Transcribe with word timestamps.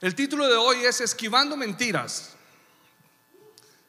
El 0.00 0.14
título 0.14 0.48
de 0.48 0.56
hoy 0.56 0.78
es 0.78 1.00
Esquivando 1.02 1.56
mentiras. 1.58 2.34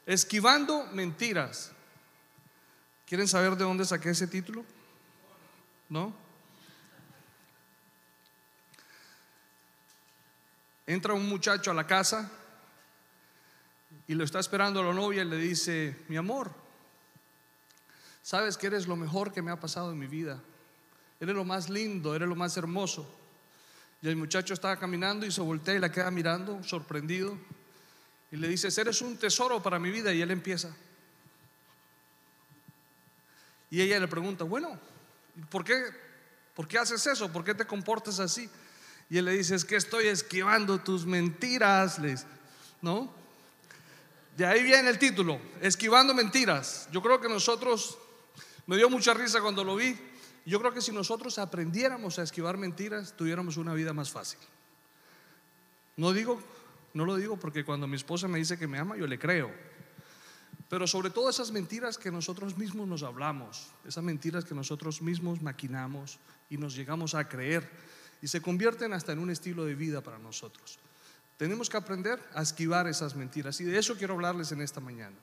Esquivando 0.06 0.86
mentiras. 0.92 1.72
¿Quieren 3.08 3.28
saber 3.28 3.56
de 3.56 3.64
dónde 3.64 3.86
saqué 3.86 4.10
ese 4.10 4.28
título? 4.28 4.66
¿No? 5.88 6.14
Entra 10.86 11.14
un 11.14 11.30
muchacho 11.30 11.72
a 11.72 11.74
la 11.74 11.88
casa 11.88 12.30
y 14.08 14.14
lo 14.14 14.26
está 14.26 14.40
esperando 14.40 14.84
la 14.84 14.94
novia 14.94 15.22
y 15.22 15.26
le 15.26 15.38
dice, 15.38 15.96
mi 16.10 16.18
amor, 16.18 16.52
sabes 18.22 18.58
que 18.58 18.68
eres 18.68 18.86
lo 18.88 18.98
mejor 18.98 19.32
que 19.32 19.42
me 19.42 19.52
ha 19.52 19.60
pasado 19.60 19.92
en 19.92 20.00
mi 20.00 20.08
vida. 20.08 20.42
Eres 21.22 21.36
lo 21.36 21.46
más 21.46 21.70
lindo, 21.70 22.14
eres 22.14 22.28
lo 22.28 22.36
más 22.36 22.58
hermoso. 22.58 23.21
Y 24.02 24.10
el 24.10 24.16
muchacho 24.16 24.54
estaba 24.54 24.78
caminando 24.78 25.26
y 25.26 25.32
se 25.32 25.42
voltea 25.42 25.76
y 25.76 25.80
la 25.80 25.92
queda 25.92 26.10
mirando, 26.10 26.64
sorprendido. 26.64 27.38
Y 28.32 28.38
le 28.38 28.48
dice, 28.48 28.70
eres 28.82 29.02
un 29.02 29.18
tesoro 29.18 29.62
para 29.62 29.78
mi 29.78 29.92
vida. 29.92 30.12
Y 30.12 30.22
él 30.22 30.32
empieza. 30.32 30.76
Y 33.70 33.82
ella 33.82 34.00
le 34.00 34.08
pregunta, 34.08 34.44
bueno, 34.44 34.80
¿por 35.50 35.64
qué, 35.64 35.84
¿por 36.56 36.68
qué 36.68 36.80
haces 36.80 37.06
eso? 37.06 37.32
¿Por 37.32 37.44
qué 37.44 37.54
te 37.54 37.66
comportas 37.66 38.20
así? 38.20 38.50
Y 39.10 39.18
él 39.18 39.26
le 39.26 39.34
dice, 39.34 39.56
es 39.56 39.66
que 39.66 39.76
estoy 39.76 40.08
esquivando 40.08 40.80
tus 40.80 41.06
mentiras, 41.06 42.00
les, 42.00 42.26
¿no? 42.82 43.14
De 44.36 44.46
ahí 44.46 44.64
viene 44.64 44.90
el 44.90 44.98
título, 44.98 45.40
esquivando 45.62 46.14
mentiras. 46.14 46.88
Yo 46.92 47.02
creo 47.02 47.20
que 47.22 47.30
nosotros, 47.30 47.98
me 48.66 48.78
dio 48.78 48.90
mucha 48.90 49.14
risa 49.14 49.42
cuando 49.42 49.64
lo 49.64 49.76
vi, 49.76 49.98
yo 50.46 50.60
creo 50.60 50.74
que 50.74 50.82
si 50.82 50.92
nosotros 50.92 51.38
aprendiéramos 51.38 52.20
a 52.20 52.24
esquivar 52.24 52.58
mentiras, 52.58 53.16
tuviéramos 53.16 53.58
una 53.58 53.74
vida 53.74 53.94
más 53.94 54.12
fácil. 54.12 54.40
No 55.98 56.14
digo, 56.14 56.42
no 56.94 57.06
lo 57.06 57.16
digo 57.16 57.38
porque 57.38 57.64
cuando 57.64 57.88
mi 57.88 57.96
esposa 57.96 58.28
me 58.28 58.40
dice 58.40 58.58
que 58.58 58.68
me 58.68 58.80
ama, 58.80 58.98
yo 58.98 59.08
le 59.08 59.20
creo. 59.20 59.52
Pero 60.70 60.88
sobre 60.88 61.10
todo 61.10 61.30
esas 61.30 61.52
mentiras 61.52 61.98
que 61.98 62.12
nosotros 62.12 62.58
mismos 62.58 62.88
nos 62.88 63.04
hablamos, 63.04 63.72
esas 63.86 64.04
mentiras 64.04 64.46
que 64.46 64.56
nosotros 64.56 65.02
mismos 65.02 65.42
maquinamos 65.42 66.18
y 66.50 66.58
nos 66.58 66.76
llegamos 66.76 67.14
a 67.14 67.28
creer 67.28 67.70
y 68.22 68.28
se 68.28 68.42
convierten 68.42 68.94
hasta 68.94 69.12
en 69.12 69.20
un 69.20 69.30
estilo 69.30 69.66
de 69.66 69.76
vida 69.76 70.02
para 70.02 70.18
nosotros. 70.18 70.80
Tenemos 71.38 71.70
que 71.70 71.78
aprender 71.78 72.20
a 72.34 72.42
esquivar 72.42 72.88
esas 72.88 73.16
mentiras 73.16 73.60
y 73.60 73.66
de 73.66 73.78
eso 73.78 73.98
quiero 73.98 74.14
hablarles 74.14 74.52
en 74.52 74.62
esta 74.62 74.80
mañana. 74.80 75.16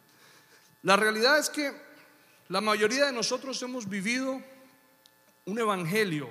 La 0.82 0.96
realidad 0.96 1.38
es 1.38 1.48
que 1.48 1.72
la 2.48 2.60
mayoría 2.60 3.06
de 3.06 3.12
nosotros 3.12 3.62
hemos 3.62 3.88
vivido 3.88 4.42
un 5.48 5.58
evangelio 5.58 6.28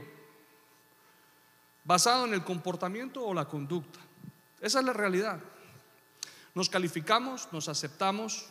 basado 1.83 2.25
en 2.25 2.35
el 2.35 2.43
comportamiento 2.43 3.25
o 3.25 3.33
la 3.33 3.45
conducta. 3.45 3.99
Esa 4.61 4.79
es 4.79 4.85
la 4.85 4.93
realidad. 4.93 5.39
Nos 6.53 6.69
calificamos, 6.69 7.47
nos 7.51 7.67
aceptamos 7.67 8.45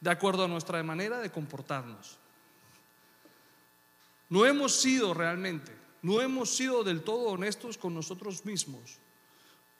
de 0.00 0.10
acuerdo 0.10 0.44
a 0.44 0.48
nuestra 0.48 0.80
manera 0.84 1.18
de 1.18 1.32
comportarnos. 1.32 2.18
No 4.28 4.46
hemos 4.46 4.80
sido 4.80 5.12
realmente, 5.12 5.74
no 6.02 6.20
hemos 6.20 6.54
sido 6.54 6.84
del 6.84 7.02
todo 7.02 7.30
honestos 7.30 7.78
con 7.78 7.94
nosotros 7.94 8.44
mismos 8.44 8.98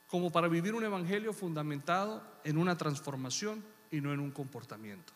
como 0.07 0.29
para 0.31 0.47
vivir 0.47 0.73
un 0.73 0.83
evangelio 0.83 1.31
fundamentado 1.31 2.21
en 2.43 2.57
una 2.57 2.75
transformación 2.75 3.63
y 3.91 4.01
no 4.01 4.11
en 4.11 4.19
un 4.19 4.31
comportamiento. 4.31 5.13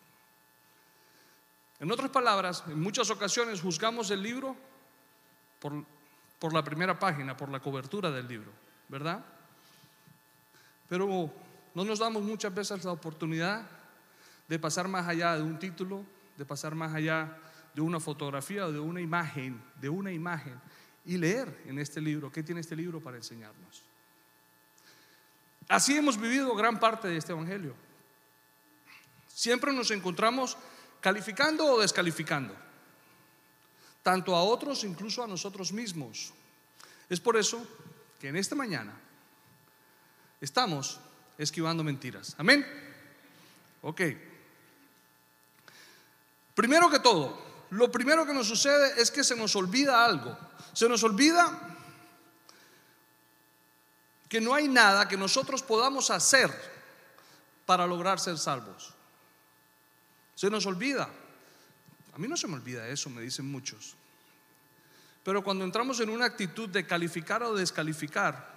En 1.84 1.92
otras 1.92 2.12
palabras, 2.12 2.64
en 2.68 2.80
muchas 2.80 3.10
ocasiones 3.10 3.60
juzgamos 3.60 4.10
el 4.10 4.24
libro 4.24 4.56
por, 5.60 5.84
por 6.40 6.54
la 6.54 6.64
primera 6.64 6.98
página, 6.98 7.36
por 7.36 7.50
la 7.50 7.60
cobertura 7.60 8.10
del 8.10 8.26
libro, 8.26 8.54
¿verdad? 8.88 9.22
Pero 10.88 11.30
no 11.76 11.84
nos 11.84 12.00
damos 12.00 12.24
muchas 12.24 12.56
veces 12.56 12.86
la 12.86 12.94
oportunidad 12.94 13.70
de 14.48 14.60
pasar 14.60 14.88
más 14.88 15.10
allá 15.10 15.36
de 15.36 15.44
un 15.44 15.60
título, 15.60 16.06
de 16.38 16.46
pasar 16.46 16.74
más 16.74 16.96
allá 16.96 17.38
de 17.74 17.82
una 17.82 18.00
fotografía 18.00 18.66
o 18.66 18.72
de 18.72 18.80
una 18.80 19.02
imagen, 19.02 19.62
de 19.82 19.90
una 19.90 20.14
imagen, 20.14 20.62
y 21.04 21.18
leer 21.18 21.64
en 21.66 21.80
este 21.80 22.00
libro, 22.00 22.32
¿qué 22.32 22.44
tiene 22.44 22.62
este 22.62 22.78
libro 22.78 23.02
para 23.02 23.18
enseñarnos? 23.18 23.84
Así 25.68 25.98
hemos 25.98 26.18
vivido 26.18 26.56
gran 26.56 26.80
parte 26.80 27.10
de 27.10 27.18
este 27.18 27.34
Evangelio. 27.34 27.76
Siempre 29.28 29.74
nos 29.74 29.92
encontramos 29.92 30.58
calificando 31.04 31.68
o 31.68 31.84
descalificando, 31.84 32.56
tanto 34.00 34.32
a 34.32 34.42
otros, 34.48 34.88
incluso 34.88 35.20
a 35.20 35.28
nosotros 35.28 35.76
mismos. 35.76 36.32
Es 37.12 37.20
por 37.20 37.36
eso 37.36 37.60
que 38.24 38.30
en 38.30 38.40
esta 38.40 38.56
mañana 38.56 38.96
estamos 40.40 41.04
esquivando 41.38 41.84
mentiras. 41.84 42.36
Amén. 42.40 42.64
Ok. 43.82 44.02
Primero 46.56 46.90
que 46.90 47.00
todo, 47.00 47.68
lo 47.72 47.92
primero 47.92 48.26
que 48.26 48.34
nos 48.34 48.48
sucede 48.48 49.02
es 49.02 49.12
que 49.12 49.26
se 49.26 49.36
nos 49.36 49.58
olvida 49.58 50.06
algo. 50.06 50.38
Se 50.72 50.88
nos 50.88 51.04
olvida 51.04 51.76
que 54.30 54.40
no 54.40 54.54
hay 54.54 54.70
nada 54.70 55.10
que 55.10 55.18
nosotros 55.18 55.62
podamos 55.62 56.10
hacer 56.12 56.50
para 57.66 57.86
lograr 57.86 58.22
ser 58.22 58.38
salvos. 58.38 58.93
Se 60.36 60.50
nos 60.50 60.66
olvida. 60.66 61.10
A 62.14 62.18
mí 62.18 62.28
no 62.28 62.38
se 62.38 62.48
me 62.48 62.56
olvida 62.56 62.88
eso, 62.88 63.10
me 63.10 63.22
dicen 63.22 63.50
muchos. 63.50 63.96
Pero 65.24 65.44
cuando 65.44 65.64
entramos 65.64 66.00
en 66.00 66.10
una 66.10 66.26
actitud 66.26 66.70
de 66.70 66.86
calificar 66.86 67.44
o 67.44 67.56
descalificar, 67.56 68.52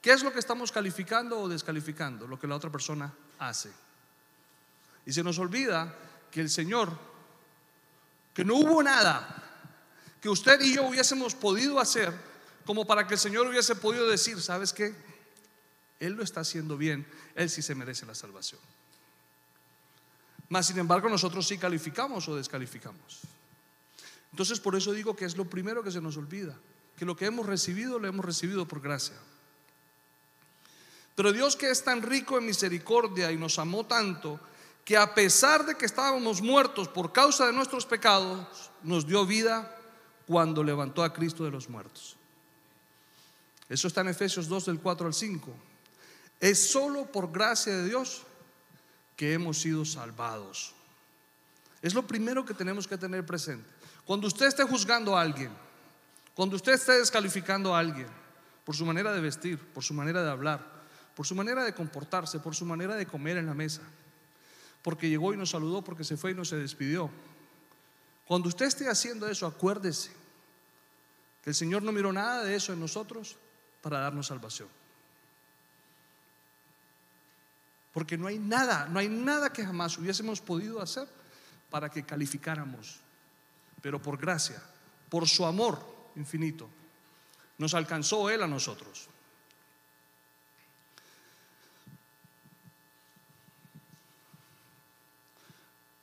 ¿qué 0.00 0.12
es 0.12 0.22
lo 0.22 0.32
que 0.32 0.40
estamos 0.40 0.72
calificando 0.72 1.38
o 1.40 1.48
descalificando? 1.48 2.26
Lo 2.26 2.38
que 2.38 2.46
la 2.46 2.56
otra 2.56 2.70
persona 2.70 3.12
hace. 3.38 3.70
Y 5.06 5.12
se 5.12 5.22
nos 5.22 5.38
olvida 5.38 5.94
que 6.30 6.40
el 6.40 6.50
Señor, 6.50 6.90
que 8.34 8.44
no 8.44 8.56
hubo 8.56 8.82
nada 8.82 9.42
que 10.20 10.28
usted 10.28 10.60
y 10.60 10.74
yo 10.74 10.84
hubiésemos 10.84 11.34
podido 11.34 11.80
hacer 11.80 12.12
como 12.64 12.86
para 12.86 13.06
que 13.06 13.14
el 13.14 13.20
Señor 13.20 13.46
hubiese 13.48 13.74
podido 13.74 14.08
decir, 14.08 14.40
¿sabes 14.40 14.72
qué? 14.72 14.94
Él 15.98 16.12
lo 16.12 16.22
está 16.22 16.40
haciendo 16.40 16.76
bien, 16.76 17.06
Él 17.34 17.50
sí 17.50 17.60
se 17.60 17.74
merece 17.74 18.06
la 18.06 18.14
salvación. 18.14 18.60
Mas, 20.52 20.66
sin 20.66 20.78
embargo, 20.78 21.08
nosotros 21.08 21.48
sí 21.48 21.56
calificamos 21.56 22.28
o 22.28 22.36
descalificamos. 22.36 23.20
Entonces, 24.32 24.60
por 24.60 24.76
eso 24.76 24.92
digo 24.92 25.16
que 25.16 25.24
es 25.24 25.34
lo 25.34 25.48
primero 25.48 25.82
que 25.82 25.90
se 25.90 26.02
nos 26.02 26.18
olvida, 26.18 26.54
que 26.94 27.06
lo 27.06 27.16
que 27.16 27.24
hemos 27.24 27.46
recibido 27.46 27.98
lo 27.98 28.06
hemos 28.06 28.22
recibido 28.22 28.68
por 28.68 28.82
gracia. 28.82 29.16
Pero 31.14 31.32
Dios 31.32 31.56
que 31.56 31.70
es 31.70 31.82
tan 31.82 32.02
rico 32.02 32.36
en 32.36 32.44
misericordia 32.44 33.32
y 33.32 33.38
nos 33.38 33.58
amó 33.58 33.86
tanto, 33.86 34.38
que 34.84 34.98
a 34.98 35.14
pesar 35.14 35.64
de 35.64 35.74
que 35.74 35.86
estábamos 35.86 36.42
muertos 36.42 36.86
por 36.86 37.12
causa 37.12 37.46
de 37.46 37.54
nuestros 37.54 37.86
pecados, 37.86 38.70
nos 38.82 39.06
dio 39.06 39.24
vida 39.24 39.74
cuando 40.26 40.62
levantó 40.62 41.02
a 41.02 41.14
Cristo 41.14 41.44
de 41.44 41.50
los 41.50 41.70
muertos. 41.70 42.14
Eso 43.70 43.88
está 43.88 44.02
en 44.02 44.08
Efesios 44.08 44.48
2 44.48 44.66
del 44.66 44.80
4 44.80 45.06
al 45.06 45.14
5. 45.14 45.50
Es 46.40 46.70
solo 46.70 47.06
por 47.06 47.32
gracia 47.32 47.74
de 47.74 47.88
Dios 47.88 48.24
que 49.16 49.34
hemos 49.34 49.58
sido 49.58 49.84
salvados. 49.84 50.74
Es 51.80 51.94
lo 51.94 52.06
primero 52.06 52.44
que 52.44 52.54
tenemos 52.54 52.86
que 52.86 52.96
tener 52.96 53.26
presente. 53.26 53.68
Cuando 54.04 54.26
usted 54.26 54.46
esté 54.46 54.64
juzgando 54.64 55.16
a 55.16 55.20
alguien, 55.20 55.50
cuando 56.34 56.56
usted 56.56 56.72
esté 56.72 56.92
descalificando 56.92 57.74
a 57.74 57.78
alguien 57.78 58.06
por 58.64 58.76
su 58.76 58.86
manera 58.86 59.12
de 59.12 59.20
vestir, 59.20 59.58
por 59.58 59.82
su 59.82 59.94
manera 59.94 60.22
de 60.22 60.30
hablar, 60.30 60.64
por 61.14 61.26
su 61.26 61.34
manera 61.34 61.64
de 61.64 61.74
comportarse, 61.74 62.38
por 62.38 62.54
su 62.54 62.64
manera 62.64 62.96
de 62.96 63.06
comer 63.06 63.36
en 63.36 63.46
la 63.46 63.54
mesa, 63.54 63.82
porque 64.82 65.08
llegó 65.08 65.32
y 65.34 65.36
nos 65.36 65.50
saludó, 65.50 65.82
porque 65.82 66.04
se 66.04 66.16
fue 66.16 66.30
y 66.32 66.34
no 66.34 66.44
se 66.44 66.56
despidió. 66.56 67.10
Cuando 68.26 68.48
usted 68.48 68.66
esté 68.66 68.88
haciendo 68.88 69.28
eso, 69.28 69.46
acuérdese 69.46 70.10
que 71.42 71.50
el 71.50 71.56
Señor 71.56 71.82
no 71.82 71.92
miró 71.92 72.12
nada 72.12 72.44
de 72.44 72.54
eso 72.54 72.72
en 72.72 72.80
nosotros 72.80 73.36
para 73.82 73.98
darnos 73.98 74.28
salvación. 74.28 74.68
Porque 77.92 78.16
no 78.16 78.26
hay 78.26 78.38
nada, 78.38 78.86
no 78.88 78.98
hay 78.98 79.08
nada 79.08 79.52
que 79.52 79.64
jamás 79.64 79.98
hubiésemos 79.98 80.40
podido 80.40 80.80
hacer 80.80 81.06
para 81.70 81.90
que 81.90 82.04
calificáramos. 82.04 83.00
Pero 83.80 84.00
por 84.00 84.16
gracia, 84.16 84.62
por 85.08 85.28
su 85.28 85.44
amor 85.44 86.10
infinito, 86.16 86.68
nos 87.58 87.74
alcanzó 87.74 88.30
Él 88.30 88.42
a 88.42 88.46
nosotros. 88.46 89.08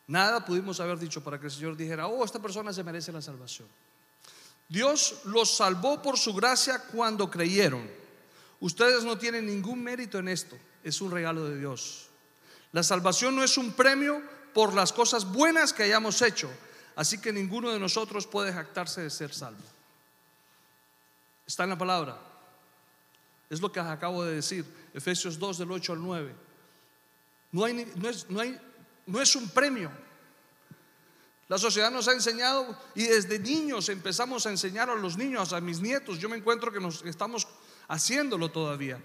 Nada 0.10 0.44
pudimos 0.44 0.80
haber 0.80 0.98
dicho 0.98 1.24
para 1.24 1.40
que 1.40 1.46
el 1.46 1.52
Señor 1.52 1.78
dijera, 1.78 2.08
oh, 2.08 2.26
esta 2.26 2.42
persona 2.42 2.74
se 2.74 2.84
merece 2.84 3.12
la 3.12 3.22
salvación. 3.22 3.68
Dios 4.68 5.22
los 5.26 5.56
salvó 5.56 6.02
por 6.02 6.18
su 6.18 6.34
gracia 6.34 6.82
cuando 6.92 7.30
creyeron. 7.30 7.88
Ustedes 8.60 9.04
no 9.04 9.20
tienen 9.20 9.46
ningún 9.46 9.84
mérito 9.84 10.18
en 10.18 10.30
esto, 10.30 10.58
es 10.84 11.02
un 11.02 11.12
regalo 11.12 11.46
de 11.46 11.58
Dios. 11.58 12.08
La 12.72 12.84
salvación 12.84 13.36
no 13.36 13.44
es 13.44 13.58
un 13.58 13.74
premio 13.74 14.22
por 14.54 14.74
las 14.74 14.94
cosas 14.94 15.26
buenas 15.26 15.74
que 15.74 15.84
hayamos 15.84 16.22
hecho, 16.22 16.50
así 16.96 17.20
que 17.20 17.32
ninguno 17.32 17.72
de 17.72 17.80
nosotros 17.80 18.28
puede 18.28 18.54
jactarse 18.54 19.02
de 19.02 19.10
ser 19.10 19.34
salvo. 19.34 19.64
Está 21.46 21.64
en 21.64 21.70
la 21.72 21.78
palabra. 21.78 22.20
Es 23.50 23.60
lo 23.62 23.72
que 23.72 23.80
acabo 23.80 24.24
de 24.24 24.36
decir, 24.36 24.66
Efesios 24.94 25.40
2 25.40 25.58
del 25.58 25.72
8 25.72 25.94
al 25.94 26.02
9. 26.02 26.36
No, 27.52 27.66
hay, 27.66 27.92
no, 27.96 28.10
es, 28.10 28.30
no, 28.30 28.40
hay, 28.40 28.60
no 29.08 29.20
es 29.20 29.36
un 29.36 29.50
premio. 29.50 29.92
La 31.48 31.58
sociedad 31.58 31.90
nos 31.90 32.08
ha 32.08 32.12
enseñado 32.12 32.78
y 32.94 33.06
desde 33.06 33.40
niños 33.40 33.90
empezamos 33.90 34.46
a 34.46 34.52
enseñar 34.52 34.92
a 34.92 34.96
los 34.96 35.18
niños, 35.18 35.52
a 35.52 35.60
mis 35.60 35.80
nietos. 35.80 36.20
Yo 36.20 36.30
me 36.30 36.38
encuentro 36.38 36.72
que 36.72 36.80
nos 36.80 37.04
estamos 37.04 37.48
haciéndolo 37.88 38.52
todavía. 38.52 39.02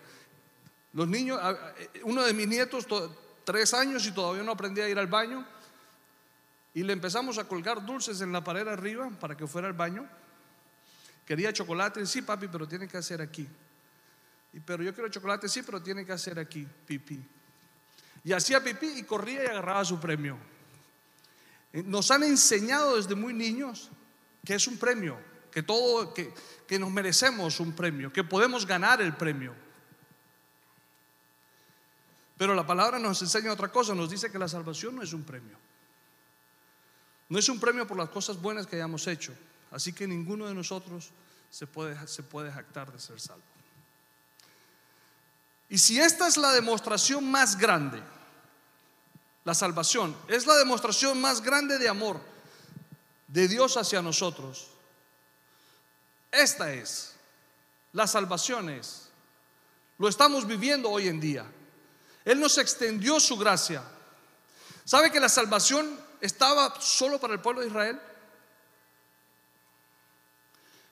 Los 0.94 1.08
niños, 1.08 1.40
uno 2.04 2.22
de 2.22 2.32
mis 2.32 2.46
nietos, 2.46 2.86
tres 3.44 3.74
años 3.74 4.06
y 4.06 4.12
todavía 4.12 4.44
no 4.44 4.52
aprendía 4.52 4.84
a 4.84 4.88
ir 4.88 4.98
al 4.98 5.08
baño. 5.08 5.44
Y 6.72 6.82
le 6.82 6.92
empezamos 6.92 7.36
a 7.38 7.44
colgar 7.44 7.84
dulces 7.84 8.20
en 8.20 8.32
la 8.32 8.42
pared 8.42 8.66
arriba 8.66 9.10
para 9.20 9.36
que 9.36 9.46
fuera 9.46 9.68
al 9.68 9.74
baño. 9.74 10.08
Quería 11.26 11.52
chocolate, 11.52 12.06
sí, 12.06 12.22
papi, 12.22 12.48
pero 12.48 12.66
tiene 12.68 12.86
que 12.86 12.96
hacer 12.96 13.20
aquí. 13.20 13.46
Y, 14.52 14.60
pero 14.60 14.82
yo 14.82 14.94
quiero 14.94 15.08
chocolate, 15.08 15.48
sí, 15.48 15.62
pero 15.62 15.82
tiene 15.82 16.06
que 16.06 16.12
hacer 16.12 16.38
aquí, 16.38 16.66
pipí. 16.86 17.20
Y 18.22 18.32
hacía 18.32 18.62
pipí 18.62 18.86
y 18.98 19.02
corría 19.02 19.44
y 19.44 19.46
agarraba 19.46 19.84
su 19.84 19.98
premio. 19.98 20.38
Eh, 21.72 21.82
nos 21.84 22.10
han 22.12 22.22
enseñado 22.22 22.96
desde 22.96 23.16
muy 23.16 23.34
niños 23.34 23.90
que 24.44 24.54
es 24.54 24.66
un 24.68 24.76
premio, 24.76 25.18
que 25.50 25.62
todo, 25.62 26.14
que, 26.14 26.32
que 26.68 26.78
nos 26.78 26.90
merecemos 26.90 27.58
un 27.58 27.72
premio, 27.72 28.12
que 28.12 28.22
podemos 28.22 28.64
ganar 28.64 29.02
el 29.02 29.14
premio. 29.14 29.63
Pero 32.36 32.54
la 32.54 32.66
palabra 32.66 32.98
nos 32.98 33.22
enseña 33.22 33.52
otra 33.52 33.70
cosa, 33.70 33.94
nos 33.94 34.10
dice 34.10 34.30
que 34.30 34.38
la 34.38 34.48
salvación 34.48 34.96
no 34.96 35.02
es 35.02 35.12
un 35.12 35.22
premio. 35.22 35.56
No 37.28 37.38
es 37.38 37.48
un 37.48 37.60
premio 37.60 37.86
por 37.86 37.96
las 37.96 38.08
cosas 38.08 38.40
buenas 38.40 38.66
que 38.66 38.76
hayamos 38.76 39.06
hecho. 39.06 39.32
Así 39.70 39.92
que 39.92 40.06
ninguno 40.06 40.46
de 40.46 40.54
nosotros 40.54 41.10
se 41.50 41.66
puede, 41.66 42.06
se 42.08 42.22
puede 42.22 42.50
jactar 42.50 42.92
de 42.92 42.98
ser 42.98 43.20
salvo. 43.20 43.42
Y 45.68 45.78
si 45.78 45.98
esta 45.98 46.28
es 46.28 46.36
la 46.36 46.52
demostración 46.52 47.30
más 47.30 47.56
grande, 47.56 48.02
la 49.44 49.54
salvación, 49.54 50.16
es 50.28 50.46
la 50.46 50.56
demostración 50.56 51.20
más 51.20 51.40
grande 51.40 51.78
de 51.78 51.88
amor 51.88 52.20
de 53.28 53.48
Dios 53.48 53.76
hacia 53.76 54.02
nosotros, 54.02 54.68
esta 56.30 56.72
es, 56.72 57.14
la 57.92 58.06
salvación 58.06 58.68
es, 58.70 59.08
lo 59.98 60.08
estamos 60.08 60.46
viviendo 60.46 60.90
hoy 60.90 61.08
en 61.08 61.20
día. 61.20 61.46
Él 62.24 62.40
nos 62.40 62.56
extendió 62.58 63.20
su 63.20 63.36
gracia. 63.36 63.82
¿Sabe 64.84 65.10
que 65.10 65.20
la 65.20 65.28
salvación 65.28 65.98
estaba 66.20 66.80
solo 66.80 67.20
para 67.20 67.34
el 67.34 67.40
pueblo 67.40 67.60
de 67.60 67.68
Israel? 67.68 68.00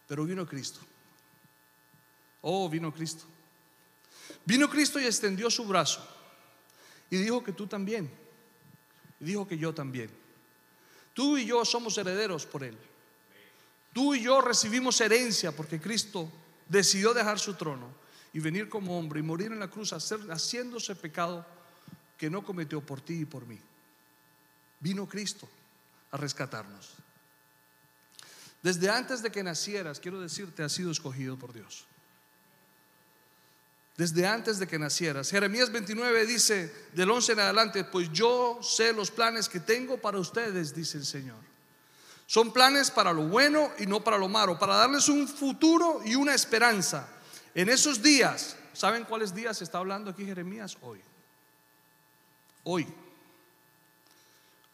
Pero 0.06 0.24
vino 0.24 0.46
Cristo. 0.46 0.80
Oh, 2.42 2.68
vino 2.68 2.92
Cristo. 2.92 3.24
Vino 4.44 4.68
Cristo 4.68 5.00
y 5.00 5.06
extendió 5.06 5.50
su 5.50 5.64
brazo. 5.64 6.06
Y 7.08 7.16
dijo 7.16 7.42
que 7.42 7.52
tú 7.52 7.66
también. 7.66 8.10
Dijo 9.20 9.46
que 9.46 9.56
yo 9.56 9.72
también. 9.72 10.10
Tú 11.14 11.38
y 11.38 11.46
yo 11.46 11.64
somos 11.64 11.96
herederos 11.96 12.44
por 12.44 12.64
Él. 12.64 12.76
Tú 13.92 14.14
y 14.14 14.22
yo 14.22 14.40
recibimos 14.40 15.00
herencia 15.00 15.52
porque 15.52 15.80
Cristo 15.80 16.30
decidió 16.68 17.14
dejar 17.14 17.38
su 17.38 17.54
trono 17.54 18.01
y 18.32 18.40
venir 18.40 18.68
como 18.68 18.98
hombre 18.98 19.20
y 19.20 19.22
morir 19.22 19.52
en 19.52 19.58
la 19.58 19.68
cruz 19.68 19.92
haciéndose 19.92 20.94
pecado 20.94 21.44
que 22.16 22.30
no 22.30 22.44
cometió 22.44 22.80
por 22.80 23.00
ti 23.00 23.20
y 23.20 23.24
por 23.24 23.46
mí. 23.46 23.58
Vino 24.80 25.08
Cristo 25.08 25.48
a 26.10 26.16
rescatarnos. 26.16 26.94
Desde 28.62 28.88
antes 28.88 29.22
de 29.22 29.30
que 29.30 29.42
nacieras, 29.42 29.98
quiero 29.98 30.20
decirte, 30.20 30.62
has 30.62 30.72
sido 30.72 30.90
escogido 30.90 31.36
por 31.36 31.52
Dios. 31.52 31.84
Desde 33.96 34.26
antes 34.26 34.58
de 34.58 34.66
que 34.66 34.78
nacieras. 34.78 35.30
Jeremías 35.30 35.70
29 35.70 36.26
dice, 36.26 36.72
del 36.92 37.10
11 37.10 37.32
en 37.32 37.40
adelante, 37.40 37.84
pues 37.84 38.10
yo 38.12 38.60
sé 38.62 38.92
los 38.92 39.10
planes 39.10 39.48
que 39.48 39.60
tengo 39.60 39.98
para 39.98 40.18
ustedes, 40.18 40.74
dice 40.74 40.98
el 40.98 41.04
Señor. 41.04 41.38
Son 42.26 42.52
planes 42.52 42.90
para 42.90 43.12
lo 43.12 43.28
bueno 43.28 43.70
y 43.78 43.86
no 43.86 44.02
para 44.02 44.16
lo 44.16 44.28
malo, 44.28 44.58
para 44.58 44.76
darles 44.76 45.08
un 45.08 45.28
futuro 45.28 46.00
y 46.04 46.14
una 46.14 46.34
esperanza. 46.34 47.06
En 47.54 47.68
esos 47.68 48.02
días, 48.02 48.56
¿saben 48.72 49.04
cuáles 49.04 49.34
días 49.34 49.60
está 49.60 49.78
hablando 49.78 50.10
aquí 50.10 50.24
Jeremías? 50.24 50.76
Hoy. 50.80 51.00
Hoy. 52.64 52.86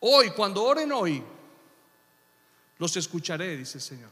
Hoy, 0.01 0.31
cuando 0.31 0.63
oren 0.63 0.93
hoy, 0.93 1.23
los 2.79 2.97
escucharé, 2.97 3.57
dice 3.57 3.79
el 3.79 3.83
Señor. 3.83 4.11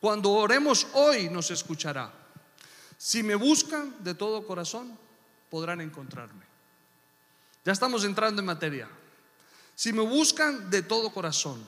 Cuando 0.00 0.30
oremos 0.30 0.86
hoy 0.94 1.28
nos 1.28 1.50
escuchará. 1.50 2.12
Si 2.96 3.22
me 3.22 3.34
buscan 3.34 4.02
de 4.02 4.14
todo 4.14 4.46
corazón, 4.46 4.96
podrán 5.50 5.80
encontrarme. 5.80 6.44
Ya 7.64 7.72
estamos 7.72 8.04
entrando 8.04 8.40
en 8.40 8.46
materia. 8.46 8.88
Si 9.74 9.92
me 9.92 10.02
buscan 10.02 10.70
de 10.70 10.82
todo 10.82 11.12
corazón, 11.12 11.64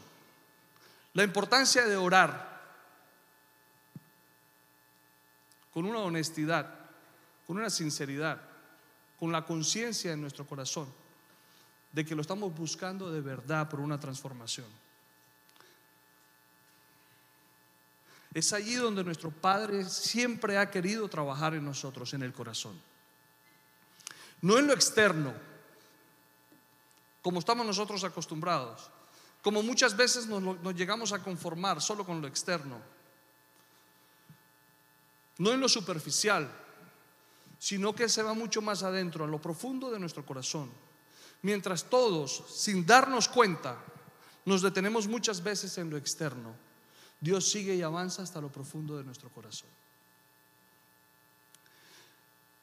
la 1.12 1.25
importancia 1.25 1.85
de 1.87 1.97
orar 1.97 2.54
con 5.75 5.85
una 5.85 5.99
honestidad, 5.99 6.73
con 7.49 7.59
una 7.59 7.69
sinceridad, 7.69 8.41
con 9.19 9.32
la 9.32 9.44
conciencia 9.44 10.12
en 10.12 10.21
nuestro 10.21 10.47
corazón 10.47 10.87
de 11.93 12.05
que 12.05 12.15
lo 12.15 12.23
estamos 12.23 12.55
buscando 12.55 13.11
de 13.11 13.21
verdad 13.21 13.69
por 13.69 13.81
una 13.81 13.99
transformación. 13.99 14.67
Es 18.32 18.53
allí 18.53 18.75
donde 18.75 19.05
nuestro 19.05 19.31
Padre 19.31 19.85
siempre 19.85 20.59
ha 20.59 20.71
querido 20.71 21.09
trabajar 21.09 21.55
en 21.55 21.65
nosotros, 21.65 22.15
en 22.15 22.23
el 22.23 22.32
corazón. 22.32 22.81
No 24.43 24.59
en 24.59 24.67
lo 24.67 24.73
externo, 24.73 25.32
como 27.23 27.38
estamos 27.38 27.65
nosotros 27.65 28.03
acostumbrados, 28.05 28.91
como 29.43 29.62
muchas 29.62 29.97
veces 29.97 30.26
nos, 30.26 30.43
nos 30.43 30.75
llegamos 30.75 31.12
a 31.12 31.21
conformar 31.21 31.81
solo 31.81 32.05
con 32.05 32.21
lo 32.21 32.26
externo, 32.26 32.81
no 35.39 35.53
en 35.53 35.61
lo 35.61 35.69
superficial, 35.69 36.51
sino 37.59 37.95
que 37.95 38.09
se 38.09 38.23
va 38.23 38.35
mucho 38.35 38.61
más 38.63 38.83
adentro, 38.83 39.25
a 39.25 39.29
lo 39.29 39.41
profundo 39.41 39.91
de 39.91 39.99
nuestro 39.99 40.25
corazón. 40.25 40.71
Mientras 41.43 41.85
todos, 41.85 42.45
sin 42.49 42.87
darnos 42.87 43.29
cuenta, 43.29 43.79
nos 44.45 44.63
detenemos 44.63 45.09
muchas 45.09 45.43
veces 45.43 45.77
en 45.79 45.91
lo 45.91 45.97
externo, 45.97 46.55
Dios 47.21 47.49
sigue 47.51 47.75
y 47.75 47.83
avanza 47.83 48.23
hasta 48.23 48.41
lo 48.41 48.51
profundo 48.51 48.99
de 48.99 49.05
nuestro 49.05 49.31
corazón. 49.31 49.69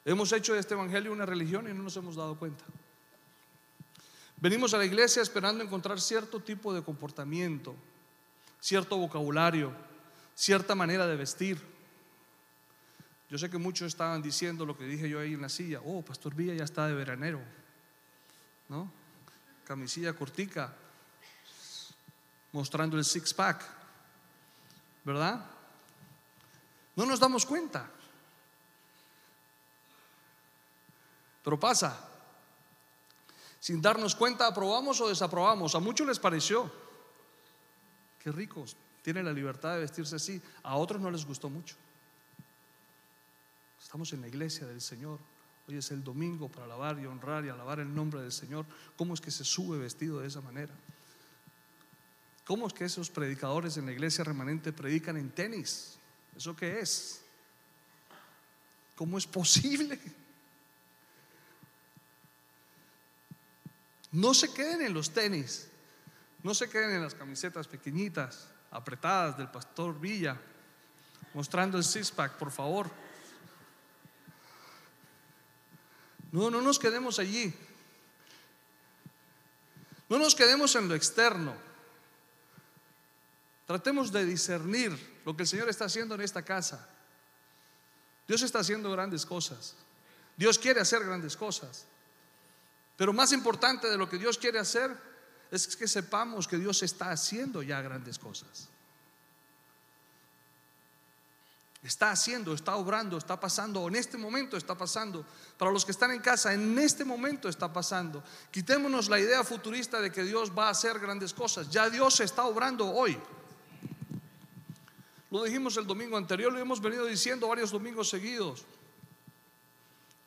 Hemos 0.04 0.32
hecho 0.32 0.54
de 0.54 0.60
este 0.60 0.74
Evangelio 0.74 1.12
una 1.12 1.26
religión 1.26 1.68
y 1.68 1.74
no 1.74 1.82
nos 1.82 1.96
hemos 1.96 2.16
dado 2.16 2.36
cuenta. 2.38 2.64
Venimos 4.36 4.74
a 4.74 4.78
la 4.78 4.84
iglesia 4.84 5.22
esperando 5.22 5.62
encontrar 5.62 6.00
cierto 6.00 6.40
tipo 6.40 6.74
de 6.74 6.82
comportamiento, 6.82 7.76
cierto 8.60 8.96
vocabulario, 8.96 9.72
cierta 10.34 10.74
manera 10.74 11.06
de 11.06 11.16
vestir. 11.16 11.71
Yo 13.32 13.38
sé 13.38 13.48
que 13.48 13.56
muchos 13.56 13.86
estaban 13.86 14.20
diciendo 14.20 14.66
lo 14.66 14.76
que 14.76 14.84
dije 14.84 15.08
yo 15.08 15.18
ahí 15.18 15.32
en 15.32 15.40
la 15.40 15.48
silla, 15.48 15.80
oh, 15.86 16.02
Pastor 16.02 16.34
Villa 16.34 16.52
ya 16.52 16.64
está 16.64 16.86
de 16.86 16.92
veranero. 16.92 17.40
¿no? 18.68 18.92
Camisilla 19.64 20.12
cortica, 20.12 20.76
mostrando 22.52 22.98
el 22.98 23.06
six 23.06 23.32
pack, 23.32 23.64
¿verdad? 25.02 25.46
No 26.94 27.06
nos 27.06 27.18
damos 27.18 27.46
cuenta. 27.46 27.88
Pero 31.42 31.58
pasa. 31.58 32.06
Sin 33.60 33.80
darnos 33.80 34.14
cuenta, 34.14 34.46
aprobamos 34.46 35.00
o 35.00 35.08
desaprobamos. 35.08 35.74
A 35.74 35.80
muchos 35.80 36.06
les 36.06 36.18
pareció. 36.18 36.70
Qué 38.18 38.30
ricos. 38.30 38.76
Tienen 39.00 39.24
la 39.24 39.32
libertad 39.32 39.72
de 39.72 39.80
vestirse 39.80 40.16
así. 40.16 40.42
A 40.62 40.76
otros 40.76 41.00
no 41.00 41.10
les 41.10 41.24
gustó 41.24 41.48
mucho. 41.48 41.76
Estamos 43.82 44.12
en 44.12 44.20
la 44.20 44.28
iglesia 44.28 44.66
del 44.66 44.80
Señor. 44.80 45.18
Hoy 45.68 45.76
es 45.76 45.90
el 45.90 46.02
domingo 46.02 46.48
para 46.48 46.64
alabar 46.64 46.98
y 47.00 47.06
honrar 47.06 47.44
y 47.44 47.48
alabar 47.48 47.80
el 47.80 47.92
nombre 47.92 48.22
del 48.22 48.32
Señor. 48.32 48.64
¿Cómo 48.96 49.12
es 49.12 49.20
que 49.20 49.30
se 49.30 49.44
sube 49.44 49.76
vestido 49.76 50.20
de 50.20 50.28
esa 50.28 50.40
manera? 50.40 50.72
¿Cómo 52.46 52.66
es 52.66 52.72
que 52.72 52.84
esos 52.84 53.10
predicadores 53.10 53.76
en 53.76 53.86
la 53.86 53.92
iglesia 53.92 54.24
remanente 54.24 54.72
predican 54.72 55.16
en 55.16 55.30
tenis? 55.30 55.98
¿Eso 56.36 56.56
qué 56.56 56.80
es? 56.80 57.22
¿Cómo 58.94 59.18
es 59.18 59.26
posible? 59.26 59.98
No 64.12 64.32
se 64.32 64.52
queden 64.52 64.82
en 64.82 64.94
los 64.94 65.10
tenis, 65.10 65.68
no 66.42 66.54
se 66.54 66.68
queden 66.68 66.90
en 66.90 67.02
las 67.02 67.14
camisetas 67.14 67.66
pequeñitas, 67.66 68.48
apretadas 68.70 69.36
del 69.36 69.50
pastor 69.50 69.98
Villa, 69.98 70.40
mostrando 71.34 71.78
el 71.78 71.84
six-pack, 71.84 72.36
por 72.38 72.50
favor. 72.50 72.90
No, 76.32 76.50
no 76.50 76.60
nos 76.60 76.78
quedemos 76.78 77.18
allí. 77.18 77.54
No 80.08 80.18
nos 80.18 80.34
quedemos 80.34 80.74
en 80.74 80.88
lo 80.88 80.94
externo. 80.94 81.54
Tratemos 83.66 84.10
de 84.12 84.26
discernir 84.26 85.20
lo 85.24 85.36
que 85.36 85.44
el 85.44 85.48
Señor 85.48 85.68
está 85.68 85.84
haciendo 85.84 86.14
en 86.14 86.22
esta 86.22 86.42
casa. 86.42 86.88
Dios 88.26 88.42
está 88.42 88.58
haciendo 88.58 88.90
grandes 88.90 89.24
cosas. 89.24 89.74
Dios 90.36 90.58
quiere 90.58 90.80
hacer 90.80 91.04
grandes 91.04 91.36
cosas. 91.36 91.86
Pero 92.96 93.12
más 93.12 93.32
importante 93.32 93.88
de 93.88 93.96
lo 93.96 94.08
que 94.08 94.18
Dios 94.18 94.38
quiere 94.38 94.58
hacer 94.58 94.90
es 95.50 95.76
que 95.76 95.88
sepamos 95.88 96.48
que 96.48 96.56
Dios 96.56 96.82
está 96.82 97.10
haciendo 97.10 97.62
ya 97.62 97.80
grandes 97.82 98.18
cosas. 98.18 98.68
Está 101.82 102.12
haciendo, 102.12 102.54
está 102.54 102.76
obrando, 102.76 103.18
está 103.18 103.40
pasando, 103.40 103.88
en 103.88 103.96
este 103.96 104.16
momento 104.16 104.56
está 104.56 104.76
pasando. 104.76 105.26
Para 105.58 105.72
los 105.72 105.84
que 105.84 105.90
están 105.90 106.12
en 106.12 106.20
casa, 106.20 106.54
en 106.54 106.78
este 106.78 107.04
momento 107.04 107.48
está 107.48 107.72
pasando. 107.72 108.22
Quitémonos 108.52 109.08
la 109.08 109.18
idea 109.18 109.42
futurista 109.42 110.00
de 110.00 110.12
que 110.12 110.22
Dios 110.22 110.52
va 110.56 110.68
a 110.68 110.70
hacer 110.70 111.00
grandes 111.00 111.34
cosas. 111.34 111.68
Ya 111.70 111.90
Dios 111.90 112.20
está 112.20 112.44
obrando 112.44 112.88
hoy. 112.88 113.18
Lo 115.32 115.42
dijimos 115.42 115.76
el 115.76 115.86
domingo 115.86 116.16
anterior, 116.16 116.52
lo 116.52 116.58
hemos 116.60 116.80
venido 116.80 117.06
diciendo 117.06 117.48
varios 117.48 117.72
domingos 117.72 118.08
seguidos. 118.08 118.64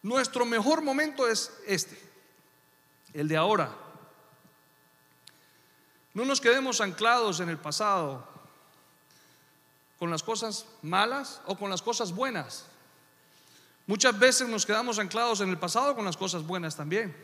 Nuestro 0.04 0.46
mejor 0.46 0.82
momento 0.82 1.28
es 1.28 1.54
este, 1.66 1.98
el 3.14 3.30
de 3.30 3.38
ahora. 3.38 3.74
No 6.14 6.26
nos 6.26 6.42
quedemos 6.42 6.82
anclados 6.82 7.40
en 7.40 7.50
el 7.50 7.58
pasado, 7.58 8.28
con 10.00 10.10
las 10.10 10.24
cosas 10.24 10.66
malas 10.82 11.42
o 11.46 11.58
con 11.58 11.70
las 11.70 11.82
cosas 11.82 12.12
buenas. 12.12 12.66
Muchas 13.88 14.18
veces 14.18 14.48
nos 14.50 14.66
quedamos 14.66 15.00
anclados 15.00 15.42
en 15.42 15.50
el 15.50 15.58
pasado 15.58 15.96
con 15.96 16.06
las 16.06 16.18
cosas 16.18 16.44
buenas 16.44 16.75
también. 16.75 17.16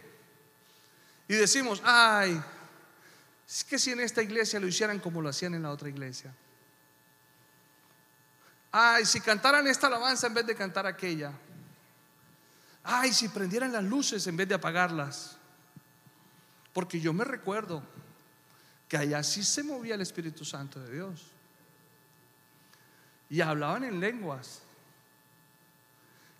Y 1.28 1.34
decimos, 1.34 1.82
ay, 1.84 2.42
es 3.48 3.64
que 3.64 3.80
si 3.80 3.92
en 3.92 4.00
esta 4.00 4.22
iglesia 4.22 4.60
lo 4.60 4.68
hicieran 4.68 5.00
como 5.00 5.22
lo 5.22 5.30
hacían 5.30 5.54
en 5.56 5.64
la 5.64 5.72
otra 5.72 5.90
iglesia. 5.90 6.34
Ay, 8.72 9.06
si 9.06 9.20
cantaran 9.20 9.68
esta 9.68 9.88
alabanza 9.88 10.28
en 10.28 10.34
vez 10.34 10.46
de 10.46 10.56
cantar 10.56 10.86
aquella. 10.86 11.34
Ay, 12.84 13.12
si 13.12 13.28
prendieran 13.28 13.74
las 13.74 13.84
luces 13.84 14.26
en 14.28 14.38
vez 14.38 14.48
de 14.48 14.56
apagarlas. 14.56 15.36
Porque 16.74 17.02
yo 17.02 17.12
me 17.12 17.26
recuerdo 17.26 17.84
que 18.88 18.98
allá 18.98 19.24
sí 19.24 19.44
se 19.44 19.64
movía 19.64 19.96
el 19.96 20.02
Espíritu 20.02 20.46
Santo 20.46 20.80
de 20.80 20.94
Dios 20.94 21.32
y 23.32 23.40
hablaban 23.40 23.86
en 23.86 24.02
lenguas 24.02 24.62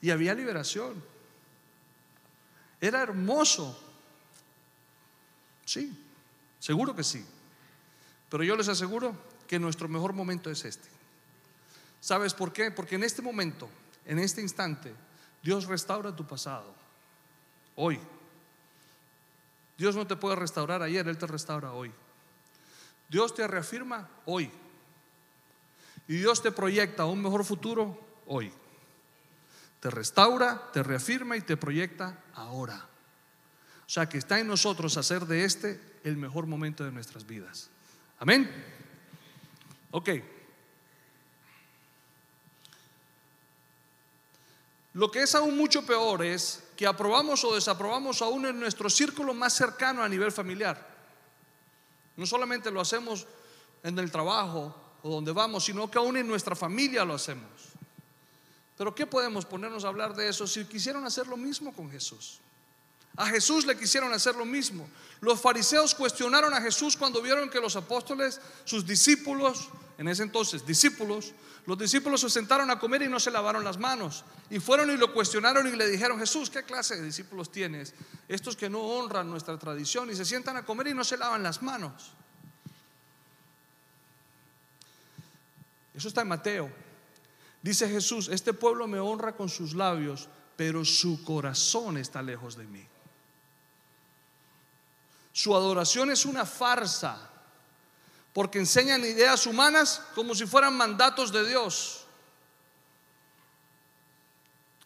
y 0.02 0.12
había 0.12 0.34
liberación. 0.34 1.02
Era 2.82 3.02
hermoso. 3.02 3.82
Sí, 5.64 5.98
seguro 6.60 6.94
que 6.94 7.04
sí. 7.04 7.26
Pero 8.30 8.44
yo 8.44 8.58
les 8.58 8.68
aseguro 8.68 9.16
que 9.48 9.58
nuestro 9.58 9.88
mejor 9.88 10.12
momento 10.12 10.52
es 10.52 10.66
este. 10.66 10.90
¿Sabes 12.02 12.34
por 12.34 12.52
qué? 12.52 12.72
Porque 12.72 12.96
en 12.96 13.04
este 13.04 13.22
momento, 13.22 13.70
en 14.06 14.20
este 14.20 14.42
instante, 14.42 14.94
Dios 15.42 15.68
restaura 15.68 16.14
tu 16.14 16.28
pasado. 16.28 16.76
Hoy. 17.78 18.00
Dios 19.78 19.96
no 19.96 20.06
te 20.06 20.18
puede 20.18 20.36
restaurar 20.36 20.82
ayer, 20.82 21.08
Él 21.08 21.18
te 21.18 21.26
restaura 21.26 21.72
hoy. 21.72 21.92
Dios 23.08 23.34
te 23.34 23.48
reafirma 23.48 24.10
hoy. 24.26 24.52
Y 26.12 26.18
Dios 26.18 26.42
te 26.42 26.52
proyecta 26.52 27.06
un 27.06 27.22
mejor 27.22 27.46
futuro 27.46 27.98
hoy. 28.28 28.52
Te 29.80 29.90
restaura, 29.90 30.70
te 30.74 30.84
reafirma 30.84 31.38
y 31.38 31.42
te 31.42 31.56
proyecta 31.56 32.22
ahora. 32.34 32.86
O 33.86 33.90
sea 33.90 34.10
que 34.10 34.18
está 34.18 34.38
en 34.38 34.48
nosotros 34.48 34.98
hacer 34.98 35.26
de 35.26 35.46
este 35.46 35.80
el 36.04 36.18
mejor 36.18 36.48
momento 36.48 36.84
de 36.84 36.92
nuestras 36.92 37.26
vidas. 37.26 37.70
Amén. 38.20 38.52
Ok. 39.92 40.10
Lo 44.92 45.10
que 45.10 45.24
es 45.24 45.34
aún 45.34 45.56
mucho 45.56 45.86
peor 45.86 46.26
es 46.26 46.62
que 46.76 46.88
aprobamos 46.88 47.42
o 47.46 47.56
desaprobamos 47.56 48.22
aún 48.22 48.48
en 48.48 48.60
nuestro 48.60 48.90
círculo 48.90 49.34
más 49.34 49.54
cercano 49.54 50.04
a 50.04 50.10
nivel 50.10 50.34
familiar. 50.34 50.90
No 52.18 52.26
solamente 52.26 52.70
lo 52.70 52.82
hacemos 52.82 53.26
en 53.82 53.98
el 53.98 54.12
trabajo 54.12 54.91
o 55.04 55.10
donde 55.10 55.32
vamos, 55.32 55.66
sino 55.66 55.90
que 55.90 55.98
aún 55.98 56.18
en 56.18 56.28
nuestra 56.28 56.56
familia 56.56 57.06
lo 57.06 57.14
hacemos. 57.14 57.50
Pero 58.78 58.96
¿qué 58.96 59.06
podemos 59.06 59.46
ponernos 59.46 59.86
a 59.86 59.90
hablar 59.90 60.16
de 60.16 60.28
eso 60.28 60.48
si 60.48 60.66
quisieron 60.66 61.06
hacer 61.06 61.28
lo 61.28 61.38
mismo 61.38 61.74
con 61.74 61.92
Jesús? 61.92 62.40
A 63.18 63.28
Jesús 63.28 63.66
le 63.66 63.78
quisieron 63.78 64.14
hacer 64.14 64.36
lo 64.36 64.46
mismo. 64.46 64.88
Los 65.20 65.40
fariseos 65.42 65.94
cuestionaron 65.94 66.54
a 66.54 66.62
Jesús 66.62 66.96
cuando 66.96 67.22
vieron 67.22 67.50
que 67.50 67.60
los 67.60 67.76
apóstoles, 67.76 68.40
sus 68.64 68.86
discípulos, 68.86 69.70
en 69.98 70.08
ese 70.08 70.24
entonces 70.24 70.66
discípulos, 70.66 71.34
los 71.68 71.78
discípulos 71.78 72.22
se 72.22 72.30
sentaron 72.30 72.72
a 72.72 72.80
comer 72.80 73.04
y 73.04 73.08
no 73.08 73.20
se 73.20 73.30
lavaron 73.30 73.64
las 73.64 73.78
manos. 73.78 74.24
Y 74.50 74.60
fueron 74.60 74.90
y 74.90 74.98
lo 74.98 75.14
cuestionaron 75.14 75.68
y 75.68 75.76
le 75.76 75.88
dijeron, 75.88 76.18
Jesús, 76.18 76.50
¿qué 76.50 76.64
clase 76.64 76.96
de 76.96 77.04
discípulos 77.04 77.52
tienes? 77.52 77.94
Estos 78.28 78.56
que 78.56 78.70
no 78.70 78.80
honran 78.80 79.30
nuestra 79.30 79.58
tradición 79.60 80.10
y 80.10 80.16
se 80.16 80.26
sientan 80.26 80.58
a 80.58 80.66
comer 80.66 80.88
y 80.88 80.94
no 80.94 81.04
se 81.04 81.18
lavan 81.18 81.44
las 81.44 81.62
manos. 81.62 82.14
Eso 85.94 86.08
está 86.08 86.22
en 86.22 86.28
Mateo. 86.28 86.72
Dice 87.62 87.88
Jesús, 87.88 88.28
este 88.30 88.54
pueblo 88.54 88.88
me 88.88 89.00
honra 89.00 89.36
con 89.36 89.50
sus 89.50 89.74
labios, 89.76 90.30
pero 90.56 90.84
su 90.84 91.24
corazón 91.24 91.98
está 91.98 92.22
lejos 92.22 92.56
de 92.56 92.66
mí. 92.66 92.88
Su 95.32 95.56
adoración 95.56 96.12
es 96.12 96.26
una 96.26 96.46
farsa, 96.46 97.30
porque 98.34 98.60
enseñan 98.60 99.02
ideas 99.02 99.46
humanas 99.46 100.02
como 100.16 100.36
si 100.36 100.46
fueran 100.46 100.76
mandatos 100.76 101.32
de 101.32 101.48
Dios. 101.48 102.06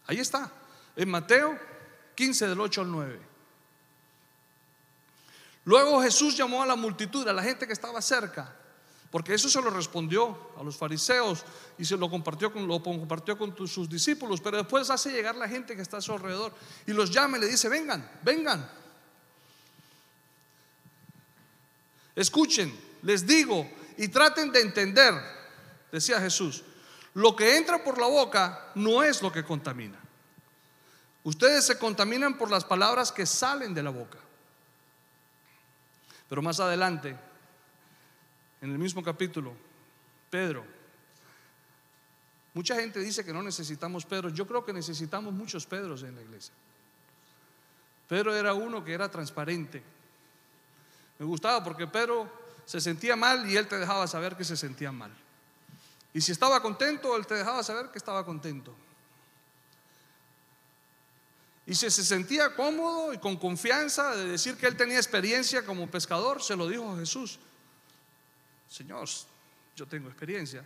Ahí 0.07 0.19
está, 0.19 0.51
en 0.95 1.09
Mateo 1.09 1.57
15 2.15 2.47
del 2.47 2.59
8 2.59 2.81
al 2.81 2.91
9. 2.91 3.21
Luego 5.65 6.01
Jesús 6.01 6.37
llamó 6.37 6.61
a 6.61 6.65
la 6.65 6.75
multitud, 6.75 7.27
a 7.27 7.33
la 7.33 7.41
gente 7.41 7.65
que 7.65 7.73
estaba 7.73 8.01
cerca, 8.01 8.55
porque 9.15 9.33
eso 9.33 9.47
se 9.47 9.61
lo 9.61 9.69
respondió 9.69 10.37
a 10.59 10.61
los 10.61 10.75
fariseos 10.75 11.45
y 11.77 11.85
se 11.85 11.95
lo 11.95 12.09
compartió 12.09 12.51
con, 12.51 12.67
lo 12.67 12.83
compartió 12.83 13.37
con 13.37 13.55
sus 13.65 13.87
discípulos. 13.87 14.41
Pero 14.41 14.57
después 14.57 14.89
hace 14.89 15.09
llegar 15.09 15.37
la 15.37 15.47
gente 15.47 15.73
que 15.73 15.81
está 15.81 15.95
a 15.95 16.01
su 16.01 16.11
alrededor 16.11 16.51
y 16.85 16.91
los 16.91 17.11
llama 17.11 17.37
y 17.37 17.39
le 17.39 17.47
dice: 17.47 17.69
Vengan, 17.69 18.11
vengan. 18.23 18.69
Escuchen, 22.13 22.77
les 23.03 23.25
digo 23.25 23.65
y 23.95 24.09
traten 24.09 24.51
de 24.51 24.59
entender, 24.59 25.13
decía 25.93 26.19
Jesús. 26.19 26.65
Lo 27.13 27.37
que 27.37 27.55
entra 27.55 27.81
por 27.85 27.97
la 27.97 28.07
boca 28.07 28.73
no 28.75 29.01
es 29.01 29.21
lo 29.21 29.31
que 29.31 29.45
contamina. 29.45 29.97
Ustedes 31.23 31.63
se 31.63 31.79
contaminan 31.79 32.37
por 32.37 32.51
las 32.51 32.65
palabras 32.65 33.13
que 33.13 33.25
salen 33.25 33.73
de 33.73 33.81
la 33.81 33.91
boca. 33.91 34.19
Pero 36.27 36.41
más 36.41 36.59
adelante 36.59 37.15
en 38.65 38.71
el 38.71 38.79
mismo 38.79 39.03
capítulo, 39.03 39.53
Pedro. 40.31 40.65
Mucha 42.55 42.75
gente 42.75 42.99
dice 42.99 43.23
que 43.23 43.31
no 43.31 43.43
necesitamos 43.43 44.05
Pedro. 44.05 44.29
Yo 44.29 44.47
creo 44.47 44.65
que 44.65 44.73
necesitamos 44.73 45.33
muchos 45.33 45.67
Pedros 45.67 46.01
en 46.01 46.15
la 46.15 46.21
iglesia. 46.21 46.53
Pedro 48.09 48.33
era 48.33 48.55
uno 48.55 48.83
que 48.83 48.93
era 48.93 49.09
transparente. 49.09 49.83
Me 51.19 51.25
gustaba 51.27 51.63
porque 51.63 51.85
Pedro 51.85 52.27
se 52.65 52.81
sentía 52.81 53.15
mal 53.15 53.47
y 53.47 53.55
él 53.55 53.67
te 53.67 53.77
dejaba 53.77 54.07
saber 54.07 54.35
que 54.35 54.43
se 54.43 54.57
sentía 54.57 54.91
mal. 54.91 55.15
Y 56.11 56.21
si 56.21 56.31
estaba 56.31 56.59
contento, 56.61 57.15
él 57.17 57.27
te 57.27 57.35
dejaba 57.35 57.61
saber 57.61 57.91
que 57.91 57.99
estaba 57.99 58.25
contento. 58.25 58.75
Y 61.67 61.75
si 61.75 61.91
se 61.91 62.03
sentía 62.03 62.55
cómodo 62.55 63.13
y 63.13 63.19
con 63.19 63.37
confianza 63.37 64.15
de 64.15 64.25
decir 64.25 64.55
que 64.57 64.65
él 64.65 64.75
tenía 64.75 64.97
experiencia 64.97 65.63
como 65.65 65.87
pescador, 65.87 66.41
se 66.41 66.55
lo 66.55 66.67
dijo 66.67 66.91
a 66.91 66.97
Jesús. 66.97 67.37
Señor, 68.69 69.07
yo 69.75 69.85
tengo 69.87 70.09
experiencia. 70.09 70.65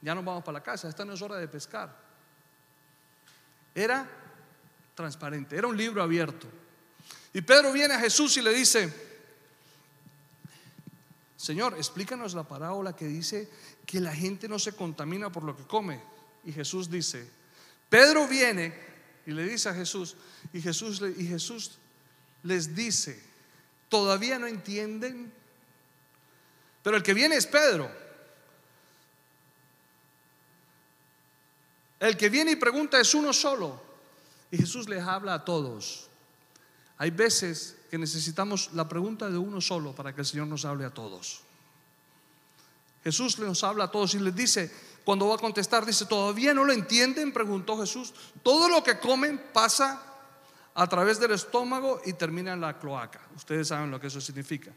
Ya 0.00 0.14
nos 0.14 0.24
vamos 0.24 0.44
para 0.44 0.58
la 0.58 0.62
casa, 0.62 0.88
esta 0.88 1.04
no 1.04 1.14
es 1.14 1.22
hora 1.22 1.36
de 1.36 1.48
pescar. 1.48 1.96
Era 3.74 4.08
transparente, 4.94 5.56
era 5.56 5.66
un 5.66 5.76
libro 5.76 6.02
abierto. 6.02 6.46
Y 7.32 7.42
Pedro 7.42 7.72
viene 7.72 7.94
a 7.94 7.98
Jesús 7.98 8.36
y 8.36 8.42
le 8.42 8.52
dice, 8.52 8.92
Señor, 11.36 11.74
explícanos 11.74 12.34
la 12.34 12.44
parábola 12.44 12.94
que 12.94 13.06
dice 13.06 13.50
que 13.84 14.00
la 14.00 14.14
gente 14.14 14.48
no 14.48 14.58
se 14.58 14.74
contamina 14.74 15.32
por 15.32 15.42
lo 15.42 15.56
que 15.56 15.64
come. 15.64 16.00
Y 16.44 16.52
Jesús 16.52 16.90
dice, 16.90 17.28
Pedro 17.88 18.28
viene 18.28 18.74
y 19.26 19.32
le 19.32 19.44
dice 19.44 19.68
a 19.68 19.74
Jesús, 19.74 20.16
y 20.52 20.60
Jesús, 20.60 21.02
y 21.16 21.26
Jesús 21.26 21.78
les 22.42 22.74
dice, 22.74 23.20
¿todavía 23.88 24.38
no 24.38 24.46
entienden? 24.46 25.32
Pero 26.84 26.98
el 26.98 27.02
que 27.02 27.14
viene 27.14 27.34
es 27.34 27.46
Pedro. 27.46 27.90
El 31.98 32.16
que 32.18 32.28
viene 32.28 32.52
y 32.52 32.56
pregunta 32.56 33.00
es 33.00 33.14
uno 33.14 33.32
solo. 33.32 33.82
Y 34.50 34.58
Jesús 34.58 34.86
les 34.86 35.02
habla 35.02 35.32
a 35.32 35.44
todos. 35.46 36.08
Hay 36.98 37.10
veces 37.10 37.78
que 37.90 37.96
necesitamos 37.96 38.70
la 38.74 38.86
pregunta 38.86 39.30
de 39.30 39.38
uno 39.38 39.62
solo 39.62 39.94
para 39.94 40.14
que 40.14 40.20
el 40.20 40.26
Señor 40.26 40.46
nos 40.46 40.66
hable 40.66 40.84
a 40.84 40.90
todos. 40.90 41.40
Jesús 43.02 43.38
nos 43.38 43.64
habla 43.64 43.84
a 43.84 43.90
todos 43.90 44.14
y 44.14 44.18
les 44.18 44.36
dice, 44.36 44.70
cuando 45.04 45.28
va 45.28 45.36
a 45.36 45.38
contestar, 45.38 45.86
dice, 45.86 46.04
¿todavía 46.04 46.52
no 46.52 46.64
lo 46.64 46.72
entienden? 46.74 47.32
Preguntó 47.32 47.78
Jesús. 47.78 48.12
Todo 48.42 48.68
lo 48.68 48.84
que 48.84 48.98
comen 48.98 49.40
pasa 49.54 50.02
a 50.74 50.86
través 50.86 51.18
del 51.18 51.30
estómago 51.30 52.02
y 52.04 52.12
termina 52.12 52.52
en 52.52 52.60
la 52.60 52.78
cloaca. 52.78 53.22
Ustedes 53.34 53.68
saben 53.68 53.90
lo 53.90 53.98
que 53.98 54.08
eso 54.08 54.20
significa. 54.20 54.70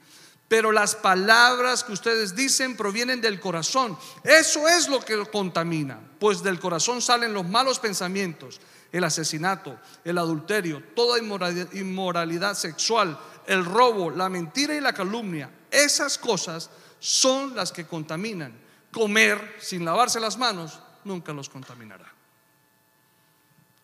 Pero 0.47 0.71
las 0.71 0.95
palabras 0.95 1.83
que 1.83 1.91
ustedes 1.91 2.35
dicen 2.35 2.77
provienen 2.77 3.19
del 3.19 3.39
corazón. 3.39 3.97
Eso 4.23 4.67
es 4.67 4.87
lo 4.87 5.01
que 5.01 5.25
contamina, 5.29 5.99
pues 6.19 6.41
del 6.41 6.59
corazón 6.59 7.01
salen 7.01 7.33
los 7.33 7.47
malos 7.47 7.79
pensamientos, 7.79 8.61
el 8.91 9.03
asesinato, 9.03 9.77
el 10.05 10.17
adulterio, 10.17 10.81
toda 10.95 11.19
inmoralidad 11.19 12.55
sexual, 12.55 13.19
el 13.45 13.65
robo, 13.65 14.09
la 14.09 14.29
mentira 14.29 14.73
y 14.73 14.81
la 14.81 14.93
calumnia. 14.93 15.49
Esas 15.69 16.17
cosas 16.17 16.69
son 16.99 17.55
las 17.55 17.71
que 17.71 17.85
contaminan 17.85 18.67
comer 18.91 19.57
sin 19.59 19.85
lavarse 19.85 20.19
las 20.19 20.37
manos 20.37 20.79
nunca 21.03 21.33
los 21.33 21.49
contaminará. 21.49 22.11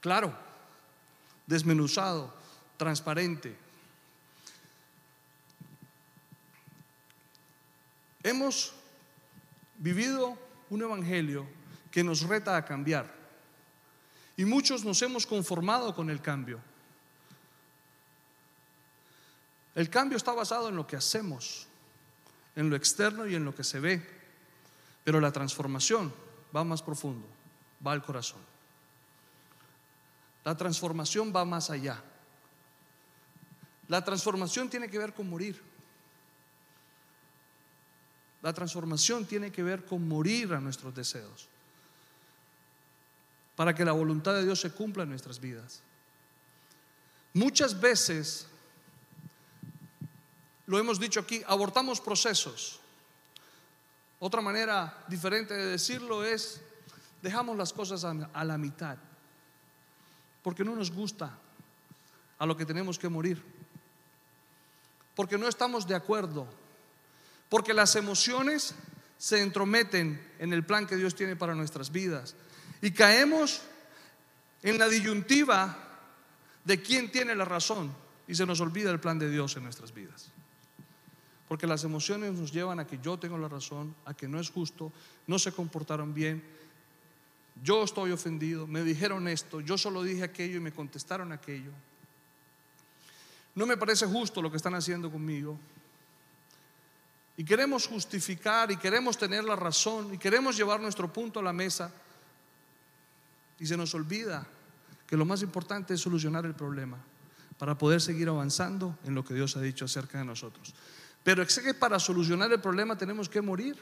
Claro, 0.02 0.34
desmenuzado, 1.46 2.34
transparente. 2.78 3.63
Hemos 8.24 8.74
vivido 9.78 10.38
un 10.70 10.82
evangelio 10.82 11.46
que 11.92 12.04
nos 12.04 12.22
reta 12.22 12.56
a 12.56 12.66
cambiar 12.66 13.14
y 14.38 14.46
muchos 14.46 14.84
nos 14.84 15.02
hemos 15.02 15.28
conformado 15.28 15.94
con 15.94 16.10
el 16.10 16.22
cambio. 16.22 16.60
El 19.76 19.90
cambio 19.90 20.18
está 20.18 20.32
basado 20.32 20.70
en 20.70 20.76
lo 20.76 20.88
que 20.88 20.96
hacemos, 20.96 21.68
en 22.56 22.70
lo 22.70 22.76
externo 22.76 23.28
y 23.28 23.36
en 23.36 23.44
lo 23.44 23.54
que 23.54 23.64
se 23.64 23.80
ve. 23.80 24.02
Pero 25.04 25.20
la 25.20 25.32
transformación 25.32 26.14
va 26.56 26.64
más 26.64 26.82
profundo, 26.82 27.28
va 27.86 27.92
al 27.92 28.04
corazón. 28.04 28.40
La 30.44 30.56
transformación 30.56 31.34
va 31.36 31.44
más 31.46 31.70
allá. 31.70 32.02
La 33.88 34.04
transformación 34.04 34.70
tiene 34.70 34.90
que 34.90 34.98
ver 34.98 35.14
con 35.14 35.30
morir. 35.30 35.62
La 38.44 38.54
transformación 38.54 39.26
tiene 39.26 39.52
que 39.52 39.64
ver 39.64 39.86
con 39.86 40.08
morir 40.08 40.54
a 40.54 40.60
nuestros 40.60 40.94
deseos. 40.94 41.48
Para 43.56 43.74
que 43.74 43.84
la 43.84 43.94
voluntad 43.94 44.36
de 44.36 44.44
Dios 44.44 44.62
se 44.62 44.72
cumpla 44.72 45.04
en 45.04 45.10
nuestras 45.10 45.40
vidas. 45.40 45.82
Muchas 47.34 47.80
veces, 47.80 48.46
lo 50.68 50.78
hemos 50.78 51.00
dicho 51.00 51.20
aquí, 51.20 51.42
abortamos 51.48 52.00
procesos 52.00 52.80
otra 54.26 54.40
manera 54.40 55.04
diferente 55.10 55.54
de 55.54 55.66
decirlo 55.66 56.24
es, 56.24 56.62
dejamos 57.22 57.58
las 57.58 57.74
cosas 57.74 58.06
a, 58.06 58.44
la 58.46 58.58
mitad, 58.58 58.98
porque 60.42 60.64
no 60.64 60.78
nos 60.78 60.92
gusta 60.92 61.38
a 62.40 62.46
lo 62.46 62.56
que 62.56 62.66
tenemos 62.66 62.98
que 62.98 63.10
morir, 63.10 63.44
porque 65.14 65.38
no 65.38 65.46
estamos 65.50 65.86
de 65.86 65.96
acuerdo, 65.96 66.48
porque 67.54 67.76
las 67.76 67.96
emociones 67.96 68.74
se 69.16 69.40
entrometen 69.40 70.20
en 70.40 70.54
el 70.54 70.66
plan 70.66 70.88
que 70.88 70.96
Dios 70.96 71.14
tiene 71.14 71.36
para 71.36 71.54
nuestras 71.54 71.92
vidas 71.92 72.34
y 72.82 72.90
caemos 72.90 73.62
en 74.64 74.80
la 74.80 74.90
disyuntiva 74.90 75.78
de 76.66 76.82
quién 76.82 77.12
tiene 77.12 77.36
la 77.36 77.46
razón 77.46 77.94
y 78.28 78.34
se 78.34 78.48
nos 78.48 78.60
olvida 78.60 78.90
el 78.90 79.00
plan 79.00 79.20
de 79.20 79.30
Dios 79.30 79.56
en 79.56 79.66
nuestras 79.66 79.94
vidas. 79.94 80.32
Porque 81.48 81.68
las 81.68 81.84
emociones 81.84 82.34
nos 82.34 82.52
llevan 82.52 82.80
a 82.80 82.88
que 82.88 82.98
yo 83.04 83.20
tengo 83.20 83.38
la 83.38 83.50
razón, 83.50 83.94
a 84.06 84.16
que 84.16 84.28
no 84.28 84.40
es 84.40 84.50
justo, 84.50 84.92
no 85.28 85.38
se 85.38 85.52
comportaron 85.52 86.12
bien, 86.12 86.44
yo 87.62 87.84
estoy 87.84 88.10
ofendido, 88.14 88.66
me 88.66 88.82
dijeron 88.82 89.28
esto, 89.28 89.62
yo 89.62 89.78
solo 89.78 90.02
dije 90.02 90.24
aquello 90.24 90.58
y 90.58 90.62
me 90.62 90.72
contestaron 90.72 91.32
aquello. 91.32 91.70
No 93.54 93.68
me 93.68 93.78
parece 93.78 94.08
justo 94.08 94.42
lo 94.42 94.50
que 94.50 94.58
están 94.58 94.74
haciendo 94.74 95.12
conmigo. 95.12 95.60
Y 97.36 97.44
queremos 97.44 97.88
justificar 97.88 98.72
y 98.72 98.78
queremos 98.78 99.18
tener 99.18 99.44
la 99.44 99.56
razón 99.56 100.14
y 100.14 100.18
queremos 100.18 100.56
llevar 100.56 100.80
nuestro 100.80 101.12
punto 101.12 101.40
a 101.40 101.44
la 101.44 101.54
mesa. 101.54 101.92
Y 103.60 103.66
se 103.66 103.76
nos 103.76 103.94
olvida 103.96 104.46
que 105.08 105.18
lo 105.18 105.26
más 105.26 105.42
importante 105.42 105.94
es 105.94 106.02
solucionar 106.02 106.46
el 106.46 106.54
problema 106.54 106.98
para 107.58 107.78
poder 107.78 108.02
seguir 108.02 108.30
avanzando 108.30 108.98
en 109.06 109.16
lo 109.16 109.24
que 109.24 109.34
Dios 109.34 109.56
ha 109.58 109.62
dicho 109.62 109.86
acerca 109.86 110.18
de 110.18 110.26
nosotros. 110.26 110.74
Pero 111.24 111.42
es 111.42 111.60
que 111.60 111.74
para 111.74 112.00
solucionar 112.00 112.52
el 112.52 112.60
problema 112.60 112.98
tenemos 112.98 113.30
que 113.30 113.42
morir. 113.42 113.78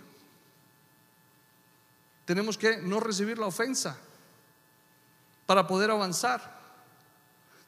Tenemos 2.26 2.58
que 2.58 2.78
no 2.78 3.00
recibir 3.00 3.38
la 3.38 3.48
ofensa 3.48 3.98
para 5.46 5.68
poder 5.68 5.90
avanzar. 5.92 6.60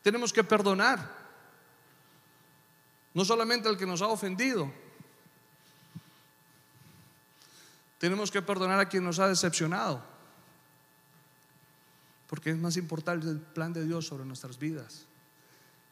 Tenemos 0.01 0.31
que 0.31 0.43
perdonar. 0.43 1.23
No 3.13 3.25
solamente 3.25 3.67
al 3.67 3.77
que 3.77 3.85
nos 3.85 4.01
ha 4.01 4.07
ofendido. 4.07 4.71
Tenemos 8.03 8.29
que 8.29 8.41
perdonar 8.41 8.81
a 8.81 8.89
quien 8.89 9.01
nos 9.01 9.17
ha 9.19 9.29
decepcionado. 9.29 10.03
Porque 12.27 12.49
es 12.49 12.57
más 12.57 12.75
importante 12.75 13.29
el 13.29 13.39
plan 13.39 13.71
de 13.71 13.85
Dios 13.85 14.05
sobre 14.05 14.25
nuestras 14.25 14.59
vidas 14.59 15.05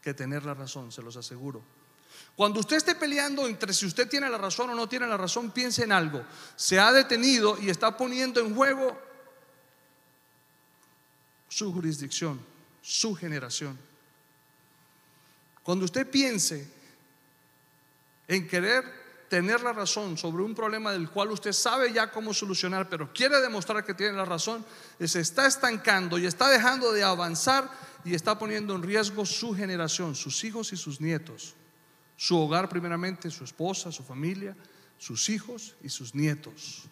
que 0.02 0.14
tener 0.14 0.44
la 0.44 0.54
razón, 0.54 0.92
se 0.92 1.02
los 1.02 1.16
aseguro. 1.16 1.64
Cuando 2.36 2.60
usted 2.60 2.76
esté 2.76 2.96
peleando 2.96 3.48
entre 3.48 3.74
si 3.74 3.86
usted 3.86 4.10
tiene 4.10 4.30
la 4.30 4.38
razón 4.38 4.70
o 4.72 4.76
no 4.76 4.90
tiene 4.90 5.08
la 5.08 5.16
razón, 5.16 5.52
piense 5.52 5.86
en 5.86 5.94
algo. 5.94 6.22
Se 6.58 6.78
ha 6.82 6.92
detenido 6.92 7.58
y 7.62 7.70
está 7.70 7.96
poniendo 7.96 8.42
en 8.42 8.54
juego 8.54 9.02
su 11.48 11.72
jurisdicción, 11.72 12.42
su 12.82 13.16
generación. 13.16 13.80
Cuando 15.64 15.86
usted 15.86 16.12
piense 16.12 16.70
en 18.28 18.50
querer 18.50 19.01
tener 19.32 19.62
la 19.62 19.72
razón 19.74 20.18
sobre 20.18 20.44
un 20.44 20.54
problema 20.54 20.92
del 20.92 21.10
cual 21.10 21.32
usted 21.32 21.54
sabe 21.54 21.92
ya 21.92 22.12
cómo 22.12 22.36
solucionar, 22.36 22.88
pero 22.88 23.12
quiere 23.12 23.40
demostrar 23.40 23.84
que 23.84 23.96
tiene 23.96 24.12
la 24.12 24.26
razón, 24.26 24.64
se 25.00 25.22
está 25.22 25.48
estancando 25.48 26.20
y 26.20 26.28
está 26.28 26.50
dejando 26.50 26.92
de 26.92 27.02
avanzar 27.02 27.72
y 28.04 28.14
está 28.14 28.38
poniendo 28.38 28.76
en 28.76 28.84
riesgo 28.84 29.26
su 29.26 29.56
generación, 29.56 30.16
sus 30.16 30.44
hijos 30.44 30.74
y 30.74 30.78
sus 30.78 31.02
nietos 31.02 31.56
su 32.22 32.38
hogar 32.38 32.70
primeramente, 32.70 33.32
su 33.32 33.44
esposa, 33.44 33.92
su 33.92 34.04
familia, 34.04 34.56
sus 35.00 35.28
hijos 35.30 35.76
y 35.82 35.90
sus 35.90 36.14
nietos. 36.14 36.84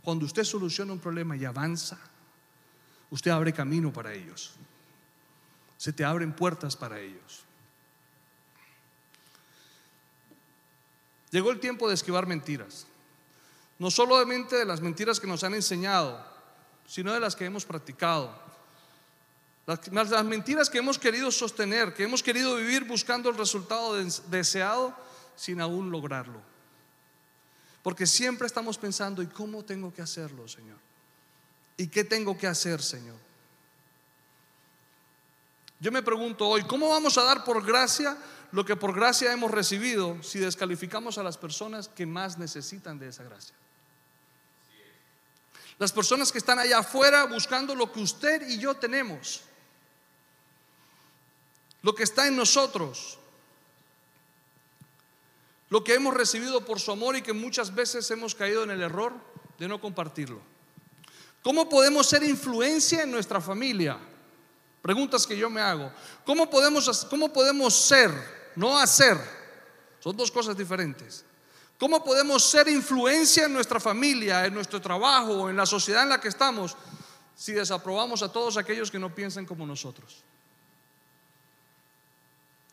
Cuando 0.00 0.24
usted 0.24 0.42
soluciona 0.42 0.94
un 0.94 1.00
problema 1.00 1.36
y 1.36 1.44
avanza, 1.44 1.98
usted 3.10 3.30
abre 3.30 3.52
camino 3.52 3.92
para 3.92 4.14
ellos. 4.14 4.54
Se 5.76 5.92
te 5.92 6.02
abren 6.02 6.32
puertas 6.32 6.76
para 6.76 6.98
ellos. 6.98 7.44
Llegó 11.30 11.50
el 11.50 11.60
tiempo 11.60 11.88
de 11.88 11.94
esquivar 11.94 12.26
mentiras. 12.26 12.86
No 13.78 13.90
solamente 13.90 14.56
de 14.56 14.64
las 14.64 14.80
mentiras 14.80 15.20
que 15.20 15.26
nos 15.26 15.44
han 15.44 15.54
enseñado, 15.54 16.24
sino 16.86 17.12
de 17.12 17.20
las 17.20 17.36
que 17.36 17.44
hemos 17.44 17.64
practicado. 17.64 18.34
Las, 19.66 20.24
mentiras 20.24 20.70
que 20.70 20.78
hemos 20.78 20.98
querido 20.98 21.30
sostener, 21.30 21.92
que 21.92 22.04
hemos 22.04 22.22
querido 22.22 22.56
vivir 22.56 22.84
buscando 22.84 23.28
el 23.28 23.36
resultado 23.36 23.94
deseado 24.28 24.96
sin 25.36 25.60
aún 25.60 25.90
lograrlo. 25.90 26.40
Porque 27.82 28.06
siempre 28.06 28.46
estamos 28.46 28.78
pensando, 28.78 29.22
¿y 29.22 29.26
cómo 29.26 29.64
tengo 29.64 29.92
que 29.92 30.00
hacerlo, 30.00 30.48
Señor? 30.48 30.78
¿Y 31.76 31.88
qué 31.88 32.02
tengo 32.02 32.36
que 32.36 32.46
hacer, 32.46 32.82
Señor? 32.82 33.16
Yo 35.80 35.92
me 35.92 36.02
pregunto 36.02 36.48
hoy, 36.48 36.62
¿cómo 36.64 36.88
vamos 36.88 37.18
a 37.18 37.22
dar 37.22 37.44
por 37.44 37.64
gracia 37.64 38.16
lo 38.52 38.64
que 38.64 38.76
por 38.76 38.94
gracia 38.94 39.32
hemos 39.32 39.50
recibido 39.50 40.22
si 40.22 40.38
descalificamos 40.38 41.18
a 41.18 41.22
las 41.22 41.36
personas 41.36 41.88
que 41.88 42.06
más 42.06 42.38
necesitan 42.38 42.98
de 42.98 43.08
esa 43.08 43.24
gracia? 43.24 43.54
Las 45.78 45.92
personas 45.92 46.32
que 46.32 46.38
están 46.38 46.58
allá 46.58 46.78
afuera 46.78 47.24
buscando 47.24 47.74
lo 47.74 47.92
que 47.92 48.00
usted 48.00 48.48
y 48.48 48.58
yo 48.58 48.74
tenemos 48.74 49.42
lo 51.82 51.94
que 51.94 52.02
está 52.02 52.26
en 52.26 52.36
nosotros, 52.36 53.18
lo 55.70 55.84
que 55.84 55.94
hemos 55.94 56.14
recibido 56.14 56.64
por 56.64 56.80
su 56.80 56.90
amor 56.90 57.16
y 57.16 57.22
que 57.22 57.32
muchas 57.32 57.74
veces 57.74 58.10
hemos 58.10 58.34
caído 58.34 58.62
en 58.62 58.70
el 58.70 58.82
error 58.82 59.14
de 59.58 59.68
no 59.68 59.80
compartirlo. 59.80 60.40
¿Cómo 61.42 61.68
podemos 61.68 62.08
ser 62.08 62.22
influencia 62.24 63.02
en 63.02 63.10
nuestra 63.10 63.40
familia? 63.40 63.98
Preguntas 64.82 65.26
que 65.26 65.36
yo 65.36 65.48
me 65.48 65.60
hago. 65.60 65.92
¿Cómo 66.24 66.50
podemos, 66.50 67.06
cómo 67.08 67.32
podemos 67.32 67.74
ser, 67.74 68.10
no 68.58 68.76
hacer? 68.76 69.16
Son 70.00 70.16
dos 70.16 70.30
cosas 70.32 70.56
diferentes. 70.56 71.24
¿Cómo 71.78 72.02
podemos 72.02 72.44
ser 72.44 72.66
influencia 72.68 73.46
en 73.46 73.52
nuestra 73.52 73.78
familia, 73.78 74.44
en 74.46 74.52
nuestro 74.52 74.80
trabajo, 74.80 75.48
en 75.48 75.56
la 75.56 75.64
sociedad 75.64 76.02
en 76.02 76.08
la 76.08 76.20
que 76.20 76.26
estamos, 76.26 76.76
si 77.36 77.52
desaprobamos 77.52 78.20
a 78.20 78.32
todos 78.32 78.56
aquellos 78.56 78.90
que 78.90 78.98
no 78.98 79.14
piensan 79.14 79.46
como 79.46 79.64
nosotros? 79.64 80.24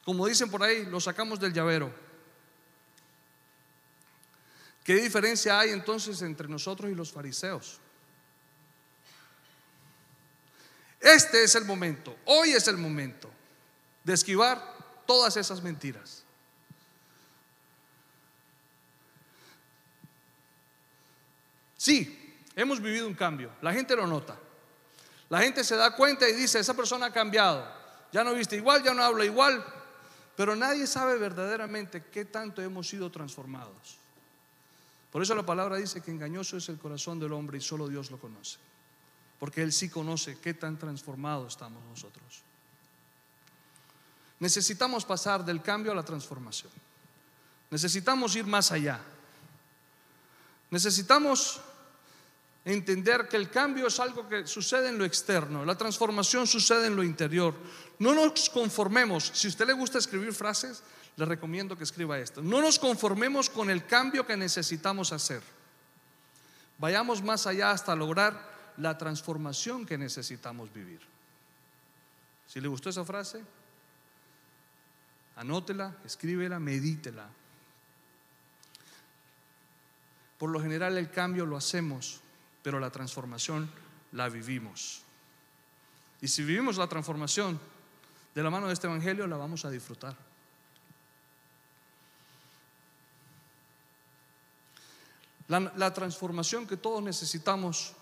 Como 0.04 0.26
dicen 0.26 0.50
por 0.50 0.64
ahí, 0.64 0.86
lo 0.86 1.00
sacamos 1.00 1.40
del 1.40 1.54
llavero. 1.54 1.94
¿Qué 4.84 4.96
diferencia 4.96 5.60
hay 5.60 5.70
entonces 5.70 6.20
entre 6.24 6.48
nosotros 6.48 6.92
y 6.92 6.96
los 6.96 7.12
fariseos? 7.12 7.80
Este 11.00 11.44
es 11.44 11.54
el 11.54 11.66
momento, 11.66 12.18
hoy 12.26 12.52
es 12.54 12.68
el 12.68 12.78
momento 12.78 13.30
de 14.04 14.14
esquivar 14.14 14.75
todas 15.06 15.38
esas 15.38 15.62
mentiras. 15.62 16.24
Sí, 21.78 22.42
hemos 22.56 22.82
vivido 22.82 23.08
un 23.08 23.14
cambio, 23.14 23.52
la 23.62 23.74
gente 23.74 23.96
lo 23.96 24.08
nota. 24.08 24.38
La 25.30 25.42
gente 25.42 25.64
se 25.64 25.76
da 25.76 25.96
cuenta 25.96 26.30
y 26.30 26.34
dice, 26.34 26.60
esa 26.60 26.76
persona 26.76 27.08
ha 27.08 27.12
cambiado, 27.12 27.68
ya 28.12 28.24
no 28.24 28.34
viste 28.34 28.56
igual, 28.56 28.84
ya 28.84 28.94
no 28.94 29.04
habla 29.04 29.26
igual, 29.26 29.66
pero 30.36 30.56
nadie 30.56 30.86
sabe 30.88 31.18
verdaderamente 31.18 32.06
qué 32.12 32.26
tanto 32.26 32.62
hemos 32.62 32.88
sido 32.88 33.12
transformados. 33.12 33.98
Por 35.12 35.22
eso 35.22 35.34
la 35.34 35.46
palabra 35.46 35.78
dice 35.78 36.02
que 36.02 36.12
engañoso 36.12 36.58
es 36.58 36.70
el 36.70 36.78
corazón 36.78 37.20
del 37.20 37.34
hombre 37.34 37.58
y 37.58 37.62
solo 37.62 37.88
Dios 37.88 38.12
lo 38.12 38.20
conoce. 38.20 38.60
Porque 39.40 39.62
Él 39.62 39.72
sí 39.72 39.90
conoce 39.90 40.40
qué 40.40 40.54
tan 40.54 40.78
transformados 40.78 41.54
estamos 41.54 41.84
nosotros. 41.86 42.45
Necesitamos 44.46 45.04
pasar 45.06 45.44
del 45.44 45.60
cambio 45.60 45.92
a 45.92 45.96
la 45.96 46.06
transformación. 46.06 46.72
Necesitamos 47.72 48.36
ir 48.36 48.46
más 48.46 48.72
allá. 48.72 49.00
Necesitamos 50.70 51.60
entender 52.64 53.28
que 53.28 53.38
el 53.38 53.50
cambio 53.50 53.88
es 53.88 54.00
algo 54.00 54.30
que 54.30 54.46
sucede 54.46 54.90
en 54.90 55.00
lo 55.00 55.06
externo, 55.06 55.66
la 55.66 55.76
transformación 55.76 56.46
sucede 56.46 56.86
en 56.86 56.96
lo 56.96 57.02
interior. 57.02 57.56
No 57.98 58.14
nos 58.14 58.52
conformemos, 58.52 59.32
si 59.34 59.48
a 59.48 59.50
usted 59.50 59.66
le 59.66 59.74
gusta 59.74 59.98
escribir 59.98 60.32
frases, 60.32 60.84
le 61.18 61.26
recomiendo 61.26 61.76
que 61.76 61.84
escriba 61.84 62.20
esto. 62.20 62.44
No 62.44 62.62
nos 62.62 62.78
conformemos 62.78 63.50
con 63.50 63.72
el 63.72 63.88
cambio 63.88 64.28
que 64.28 64.38
necesitamos 64.38 65.12
hacer. 65.12 65.42
Vayamos 66.78 67.24
más 67.24 67.48
allá 67.48 67.72
hasta 67.72 67.96
lograr 67.96 68.48
la 68.78 68.96
transformación 68.96 69.88
que 69.88 69.98
necesitamos 69.98 70.72
vivir. 70.72 71.02
Si 72.46 72.62
le 72.62 72.68
gustó 72.68 72.92
esa 72.92 73.04
frase, 73.04 73.44
anótela, 75.36 75.96
escríbela, 76.06 76.60
medítela. 76.60 77.28
Por 80.38 80.50
lo 80.50 80.62
general 80.62 80.98
el 80.98 81.10
cambio 81.10 81.46
lo 81.46 81.58
hacemos, 81.58 82.22
pero 82.62 82.80
la 82.80 82.90
transformación 82.90 83.70
la 84.12 84.30
vivimos. 84.30 85.04
Y 86.22 86.28
si 86.28 86.44
vivimos 86.44 86.78
la 86.78 86.88
transformación 86.88 87.60
de 88.34 88.44
la 88.44 88.50
mano 88.50 88.68
de 88.68 88.74
este 88.74 88.88
Evangelio, 88.88 89.28
la 89.28 89.38
vamos 89.38 89.66
a 89.66 89.70
disfrutar. 89.70 90.16
La, 95.48 95.94
transformación 95.94 96.66
que 96.66 96.76
todos 96.76 97.04
necesitamos 97.04 97.94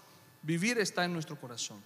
vivir 0.44 0.78
está 0.78 1.04
en 1.04 1.12
nuestro 1.12 1.36
corazón. 1.36 1.82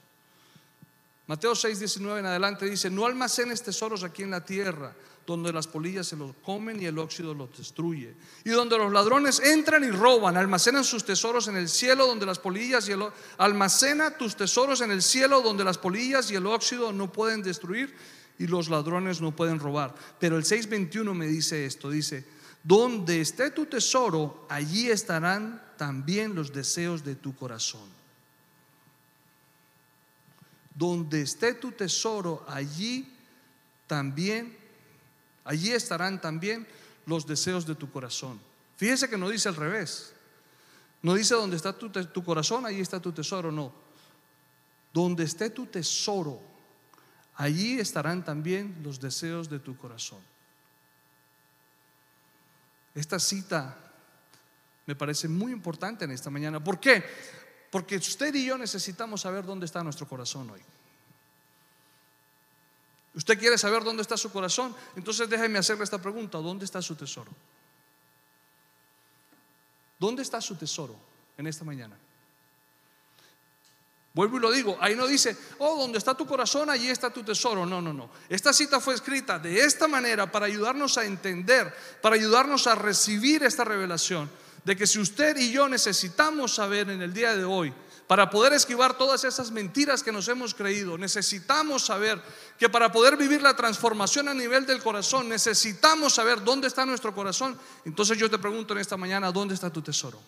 Mateo 1.25 1.55
6, 1.55 1.79
19 1.79 2.19
en 2.19 2.25
adelante 2.27 2.69
dice, 2.69 2.91
no 2.91 3.05
almacenes 3.05 3.63
tesoros 3.63 4.03
aquí 4.03 4.21
en 4.21 4.31
la 4.31 4.45
tierra, 4.45 4.93
donde 5.27 5.51
las 5.51 5.67
polillas 5.67 6.07
se 6.07 6.15
los 6.15 6.33
comen 6.41 6.81
y 6.81 6.85
el 6.85 6.97
óxido 6.97 7.33
los 7.33 7.55
destruye. 7.55 8.15
Y 8.45 8.49
donde 8.51 8.77
los 8.77 8.93
ladrones 8.93 9.41
entran 9.41 9.83
y 9.83 9.91
roban, 9.91 10.37
almacenan 10.37 10.85
sus 10.85 11.03
tesoros 11.03 11.49
en 11.49 11.57
el 11.57 11.67
cielo, 11.67 12.07
donde 12.07 12.25
las 12.25 12.39
polillas 12.39 12.87
y 12.87 12.93
el 12.93 13.03
almacena 13.37 14.17
tus 14.17 14.37
tesoros 14.37 14.79
en 14.79 14.89
el 14.89 15.01
cielo, 15.01 15.41
donde 15.41 15.65
las 15.65 15.77
polillas 15.77 16.31
y 16.31 16.35
el 16.35 16.47
óxido 16.47 16.93
no 16.93 17.11
pueden 17.11 17.43
destruir 17.43 17.93
y 18.39 18.47
los 18.47 18.69
ladrones 18.69 19.19
no 19.19 19.35
pueden 19.35 19.59
robar. 19.59 19.93
Pero 20.17 20.37
el 20.37 20.45
6:21 20.45 21.13
me 21.13 21.27
dice 21.27 21.65
esto, 21.65 21.89
dice, 21.89 22.25
donde 22.63 23.19
esté 23.19 23.51
tu 23.51 23.65
tesoro, 23.65 24.47
allí 24.49 24.89
estarán 24.89 25.61
también 25.75 26.35
los 26.35 26.53
deseos 26.53 27.03
de 27.03 27.15
tu 27.15 27.35
corazón. 27.35 27.89
Donde 30.73 31.21
esté 31.21 31.53
tu 31.53 31.73
tesoro, 31.73 32.45
allí 32.47 33.13
también, 33.87 34.55
allí 35.47 35.71
estarán 35.71 36.21
también 36.21 36.67
los 37.05 37.25
deseos 37.25 37.65
de 37.65 37.73
tu 37.75 37.89
corazón. 37.89 38.39
Fíjese 38.75 39.09
que 39.09 39.17
no 39.17 39.29
dice 39.29 39.49
al 39.49 39.55
revés. 39.55 40.13
No 41.01 41.13
dice 41.13 41.35
donde 41.35 41.55
está 41.55 41.73
tu, 41.73 41.89
tu 41.89 42.23
corazón, 42.23 42.65
allí 42.65 42.81
está 42.81 42.99
tu 42.99 43.11
tesoro, 43.11 43.51
no. 43.51 43.71
Donde 44.93 45.23
esté 45.23 45.49
tu 45.49 45.65
tesoro, 45.65 46.41
allí 47.35 47.79
estarán 47.79 48.25
también 48.25 48.77
los 48.83 48.99
deseos 48.99 49.49
de 49.49 49.59
tu 49.59 49.77
corazón. 49.77 50.19
Esta 52.93 53.19
cita 53.19 53.77
me 54.85 54.95
parece 54.95 55.27
muy 55.27 55.51
importante 55.51 56.05
en 56.05 56.11
esta 56.11 56.29
mañana. 56.29 56.63
¿Por 56.63 56.79
qué? 56.79 57.03
Porque 57.71 57.97
usted 57.97 58.33
y 58.35 58.45
yo 58.45 58.57
necesitamos 58.57 59.21
saber 59.21 59.45
dónde 59.45 59.65
está 59.65 59.83
nuestro 59.83 60.07
corazón 60.07 60.49
hoy. 60.49 60.61
¿Usted 63.17 63.39
quiere 63.39 63.57
saber 63.57 63.83
dónde 63.83 64.03
está 64.03 64.15
su 64.15 64.31
corazón? 64.31 64.75
Entonces 64.95 65.27
déjeme 65.27 65.57
hacerle 65.57 65.83
esta 65.83 65.99
pregunta. 65.99 66.37
¿Dónde 66.37 66.65
está 66.65 66.83
su 66.83 66.95
tesoro? 66.95 67.31
¿Dónde 69.97 70.21
está 70.21 70.39
su 70.39 70.55
tesoro 70.55 70.95
en 71.35 71.47
esta 71.47 71.65
mañana? 71.65 71.97
Vuelvo 74.13 74.37
y 74.37 74.39
lo 74.39 74.51
digo, 74.51 74.77
ahí 74.79 74.95
no 74.95 75.07
dice, 75.07 75.35
oh, 75.57 75.81
donde 75.81 75.97
está 75.97 76.15
tu 76.15 76.27
corazón, 76.27 76.69
allí 76.69 76.89
está 76.89 77.09
tu 77.09 77.23
tesoro. 77.23 77.65
No, 77.65 77.81
no, 77.81 77.91
no. 77.91 78.11
Esta 78.29 78.53
cita 78.53 78.79
fue 78.79 78.93
escrita 78.93 79.39
de 79.39 79.61
esta 79.61 79.87
manera 79.87 80.31
para 80.31 80.45
ayudarnos 80.45 80.99
a 80.99 81.05
entender, 81.05 81.75
para 82.03 82.15
ayudarnos 82.15 82.67
a 82.67 82.75
recibir 82.75 83.41
esta 83.41 83.63
revelación 83.63 84.29
de 84.63 84.75
que 84.75 84.85
si 84.85 84.99
usted 84.99 85.37
y 85.37 85.51
yo 85.51 85.67
necesitamos 85.67 86.53
saber 86.53 86.91
en 86.91 87.01
el 87.01 87.13
día 87.13 87.35
de 87.35 87.45
hoy, 87.45 87.73
para 88.07 88.29
poder 88.29 88.53
esquivar 88.53 88.97
todas 88.97 89.25
esas 89.25 89.51
mentiras 89.51 90.01
que 90.01 90.13
nos 90.13 90.29
hemos 90.29 90.53
creído, 90.53 90.97
necesitamos 90.97 91.85
saber 91.85 92.23
que 92.57 92.69
para 92.69 92.89
poder 92.89 93.17
vivir 93.17 93.41
la 93.41 93.55
transformación 93.55 94.29
a 94.29 94.33
nivel 94.33 94.65
del 94.65 94.81
corazón, 94.81 95.27
necesitamos 95.27 96.13
saber 96.13 96.41
dónde 96.41 96.67
está 96.67 96.85
nuestro 96.85 97.13
corazón. 97.13 97.59
Entonces 97.83 98.17
yo 98.17 98.29
te 98.29 98.39
pregunto 98.39 98.73
en 98.73 98.79
esta 98.79 98.95
mañana, 98.95 99.29
¿dónde 99.29 99.53
está 99.53 99.69
tu 99.69 99.81
tesoro? 99.81 100.19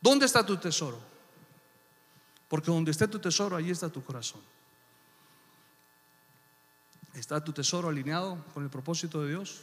¿Dónde 0.00 0.24
está 0.24 0.44
tu 0.44 0.56
tesoro? 0.56 0.98
Porque 2.48 2.70
donde 2.70 2.90
esté 2.90 3.06
tu 3.06 3.18
tesoro, 3.18 3.54
ahí 3.54 3.70
está 3.70 3.90
tu 3.90 4.02
corazón. 4.02 4.40
¿Está 7.12 7.44
tu 7.44 7.52
tesoro 7.52 7.90
alineado 7.90 8.42
con 8.54 8.64
el 8.64 8.70
propósito 8.70 9.22
de 9.22 9.30
Dios? 9.30 9.60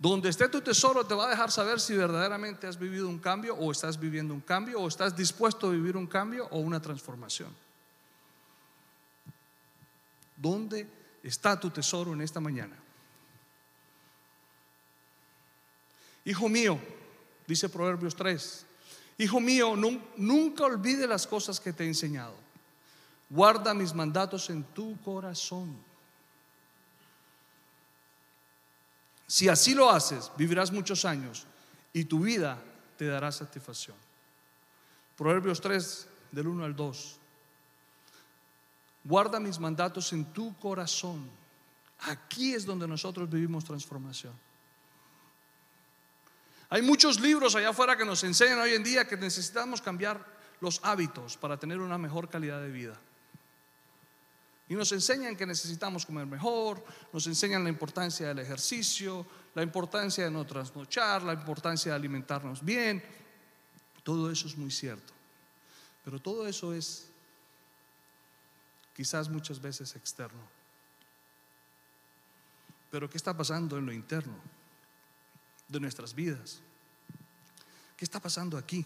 Donde 0.00 0.30
esté 0.30 0.48
tu 0.48 0.62
tesoro 0.62 1.04
te 1.04 1.14
va 1.14 1.26
a 1.26 1.30
dejar 1.30 1.50
saber 1.50 1.78
si 1.78 1.94
verdaderamente 1.94 2.66
has 2.66 2.78
vivido 2.78 3.06
un 3.06 3.18
cambio 3.18 3.54
o 3.54 3.70
estás 3.70 4.00
viviendo 4.00 4.32
un 4.32 4.40
cambio 4.40 4.80
o 4.80 4.88
estás 4.88 5.14
dispuesto 5.14 5.66
a 5.66 5.72
vivir 5.72 5.94
un 5.94 6.06
cambio 6.06 6.48
o 6.50 6.58
una 6.58 6.80
transformación. 6.80 7.54
¿Dónde 10.36 10.88
está 11.22 11.60
tu 11.60 11.68
tesoro 11.68 12.14
en 12.14 12.22
esta 12.22 12.40
mañana? 12.40 12.76
Hijo 16.24 16.48
mío, 16.48 16.80
dice 17.46 17.68
Proverbios 17.68 18.16
3, 18.16 18.66
Hijo 19.20 19.38
mío, 19.38 19.76
nunca 20.16 20.64
olvide 20.64 21.06
las 21.06 21.26
cosas 21.26 21.60
que 21.60 21.74
te 21.74 21.84
he 21.84 21.86
enseñado. 21.86 22.32
Guarda 23.28 23.74
mis 23.74 23.92
mandatos 23.92 24.48
en 24.48 24.64
tu 24.64 24.98
corazón. 25.02 25.76
Si 29.30 29.48
así 29.48 29.76
lo 29.76 29.88
haces, 29.88 30.28
vivirás 30.36 30.72
muchos 30.72 31.04
años 31.04 31.46
y 31.92 32.06
tu 32.06 32.18
vida 32.18 32.60
te 32.98 33.06
dará 33.06 33.30
satisfacción. 33.30 33.96
Proverbios 35.16 35.60
3, 35.60 36.08
del 36.32 36.48
1 36.48 36.64
al 36.64 36.74
2. 36.74 37.16
Guarda 39.04 39.38
mis 39.38 39.60
mandatos 39.60 40.12
en 40.12 40.24
tu 40.32 40.58
corazón. 40.58 41.30
Aquí 42.00 42.54
es 42.54 42.66
donde 42.66 42.88
nosotros 42.88 43.30
vivimos 43.30 43.64
transformación. 43.64 44.32
Hay 46.68 46.82
muchos 46.82 47.20
libros 47.20 47.54
allá 47.54 47.68
afuera 47.68 47.96
que 47.96 48.04
nos 48.04 48.24
enseñan 48.24 48.58
hoy 48.58 48.74
en 48.74 48.82
día 48.82 49.06
que 49.06 49.16
necesitamos 49.16 49.80
cambiar 49.80 50.26
los 50.60 50.80
hábitos 50.82 51.36
para 51.36 51.56
tener 51.56 51.78
una 51.78 51.98
mejor 51.98 52.28
calidad 52.28 52.60
de 52.60 52.70
vida. 52.72 53.00
Y 54.70 54.74
nos 54.74 54.90
enseñan 54.92 55.36
que 55.36 55.44
necesitamos 55.44 56.06
comer 56.06 56.24
mejor, 56.24 56.82
nos 57.12 57.26
enseñan 57.26 57.62
la 57.62 57.68
importancia 57.68 58.28
del 58.28 58.38
ejercicio, 58.38 59.26
la 59.54 59.62
importancia 59.62 60.24
de 60.24 60.30
no 60.30 60.46
trasnochar, 60.46 61.22
la 61.22 61.34
importancia 61.34 61.92
de 61.92 61.96
alimentarnos 61.96 62.64
bien. 62.64 63.04
Todo 64.02 64.30
eso 64.30 64.48
es 64.48 64.56
muy 64.56 64.70
cierto. 64.70 65.12
Pero 66.02 66.18
todo 66.18 66.46
eso 66.46 66.72
es 66.72 67.10
quizás 68.96 69.28
muchas 69.28 69.60
veces 69.60 69.94
externo. 69.94 70.48
Pero 72.90 73.10
¿qué 73.10 73.18
está 73.18 73.36
pasando 73.36 73.76
en 73.76 73.84
lo 73.84 73.92
interno? 73.92 74.40
de 75.70 75.80
nuestras 75.80 76.14
vidas. 76.14 76.60
¿Qué 77.96 78.04
está 78.04 78.20
pasando 78.20 78.58
aquí? 78.58 78.84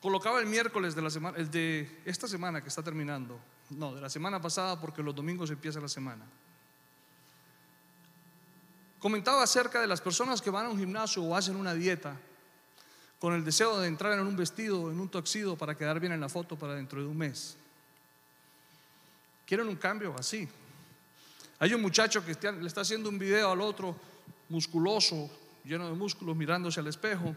Colocaba 0.00 0.40
el 0.40 0.46
miércoles 0.46 0.94
de 0.94 1.02
la 1.02 1.10
semana, 1.10 1.36
el 1.38 1.50
de 1.50 2.02
esta 2.04 2.28
semana 2.28 2.62
que 2.62 2.68
está 2.68 2.82
terminando, 2.82 3.40
no, 3.70 3.94
de 3.94 4.00
la 4.00 4.10
semana 4.10 4.40
pasada 4.40 4.80
porque 4.80 5.02
los 5.02 5.14
domingos 5.14 5.50
empieza 5.50 5.80
la 5.80 5.88
semana. 5.88 6.24
Comentaba 8.98 9.42
acerca 9.42 9.80
de 9.80 9.86
las 9.86 10.00
personas 10.00 10.40
que 10.42 10.50
van 10.50 10.66
a 10.66 10.68
un 10.68 10.78
gimnasio 10.78 11.22
o 11.22 11.34
hacen 11.34 11.56
una 11.56 11.74
dieta. 11.74 12.16
con 13.18 13.32
el 13.32 13.44
deseo 13.44 13.80
de 13.80 13.88
entrar 13.88 14.12
en 14.12 14.26
un 14.26 14.36
vestido, 14.36 14.90
en 14.90 15.00
un 15.00 15.08
toxido 15.08 15.56
para 15.56 15.74
quedar 15.74 15.98
bien 16.00 16.12
en 16.12 16.20
la 16.20 16.28
foto 16.28 16.56
para 16.56 16.74
dentro 16.74 17.00
de 17.00 17.06
un 17.06 17.16
mes. 17.16 17.56
Quieren 19.46 19.68
un 19.68 19.76
cambio 19.76 20.14
así. 20.18 20.46
Hay 21.58 21.72
un 21.72 21.80
muchacho 21.80 22.24
que 22.24 22.34
le 22.52 22.66
está 22.66 22.82
haciendo 22.82 23.08
un 23.08 23.18
video 23.18 23.50
al 23.50 23.60
otro, 23.62 23.96
musculoso, 24.50 25.30
lleno 25.64 25.88
de 25.88 25.94
músculos, 25.94 26.36
mirándose 26.36 26.80
al 26.80 26.88
espejo, 26.88 27.34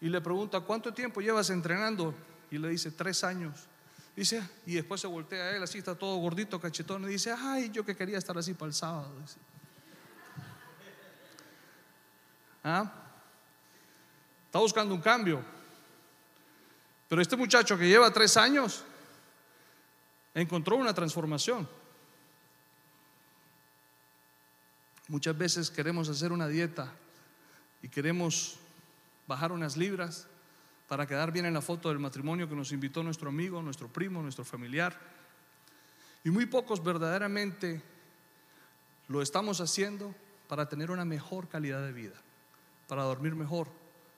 y 0.00 0.08
le 0.08 0.20
pregunta, 0.20 0.60
¿cuánto 0.60 0.92
tiempo 0.92 1.20
llevas 1.20 1.50
entrenando? 1.50 2.14
Y 2.50 2.58
le 2.58 2.68
dice, 2.68 2.90
tres 2.90 3.24
años. 3.24 3.66
Dice, 4.14 4.42
y 4.64 4.74
después 4.74 5.00
se 5.00 5.06
voltea 5.06 5.44
a 5.44 5.56
él, 5.56 5.62
así 5.62 5.78
está 5.78 5.94
todo 5.94 6.16
gordito, 6.16 6.60
cachetón, 6.60 7.04
y 7.04 7.08
dice, 7.08 7.34
ay, 7.36 7.70
yo 7.70 7.84
que 7.84 7.96
quería 7.96 8.18
estar 8.18 8.36
así 8.38 8.54
para 8.54 8.68
el 8.68 8.74
sábado. 8.74 9.12
¿Ah? 12.64 12.92
Está 14.46 14.58
buscando 14.58 14.94
un 14.94 15.00
cambio. 15.00 15.44
Pero 17.08 17.22
este 17.22 17.36
muchacho 17.36 17.78
que 17.78 17.88
lleva 17.88 18.10
tres 18.10 18.36
años 18.36 18.84
encontró 20.34 20.76
una 20.76 20.92
transformación. 20.92 21.68
Muchas 25.08 25.38
veces 25.38 25.70
queremos 25.70 26.08
hacer 26.08 26.32
una 26.32 26.48
dieta 26.48 26.92
y 27.82 27.88
queremos 27.88 28.58
bajar 29.26 29.52
unas 29.52 29.76
libras 29.76 30.28
para 30.88 31.06
quedar 31.06 31.32
bien 31.32 31.46
en 31.46 31.54
la 31.54 31.60
foto 31.60 31.88
del 31.88 31.98
matrimonio 31.98 32.48
que 32.48 32.54
nos 32.54 32.72
invitó 32.72 33.02
nuestro 33.02 33.28
amigo, 33.28 33.60
nuestro 33.62 33.88
primo, 33.88 34.22
nuestro 34.22 34.44
familiar. 34.44 34.98
Y 36.24 36.30
muy 36.30 36.46
pocos 36.46 36.82
verdaderamente 36.82 37.82
lo 39.08 39.22
estamos 39.22 39.60
haciendo 39.60 40.14
para 40.48 40.68
tener 40.68 40.90
una 40.90 41.04
mejor 41.04 41.48
calidad 41.48 41.84
de 41.84 41.92
vida, 41.92 42.14
para 42.88 43.02
dormir 43.02 43.34
mejor, 43.34 43.68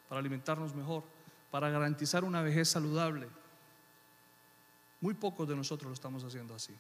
para 0.09 0.21
alimentarnos 0.21 0.75
mejor, 0.75 1.05
para 1.51 1.71
garantizar 1.71 2.25
una 2.25 2.43
vejez 2.43 2.69
saludable. 2.69 3.29
Muy 5.01 5.15
pocos 5.15 5.49
de 5.49 5.57
nosotros 5.57 5.89
lo 5.89 5.95
estamos 5.95 6.25
haciendo 6.25 6.55
así. 6.55 6.75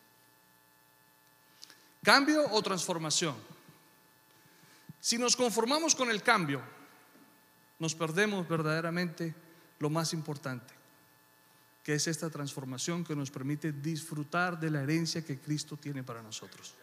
¿Cambio 2.02 2.44
o 2.50 2.62
transformación? 2.62 3.36
Si 5.00 5.16
nos 5.16 5.36
conformamos 5.36 5.94
con 5.94 6.10
el 6.10 6.22
cambio, 6.22 6.60
nos 7.78 7.94
perdemos 7.94 8.48
verdaderamente 8.48 9.34
lo 9.78 9.90
más 9.90 10.12
importante, 10.12 10.74
que 11.84 11.94
es 11.94 12.06
esta 12.06 12.30
transformación 12.30 13.04
que 13.04 13.16
nos 13.16 13.30
permite 13.30 13.72
disfrutar 13.72 14.58
de 14.58 14.70
la 14.70 14.82
herencia 14.82 15.24
que 15.24 15.38
Cristo 15.38 15.76
tiene 15.76 16.02
para 16.02 16.22
nosotros. 16.22 16.74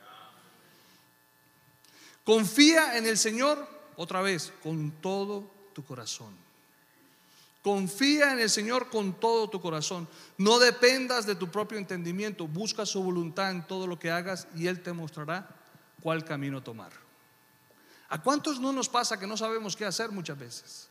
Confía 2.24 2.98
en 2.98 3.06
el 3.06 3.18
Señor 3.18 3.68
otra 3.98 4.22
vez 4.22 4.52
con 4.64 4.92
todo 5.02 5.50
tu 5.74 5.84
corazón. 5.84 6.34
Confía 7.62 8.34
en 8.34 8.40
el 8.40 8.50
Señor 8.50 8.90
con 8.90 9.20
todo 9.20 9.50
tu 9.50 9.60
corazón. 9.60 10.08
No 10.38 10.60
dependas 10.60 11.26
de 11.26 11.36
tu 11.36 11.50
propio 11.50 11.78
entendimiento. 11.78 12.48
Busca 12.48 12.86
su 12.86 13.02
voluntad 13.04 13.52
en 13.52 13.66
todo 13.66 13.88
lo 13.88 13.98
que 13.98 14.12
hagas 14.12 14.48
y 14.56 14.68
Él 14.68 14.82
te 14.82 14.94
mostrará 14.94 15.50
cuál 16.02 16.24
camino 16.24 16.62
tomar. 16.62 17.05
¿A 18.10 18.22
cuántos 18.22 18.60
no 18.60 18.72
nos 18.72 18.88
pasa 18.88 19.20
que 19.20 19.28
no 19.28 19.36
sabemos 19.36 19.76
qué 19.76 19.86
hacer 19.86 20.12
muchas 20.12 20.38
veces? 20.38 20.89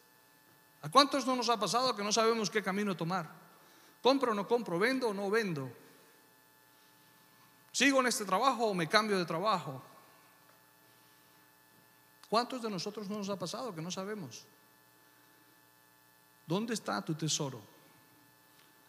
¿A 0.83 0.91
cuántos 0.91 1.27
no 1.27 1.37
nos 1.37 1.49
ha 1.49 1.59
pasado 1.59 1.95
que 1.95 2.03
no 2.03 2.13
sabemos 2.13 2.51
qué 2.51 2.63
camino 2.63 2.97
tomar? 2.97 3.31
¿Compro 4.03 4.33
o 4.33 4.35
no 4.35 4.47
compro? 4.47 4.79
¿Vendo 4.79 5.09
o 5.09 5.15
no 5.15 5.31
vendo? 5.31 5.71
¿Sigo 7.73 8.01
en 8.01 8.07
este 8.07 8.25
trabajo 8.25 8.67
o 8.67 8.75
me 8.75 8.89
cambio 8.89 9.19
de 9.19 9.25
trabajo? 9.25 9.83
¿Cuántos 12.29 12.63
de 12.63 12.71
nosotros 12.71 13.09
no 13.09 13.19
nos 13.19 13.29
ha 13.29 13.39
pasado 13.39 13.75
que 13.75 13.81
no 13.81 13.91
sabemos? 13.91 14.45
¿Dónde 16.47 16.75
está 16.75 17.01
tu 17.03 17.15
tesoro? 17.15 17.63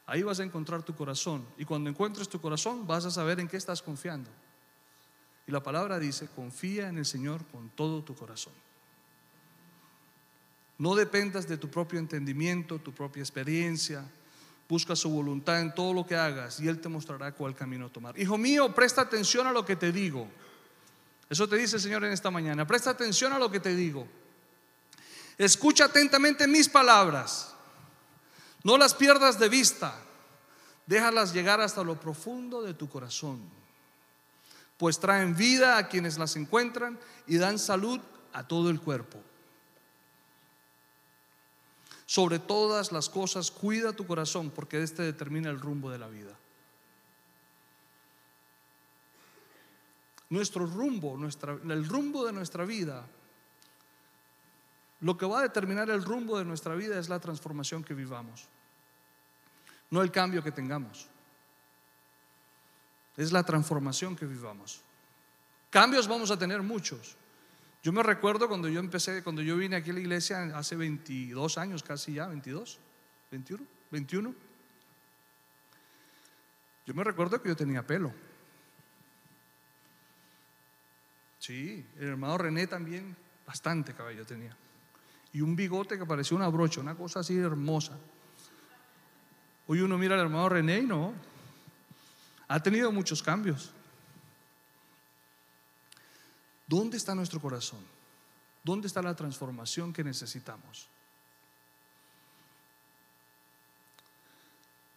Ahí 0.07 0.23
vas 0.23 0.39
a 0.39 0.43
encontrar 0.43 0.83
tu 0.83 0.95
corazón. 0.95 1.47
Y 1.57 1.65
cuando 1.65 1.89
encuentres 1.89 2.27
tu 2.27 2.39
corazón 2.41 2.85
vas 2.85 3.05
a 3.05 3.11
saber 3.11 3.39
en 3.39 3.47
qué 3.47 3.57
estás 3.57 3.81
confiando. 3.81 4.29
Y 5.47 5.51
la 5.51 5.61
palabra 5.61 5.99
dice, 5.99 6.27
confía 6.35 6.89
en 6.89 6.97
el 6.97 7.05
Señor 7.05 7.45
con 7.51 7.69
todo 7.69 8.03
tu 8.03 8.15
corazón. 8.15 8.53
No 10.77 10.95
dependas 10.95 11.47
de 11.47 11.57
tu 11.57 11.69
propio 11.69 11.99
entendimiento, 11.99 12.79
tu 12.79 12.93
propia 12.93 13.21
experiencia. 13.21 14.03
Busca 14.67 14.95
su 14.95 15.09
voluntad 15.09 15.61
en 15.61 15.73
todo 15.73 15.93
lo 15.93 16.05
que 16.05 16.15
hagas 16.15 16.59
y 16.59 16.67
Él 16.67 16.81
te 16.81 16.89
mostrará 16.89 17.31
cuál 17.31 17.55
camino 17.55 17.89
tomar. 17.89 18.19
Hijo 18.19 18.37
mío, 18.37 18.73
presta 18.73 19.01
atención 19.01 19.47
a 19.47 19.51
lo 19.51 19.63
que 19.63 19.75
te 19.75 19.91
digo. 19.91 20.27
Eso 21.29 21.47
te 21.47 21.55
dice 21.55 21.77
el 21.77 21.81
Señor 21.81 22.03
en 22.03 22.11
esta 22.11 22.31
mañana. 22.31 22.67
Presta 22.67 22.89
atención 22.89 23.31
a 23.33 23.39
lo 23.39 23.49
que 23.49 23.59
te 23.59 23.75
digo. 23.75 24.07
Escucha 25.37 25.85
atentamente 25.85 26.47
mis 26.47 26.67
palabras. 26.67 27.53
No 28.63 28.77
las 28.77 28.93
pierdas 28.93 29.39
de 29.39 29.49
vista. 29.49 29.95
Déjalas 30.87 31.33
llegar 31.33 31.61
hasta 31.61 31.83
lo 31.83 31.99
profundo 31.99 32.61
de 32.61 32.73
tu 32.73 32.89
corazón. 32.89 33.41
Pues 34.77 34.99
traen 34.99 35.35
vida 35.35 35.77
a 35.77 35.87
quienes 35.87 36.17
las 36.17 36.35
encuentran 36.35 36.99
y 37.27 37.37
dan 37.37 37.59
salud 37.59 37.99
a 38.33 38.47
todo 38.47 38.69
el 38.69 38.81
cuerpo. 38.81 39.21
Sobre 42.05 42.37
todas 42.39 42.91
las 42.91 43.09
cosas, 43.09 43.49
cuida 43.49 43.93
tu 43.93 44.05
corazón 44.05 44.51
porque 44.51 44.83
este 44.83 45.01
determina 45.03 45.49
el 45.49 45.59
rumbo 45.59 45.89
de 45.89 45.97
la 45.97 46.07
vida. 46.07 46.37
Nuestro 50.29 50.65
rumbo, 50.65 51.17
el 51.17 51.87
rumbo 51.87 52.25
de 52.25 52.33
nuestra 52.33 52.65
vida, 52.65 53.07
lo 55.01 55.17
que 55.17 55.25
va 55.25 55.39
a 55.39 55.43
determinar 55.43 55.89
el 55.89 56.03
rumbo 56.03 56.37
de 56.37 56.45
nuestra 56.45 56.75
vida 56.75 56.99
es 56.99 57.09
la 57.09 57.19
transformación 57.19 57.83
que 57.83 57.93
vivamos, 57.93 58.47
no 59.91 60.01
el 60.01 60.11
cambio 60.11 60.43
que 60.43 60.51
tengamos. 60.51 61.07
Es 63.17 63.31
la 63.31 63.43
transformación 63.43 64.15
que 64.15 64.25
vivamos. 64.25 64.81
Cambios 65.69 66.07
vamos 66.07 66.31
a 66.31 66.39
tener 66.39 66.61
muchos. 66.61 67.15
Yo 67.83 67.91
me 67.93 68.01
recuerdo 68.01 68.47
cuando 68.47 68.67
yo 68.67 68.79
empecé, 68.79 69.23
cuando 69.23 69.41
yo 69.41 69.57
vine 69.57 69.75
aquí 69.75 69.91
a 69.91 69.93
la 69.93 69.99
iglesia 69.99 70.57
hace 70.57 70.75
22 70.75 71.57
años, 71.57 71.83
casi 71.83 72.13
ya, 72.13 72.27
22, 72.27 72.79
21, 73.31 73.63
21. 73.91 74.35
Yo 76.85 76.93
me 76.93 77.03
recuerdo 77.03 77.41
que 77.41 77.49
yo 77.49 77.55
tenía 77.55 77.85
pelo. 77.85 78.11
Sí, 81.39 81.85
el 81.97 82.07
hermano 82.07 82.39
René 82.39 82.65
también, 82.65 83.15
bastante 83.45 83.93
cabello 83.93 84.25
tenía. 84.25 84.57
Y 85.33 85.41
un 85.41 85.55
bigote 85.55 85.97
que 85.97 86.05
parecía 86.05 86.37
una 86.37 86.47
brocha, 86.47 86.81
una 86.81 86.95
cosa 86.95 87.19
así 87.19 87.37
hermosa. 87.37 87.97
Hoy 89.67 89.81
uno 89.81 89.97
mira 89.97 90.15
al 90.15 90.21
hermano 90.21 90.49
René 90.49 90.79
y 90.79 90.85
no. 90.85 91.13
Ha 92.47 92.59
tenido 92.61 92.91
muchos 92.91 93.23
cambios. 93.23 93.71
¿Dónde 96.67 96.97
está 96.97 97.13
nuestro 97.15 97.39
corazón? 97.39 97.79
¿Dónde 98.63 98.87
está 98.87 99.01
la 99.01 99.15
transformación 99.15 99.93
que 99.93 100.03
necesitamos? 100.03 100.87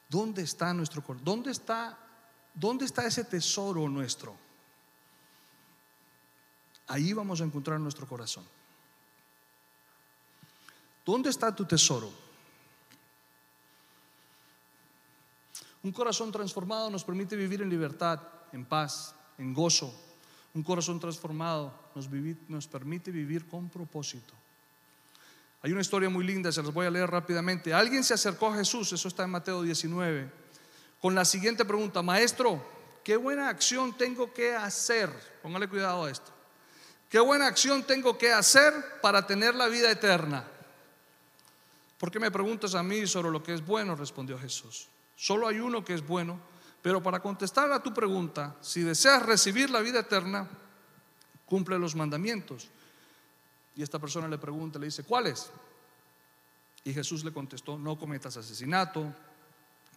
¿Dónde 0.09 0.43
está 0.43 0.73
nuestro 0.73 1.03
corazón? 1.03 1.25
¿Dónde 1.25 1.51
está, 1.51 1.99
¿Dónde 2.55 2.87
está 2.87 3.07
ese 3.07 3.25
tesoro 3.25 3.89
nuestro? 3.89 4.35
Ahí 6.87 7.13
vamos 7.13 7.43
a 7.43 7.45
encontrar 7.45 7.79
nuestro 7.79 8.07
corazón. 8.07 8.47
¿Dónde 11.05 11.29
está 11.29 11.55
tu 11.55 11.67
tesoro? 11.67 12.28
Un 15.83 15.93
corazón 15.93 16.33
transformado 16.33 16.91
nos 16.91 17.05
permite 17.05 17.37
vivir 17.37 17.62
en 17.62 17.71
libertad, 17.71 18.21
en 18.53 18.64
paz, 18.64 19.14
en 19.38 19.55
gozo, 19.55 19.95
un 20.55 20.62
corazón 20.62 20.99
transformado 20.99 21.73
nos, 21.95 22.67
permite 22.67 23.11
vivir 23.11 23.47
con 23.47 23.69
propósito. 23.69 24.35
Hay 25.62 25.73
una 25.73 25.81
historia 25.81 26.09
muy 26.09 26.25
linda, 26.25 26.51
se 26.51 26.62
las 26.62 26.73
voy 26.73 26.87
a 26.87 26.91
leer 26.91 27.11
rápidamente. 27.11 27.75
Alguien 27.75 28.03
se 28.03 28.14
acercó 28.14 28.49
a 28.49 28.57
Jesús, 28.57 28.93
eso 28.93 29.09
está 29.09 29.25
en 29.25 29.31
Mateo 29.31 29.62
19, 29.62 30.31
con 31.01 31.14
la 31.14 31.25
siguiente 31.25 31.64
pregunta, 31.64 32.03
Maestro, 32.03 32.61
¿qué 33.05 33.17
buena 33.17 33.49
acción 33.49 33.97
tengo 33.97 34.33
que 34.33 34.55
hacer? 34.55 35.11
Póngale 35.43 35.69
cuidado 35.69 36.05
a 36.05 36.11
esto. 36.11 36.33
¿Qué 37.09 37.21
buena 37.21 37.47
acción 37.47 37.85
tengo 37.85 38.19
que 38.19 38.33
hacer 38.33 38.73
para 39.01 39.27
tener 39.27 39.55
la 39.55 39.69
vida 39.69 39.91
eterna? 39.91 40.45
¿Por 41.99 42.11
qué 42.11 42.21
me 42.21 42.31
preguntas 42.31 42.75
a 42.75 42.83
mí 42.83 43.07
sobre 43.07 43.31
lo 43.31 43.43
que 43.43 43.55
es 43.55 43.64
bueno? 43.64 43.97
Respondió 43.97 44.38
Jesús. 44.38 44.88
Solo 45.21 45.49
hay 45.49 45.59
uno 45.59 45.85
que 45.85 45.93
es 45.93 46.07
bueno 46.07 46.41
pero 46.83 47.03
para 47.03 47.21
contestar 47.21 47.71
a 47.73 47.83
tu 47.83 47.93
pregunta, 47.93 48.57
si 48.61 48.83
deseas 48.83 49.25
recibir 49.25 49.71
la 49.71 49.81
vida 49.81 50.01
eterna, 50.01 50.49
cumple 51.45 51.79
los 51.79 51.95
mandamientos. 51.95 52.69
Y 53.75 53.83
esta 53.83 53.99
persona 53.99 54.29
le 54.29 54.39
pregunta, 54.39 54.79
le 54.79 54.87
dice, 54.87 55.05
¿cuáles? 55.05 55.51
Y 56.85 56.93
Jesús 56.93 57.25
le 57.25 57.33
contestó, 57.33 57.79
no 57.79 57.99
cometas 57.99 58.37
asesinato, 58.37 59.13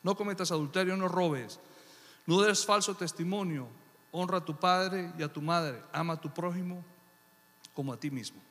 no 0.04 0.16
cometas 0.16 0.52
adulterio, 0.52 0.98
no 0.98 1.08
robes, 1.08 1.60
no 2.26 2.42
des 2.42 2.66
falso 2.66 2.96
testimonio, 2.96 3.68
honra 4.12 4.40
a 4.40 4.46
tu 4.46 4.60
padre 4.60 5.14
y 5.18 5.24
a 5.24 5.32
tu 5.32 5.42
madre, 5.42 5.82
ama 5.94 6.14
a 6.14 6.22
tu 6.22 6.34
prójimo 6.34 6.84
como 7.74 7.94
a 7.94 7.98
ti 7.98 8.10
mismo. 8.10 8.42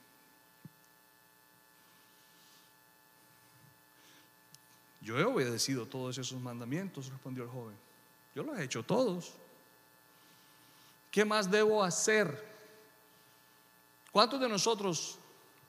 Yo 5.01 5.19
he 5.19 5.25
obedecido 5.25 5.87
todos 5.87 6.19
esos 6.19 6.41
mandamientos, 6.41 7.09
respondió 7.09 7.45
el 7.45 7.51
joven. 7.51 7.77
Yo 8.35 8.43
los 8.43 8.59
he 8.59 8.65
hecho 8.65 8.83
todos. 8.83 9.35
¿Qué 11.11 11.25
más 11.25 11.51
debo 11.51 11.83
hacer? 11.83 12.49
¿Cuántos 14.13 14.41
de 14.41 14.49
nosotros 14.49 15.19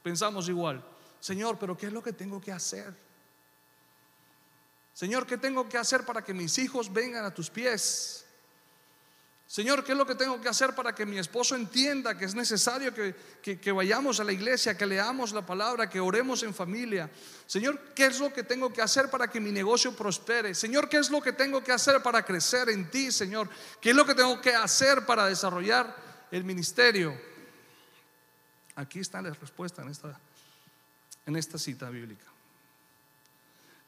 pensamos 0.04 0.50
igual? 0.50 0.84
Señor, 1.20 1.58
pero 1.58 1.78
¿qué 1.78 1.88
es 1.88 1.94
lo 1.94 2.04
que 2.04 2.14
tengo 2.14 2.42
que 2.42 2.52
hacer? 2.52 2.94
Señor, 4.94 5.26
¿qué 5.26 5.38
tengo 5.38 5.68
que 5.70 5.78
hacer 5.78 6.06
para 6.06 6.24
que 6.24 6.34
mis 6.34 6.58
hijos 6.58 6.92
vengan 6.92 7.26
a 7.26 7.34
tus 7.34 7.50
pies? 7.50 8.26
Señor, 9.52 9.84
¿qué 9.84 9.92
es 9.92 9.98
lo 9.98 10.06
que 10.06 10.16
tengo 10.16 10.40
que 10.40 10.48
hacer 10.48 10.74
para 10.74 10.96
que 10.96 11.06
mi 11.06 11.18
esposo 11.18 11.58
entienda 11.58 12.18
que 12.18 12.24
es 12.24 12.34
necesario 12.34 12.94
que, 12.94 13.72
vayamos 13.74 14.22
a 14.22 14.24
la 14.24 14.32
iglesia, 14.32 14.78
que 14.78 14.86
leamos 14.86 15.34
la 15.34 15.46
palabra, 15.46 15.90
que 15.90 16.00
oremos 16.00 16.42
en 16.44 16.54
familia? 16.54 17.12
Señor, 17.48 17.78
¿qué 17.94 18.06
es 18.06 18.22
lo 18.22 18.32
que 18.32 18.44
tengo 18.44 18.72
que 18.72 18.82
hacer 18.82 19.10
para 19.10 19.30
que 19.30 19.42
mi 19.42 19.52
negocio 19.52 19.94
prospere? 19.94 20.56
Señor, 20.56 20.88
¿qué 20.88 21.00
es 21.00 21.10
lo 21.10 21.22
que 21.22 21.34
tengo 21.34 21.62
que 21.62 21.74
hacer 21.74 22.02
para 22.02 22.24
crecer 22.24 22.70
en 22.70 22.90
ti, 22.90 23.12
Señor? 23.12 23.50
¿Qué 23.82 23.90
es 23.90 23.96
lo 23.98 24.06
que 24.06 24.16
tengo 24.16 24.40
que 24.40 24.56
hacer 24.56 25.06
para 25.06 25.26
desarrollar 25.26 25.94
el 26.32 26.46
ministerio? 26.46 27.14
Aquí 28.76 29.00
está 29.00 29.22
la 29.22 29.32
respuesta 29.32 29.82
en 29.82 29.90
esta, 29.90 30.18
en 31.26 31.36
esta 31.36 31.58
cita 31.58 31.90
bíblica. 31.90 32.26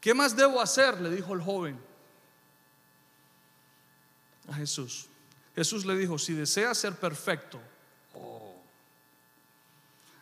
¿Qué 0.02 0.14
más 0.14 0.36
debo 0.36 0.60
hacer? 0.60 1.00
Le 1.00 1.10
dijo 1.10 1.34
el 1.34 1.42
joven 1.42 1.80
a 4.50 4.56
Jesús. 4.56 5.08
Jesús 5.56 5.86
le 5.86 5.96
dijo, 5.96 6.18
si 6.18 6.34
deseas 6.34 6.78
ser 6.78 6.96
perfecto, 6.96 7.60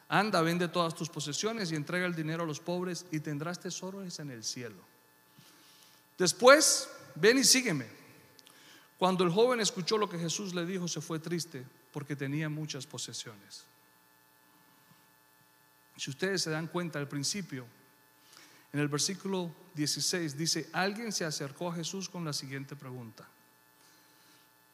anda, 0.09 0.41
vende 0.41 0.67
todas 0.67 0.93
tus 0.93 1.09
posesiones 1.09 1.71
y 1.71 1.75
entrega 1.75 2.05
el 2.05 2.15
dinero 2.15 2.43
a 2.43 2.45
los 2.45 2.59
pobres 2.59 3.05
y 3.11 3.21
tendrás 3.21 3.59
tesoros 3.59 4.19
en 4.19 4.29
el 4.29 4.43
cielo. 4.43 4.83
Después, 6.17 6.89
ven 7.15 7.37
y 7.37 7.43
sígueme. 7.45 7.87
Cuando 8.97 9.23
el 9.23 9.31
joven 9.31 9.61
escuchó 9.61 9.97
lo 9.97 10.09
que 10.09 10.19
Jesús 10.19 10.53
le 10.53 10.65
dijo, 10.65 10.87
se 10.87 11.01
fue 11.01 11.19
triste 11.19 11.65
porque 11.93 12.15
tenía 12.15 12.49
muchas 12.49 12.85
posesiones. 12.85 13.63
Si 15.95 16.09
ustedes 16.09 16.41
se 16.41 16.49
dan 16.49 16.67
cuenta 16.67 16.99
al 16.99 17.07
principio, 17.07 17.65
en 18.73 18.79
el 18.79 18.87
versículo 18.87 19.53
16 19.75 20.37
dice, 20.37 20.69
alguien 20.73 21.11
se 21.11 21.25
acercó 21.25 21.69
a 21.69 21.75
Jesús 21.75 22.09
con 22.09 22.25
la 22.25 22.33
siguiente 22.33 22.75
pregunta. 22.75 23.27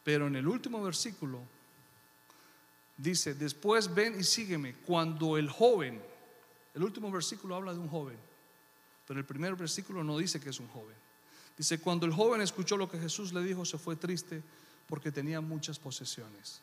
Pero 0.07 0.27
en 0.27 0.37
el 0.37 0.47
último 0.47 0.81
versículo 0.81 1.41
dice, 2.95 3.33
después 3.33 3.93
ven 3.93 4.17
y 4.17 4.23
sígueme. 4.23 4.75
Cuando 4.75 5.37
el 5.37 5.49
joven, 5.49 6.01
el 6.73 6.81
último 6.81 7.11
versículo 7.11 7.57
habla 7.57 7.73
de 7.73 7.79
un 7.79 7.89
joven, 7.89 8.15
pero 9.05 9.19
el 9.19 9.25
primer 9.25 9.57
versículo 9.57 10.05
no 10.05 10.17
dice 10.17 10.39
que 10.39 10.51
es 10.51 10.61
un 10.61 10.69
joven. 10.69 10.95
Dice, 11.57 11.81
cuando 11.81 12.05
el 12.05 12.13
joven 12.13 12.39
escuchó 12.39 12.77
lo 12.77 12.89
que 12.89 12.97
Jesús 12.97 13.33
le 13.33 13.43
dijo, 13.43 13.65
se 13.65 13.77
fue 13.77 13.97
triste 13.97 14.41
porque 14.87 15.11
tenía 15.11 15.41
muchas 15.41 15.77
posesiones. 15.77 16.61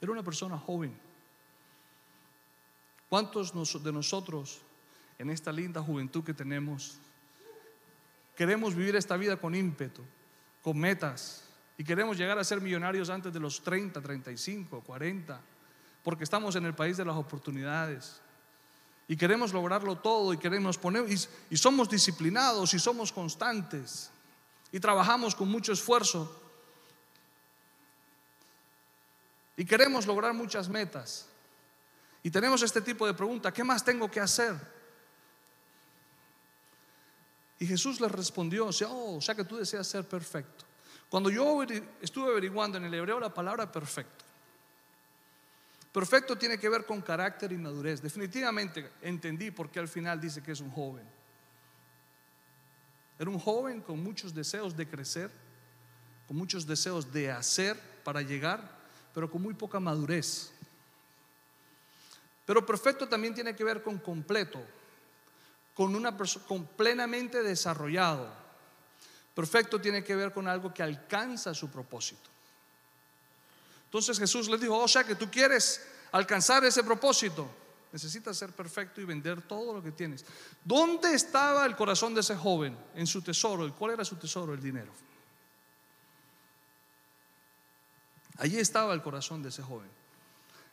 Era 0.00 0.12
una 0.12 0.22
persona 0.22 0.56
joven. 0.56 0.98
¿Cuántos 3.10 3.52
de 3.84 3.92
nosotros 3.92 4.60
en 5.18 5.28
esta 5.28 5.52
linda 5.52 5.82
juventud 5.82 6.24
que 6.24 6.32
tenemos 6.32 6.96
queremos 8.34 8.74
vivir 8.74 8.96
esta 8.96 9.18
vida 9.18 9.36
con 9.36 9.54
ímpetu, 9.54 10.02
con 10.62 10.78
metas, 10.78 11.45
y 11.78 11.84
queremos 11.84 12.16
llegar 12.16 12.38
a 12.38 12.44
ser 12.44 12.60
millonarios 12.60 13.10
antes 13.10 13.32
de 13.32 13.40
los 13.40 13.62
30, 13.62 14.00
35, 14.00 14.80
40, 14.80 15.40
porque 16.02 16.24
estamos 16.24 16.56
en 16.56 16.64
el 16.64 16.74
país 16.74 16.96
de 16.96 17.04
las 17.04 17.16
oportunidades. 17.16 18.20
Y 19.08 19.16
queremos 19.16 19.52
lograrlo 19.52 19.96
todo 19.96 20.32
y 20.32 20.38
queremos 20.38 20.78
poner, 20.78 21.04
y, 21.10 21.56
somos 21.56 21.88
disciplinados 21.88 22.72
y 22.74 22.78
somos 22.78 23.12
constantes 23.12 24.10
y 24.72 24.80
trabajamos 24.80 25.34
con 25.34 25.48
mucho 25.48 25.72
esfuerzo. 25.72 26.42
Y 29.56 29.64
queremos 29.64 30.06
lograr 30.06 30.34
muchas 30.34 30.68
metas. 30.68 31.28
Y 32.22 32.30
tenemos 32.30 32.62
este 32.62 32.80
tipo 32.80 33.06
de 33.06 33.14
pregunta, 33.14 33.52
¿qué 33.52 33.62
más 33.62 33.84
tengo 33.84 34.10
que 34.10 34.20
hacer? 34.20 34.54
Y 37.58 37.66
Jesús 37.66 38.00
les 38.00 38.10
respondió, 38.10 38.66
oh, 38.66 39.16
o 39.16 39.20
sea 39.20 39.34
que 39.34 39.44
tú 39.44 39.56
deseas 39.56 39.86
ser 39.86 40.06
perfecto. 40.06 40.64
Cuando 41.08 41.30
yo 41.30 41.62
estuve 42.00 42.30
averiguando 42.30 42.78
en 42.78 42.84
el 42.84 42.94
hebreo 42.94 43.20
la 43.20 43.32
palabra 43.32 43.70
perfecto, 43.70 44.24
perfecto 45.92 46.36
tiene 46.36 46.58
que 46.58 46.68
ver 46.68 46.84
con 46.84 47.00
carácter 47.00 47.52
y 47.52 47.56
madurez. 47.56 48.02
Definitivamente 48.02 48.92
entendí 49.02 49.50
por 49.50 49.70
qué 49.70 49.78
al 49.78 49.88
final 49.88 50.20
dice 50.20 50.42
que 50.42 50.52
es 50.52 50.60
un 50.60 50.70
joven. 50.70 51.06
Era 53.18 53.30
un 53.30 53.38
joven 53.38 53.80
con 53.80 54.02
muchos 54.02 54.34
deseos 54.34 54.76
de 54.76 54.88
crecer, 54.88 55.30
con 56.26 56.36
muchos 56.36 56.66
deseos 56.66 57.10
de 57.12 57.30
hacer 57.30 57.80
para 58.04 58.20
llegar, 58.20 58.76
pero 59.14 59.30
con 59.30 59.40
muy 59.40 59.54
poca 59.54 59.80
madurez. 59.80 60.50
Pero 62.44 62.66
perfecto 62.66 63.08
también 63.08 63.34
tiene 63.34 63.56
que 63.56 63.64
ver 63.64 63.82
con 63.82 63.98
completo, 63.98 64.62
con 65.72 65.94
una 65.94 66.16
persona 66.16 66.44
con 66.46 66.66
plenamente 66.66 67.42
desarrollado 67.42 68.45
Perfecto 69.36 69.78
tiene 69.78 70.02
que 70.02 70.16
ver 70.16 70.32
con 70.32 70.48
algo 70.48 70.72
que 70.72 70.82
alcanza 70.82 71.52
su 71.52 71.68
propósito. 71.68 72.30
Entonces 73.84 74.18
Jesús 74.18 74.48
le 74.48 74.56
dijo, 74.56 74.78
o 74.78 74.88
sea 74.88 75.04
que 75.04 75.14
tú 75.14 75.30
quieres 75.30 75.86
alcanzar 76.12 76.64
ese 76.64 76.82
propósito, 76.82 77.46
necesitas 77.92 78.34
ser 78.34 78.52
perfecto 78.52 78.98
y 78.98 79.04
vender 79.04 79.42
todo 79.42 79.74
lo 79.74 79.82
que 79.82 79.92
tienes. 79.92 80.24
¿Dónde 80.64 81.12
estaba 81.12 81.66
el 81.66 81.76
corazón 81.76 82.14
de 82.14 82.22
ese 82.22 82.34
joven? 82.34 82.78
En 82.94 83.06
su 83.06 83.20
tesoro. 83.20 83.66
¿Y 83.66 83.72
cuál 83.72 83.92
era 83.92 84.06
su 84.06 84.16
tesoro? 84.16 84.54
El 84.54 84.62
dinero. 84.62 84.90
Allí 88.38 88.58
estaba 88.58 88.94
el 88.94 89.02
corazón 89.02 89.42
de 89.42 89.50
ese 89.50 89.62
joven. 89.62 89.90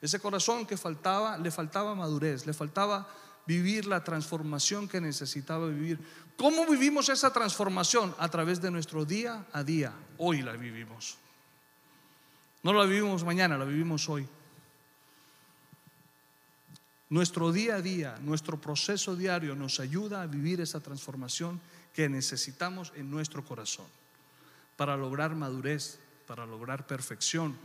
Ese 0.02 0.21
corazón 0.21 0.65
que 0.65 0.78
faltaba, 0.78 1.38
le 1.38 1.52
faltaba 1.52 1.95
madurez, 1.95 2.45
le 2.45 2.54
faltaba 2.54 3.10
vivir 3.46 3.86
la 3.86 4.04
transformación 4.04 4.88
que 4.88 5.02
necesitaba 5.02 5.68
vivir. 5.68 6.00
¿Cómo 6.38 6.66
vivimos 6.66 7.10
esa 7.10 7.32
transformación? 7.32 8.16
A 8.18 8.30
través 8.30 8.62
de 8.62 8.72
nuestro 8.72 9.06
día 9.06 9.46
a 9.52 9.64
día. 9.64 9.94
Hoy 10.18 10.42
la 10.42 10.54
vivimos. 10.54 11.18
No 12.64 12.74
la 12.74 12.86
vivimos 12.86 13.24
mañana, 13.24 13.58
la 13.58 13.66
vivimos 13.66 14.08
hoy. 14.10 14.28
Nuestro 17.10 17.52
día 17.52 17.76
a 17.76 17.82
día, 17.82 18.18
nuestro 18.22 18.60
proceso 18.60 19.16
diario 19.16 19.56
nos 19.56 19.80
ayuda 19.80 20.24
a 20.24 20.28
vivir 20.28 20.62
esa 20.62 20.80
transformación 20.80 21.62
que 21.94 22.10
necesitamos 22.10 22.92
en 22.96 23.12
nuestro 23.12 23.46
corazón 23.46 23.86
para 24.78 24.98
lograr 24.98 25.36
madurez, 25.36 26.00
para 26.26 26.46
lograr 26.46 26.88
perfección. 26.88 27.56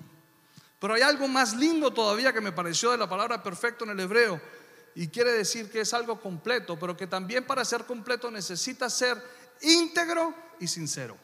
Pero 0.78 0.94
hay 0.94 1.02
algo 1.02 1.28
más 1.28 1.56
lindo 1.56 1.90
todavía 1.92 2.32
que 2.32 2.42
me 2.42 2.52
pareció 2.52 2.90
de 2.90 2.98
la 2.98 3.08
palabra 3.08 3.42
perfecto 3.42 3.84
en 3.84 3.90
el 3.90 4.00
hebreo 4.00 4.40
y 4.98 5.06
quiere 5.06 5.30
decir 5.30 5.70
que 5.70 5.82
es 5.82 5.94
algo 5.94 6.20
completo, 6.20 6.76
pero 6.76 6.96
que 6.96 7.06
también 7.06 7.46
para 7.46 7.64
ser 7.64 7.84
completo 7.84 8.32
necesita 8.32 8.90
ser 8.90 9.22
íntegro 9.60 10.34
y 10.58 10.66
sincero. 10.66 11.16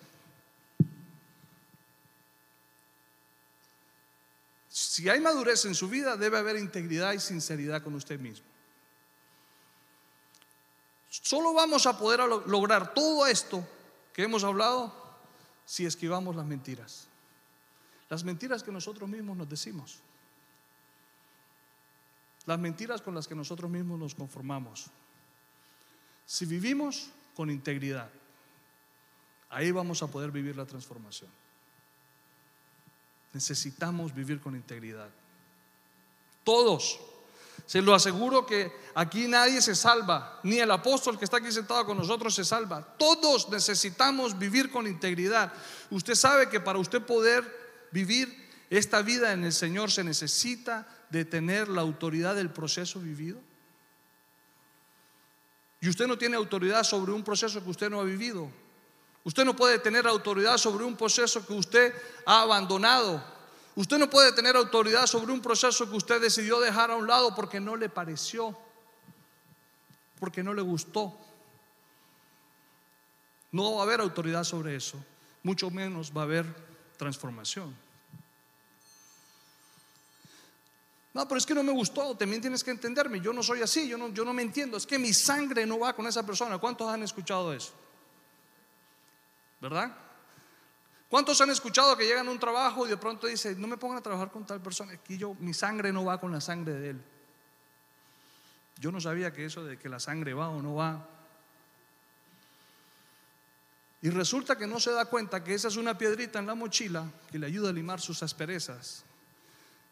Si 4.69 5.09
hay 5.09 5.19
madurez 5.19 5.65
en 5.65 5.75
su 5.75 5.89
vida, 5.89 6.17
debe 6.17 6.39
haber 6.39 6.57
integridad 6.57 7.15
y 7.15 7.19
sinceridad 7.19 7.83
con 7.83 7.97
usted 7.97 8.21
mismo. 8.21 8.47
Solo 11.11 11.53
vamos 11.53 11.85
a 11.87 11.99
poder 11.99 12.21
lograr 12.47 12.95
todo 12.95 13.27
esto 13.27 13.67
que 14.13 14.23
hemos 14.23 14.45
hablado 14.45 14.95
si 15.67 15.85
esquivamos 15.85 16.37
las 16.37 16.47
mentiras. 16.47 17.09
Las 18.09 18.23
mentiras 18.23 18.63
que 18.63 18.71
nosotros 18.71 19.09
mismos 19.09 19.37
nos 19.37 19.49
decimos. 19.49 19.99
Las 22.47 22.59
mentiras 22.59 23.01
con 23.01 23.15
las 23.15 23.27
que 23.27 23.35
nosotros 23.35 23.71
mismos 23.71 23.99
nos 23.99 24.15
conformamos. 24.15 24.87
Si 26.27 26.47
vivimos 26.47 27.11
con 27.35 27.51
integridad, 27.51 28.11
ahí 29.51 29.71
vamos 29.71 30.03
a 30.03 30.07
poder 30.07 30.31
vivir 30.31 30.57
la 30.57 30.67
transformación. 30.67 31.31
Necesitamos 33.33 34.15
vivir 34.15 34.41
con 34.41 34.55
integridad. 34.55 35.09
Todos. 36.45 37.01
Se 37.67 37.81
lo 37.81 37.95
aseguro 37.95 38.45
que 38.45 38.71
aquí 38.95 39.27
nadie 39.27 39.63
se 39.63 39.75
salva, 39.75 40.39
ni 40.43 40.59
el 40.59 40.71
apóstol 40.71 41.19
que 41.19 41.25
está 41.25 41.39
aquí 41.39 41.51
sentado 41.51 41.87
con 41.87 41.97
nosotros 41.97 42.35
se 42.35 42.45
salva. 42.45 42.83
Todos 42.99 43.49
necesitamos 43.49 44.39
vivir 44.39 44.71
con 44.71 44.87
integridad. 44.87 45.51
Usted 45.91 46.15
sabe 46.15 46.51
que 46.51 46.61
para 46.61 46.79
usted 46.79 47.03
poder 47.03 47.89
vivir 47.91 48.51
esta 48.69 49.03
vida 49.03 49.33
en 49.33 49.45
el 49.45 49.53
Señor 49.53 49.91
se 49.91 50.05
necesita 50.05 50.87
de 51.15 51.25
tener 51.25 51.69
la 51.69 51.81
autoridad 51.81 52.35
del 52.35 52.51
proceso 52.51 52.99
vivido? 52.99 53.39
Y 55.81 55.89
usted 55.89 56.09
no 56.09 56.19
tiene 56.19 56.37
autoridad 56.37 56.83
sobre 56.83 57.13
un 57.13 57.23
proceso 57.23 57.63
que 57.63 57.71
usted 57.71 57.89
no 57.89 58.01
ha 58.01 58.05
vivido. 58.05 58.51
Usted 59.23 59.45
no 59.45 59.55
puede 59.55 59.79
tener 59.79 60.07
autoridad 60.09 60.59
sobre 60.59 60.85
un 60.85 60.97
proceso 60.97 61.47
que 61.47 61.53
usted 61.53 61.95
ha 62.27 62.43
abandonado. 62.43 63.23
Usted 63.77 63.99
no 63.99 64.11
puede 64.11 64.33
tener 64.33 64.57
autoridad 64.57 65.07
sobre 65.07 65.33
un 65.33 65.41
proceso 65.41 65.89
que 65.89 65.97
usted 65.97 66.21
decidió 66.21 66.59
dejar 66.59 66.91
a 66.91 66.97
un 66.97 67.07
lado 67.07 67.35
porque 67.35 67.61
no 67.61 67.77
le 67.77 67.89
pareció, 67.89 68.59
porque 70.19 70.43
no 70.43 70.53
le 70.53 70.63
gustó. 70.63 71.17
no 73.53 73.77
va 73.77 73.83
a 73.83 73.85
haber 73.85 74.01
autoridad 74.01 74.43
sobre 74.43 74.75
eso, 74.75 74.99
mucho 75.45 75.71
menos 75.71 76.11
va 76.11 76.23
a 76.23 76.25
haber 76.25 76.47
transformación. 76.97 77.84
No, 81.15 81.29
pero 81.29 81.39
es 81.39 81.47
que 81.47 81.55
no 81.55 81.63
me 81.63 81.73
gustó, 81.73 82.17
también 82.17 82.41
tienes 82.41 82.65
que 82.65 82.73
entenderme, 82.73 83.21
yo 83.21 83.33
no 83.33 83.41
soy 83.41 83.63
así, 83.63 83.89
yo 83.89 83.97
no, 83.97 84.09
yo 84.09 84.25
no 84.25 84.33
me 84.33 84.43
entiendo, 84.43 84.77
es 84.77 84.85
que 84.85 84.99
mi 84.99 85.13
sangre 85.13 85.65
no 85.65 85.79
va 85.79 85.95
con 85.95 86.07
esa 86.09 86.27
persona. 86.27 86.59
¿Cuántos 86.59 86.89
han 86.89 87.05
escuchado 87.05 87.53
eso? 87.53 87.73
¿Verdad? 89.61 89.97
¿Cuántos 91.09 91.41
han 91.41 91.51
escuchado 91.51 91.97
que 91.97 92.05
llegan 92.05 92.27
a 92.27 92.31
un 92.33 92.41
trabajo 92.41 92.85
y 92.85 92.89
de 92.91 92.97
pronto 92.97 93.29
dicen, 93.29 93.61
no 93.61 93.69
me 93.69 93.77
pongan 93.77 93.99
a 93.99 94.03
trabajar 94.03 94.33
con 94.33 94.45
tal 94.45 94.61
persona, 94.61 94.93
aquí 94.93 95.17
yo, 95.17 95.37
mi 95.39 95.55
sangre 95.55 95.93
no 95.93 96.05
va 96.05 96.19
con 96.19 96.33
la 96.33 96.41
sangre 96.41 96.75
de 96.75 96.91
él? 96.91 97.01
Yo 98.81 98.91
no 98.91 99.01
sabía 99.01 99.33
que 99.33 99.47
eso 99.47 99.65
de 99.65 99.79
que 99.79 99.89
la 99.89 100.01
sangre 100.01 100.35
va 100.35 100.49
o 100.49 100.61
no 100.61 100.75
va. 100.75 101.09
Y 104.03 104.11
resulta 104.11 104.59
que 104.59 104.67
no 104.67 104.81
se 104.81 104.91
da 104.91 105.05
cuenta 105.05 105.45
que 105.45 105.55
esa 105.55 105.69
es 105.69 105.77
una 105.77 105.97
piedrita 105.97 106.41
en 106.41 106.49
la 106.49 106.57
mochila 106.57 107.09
que 107.31 107.39
le 107.39 107.47
ayuda 107.47 107.71
a 107.71 107.73
limar 107.73 108.01
sus 108.01 108.21
asperezas. 108.25 109.05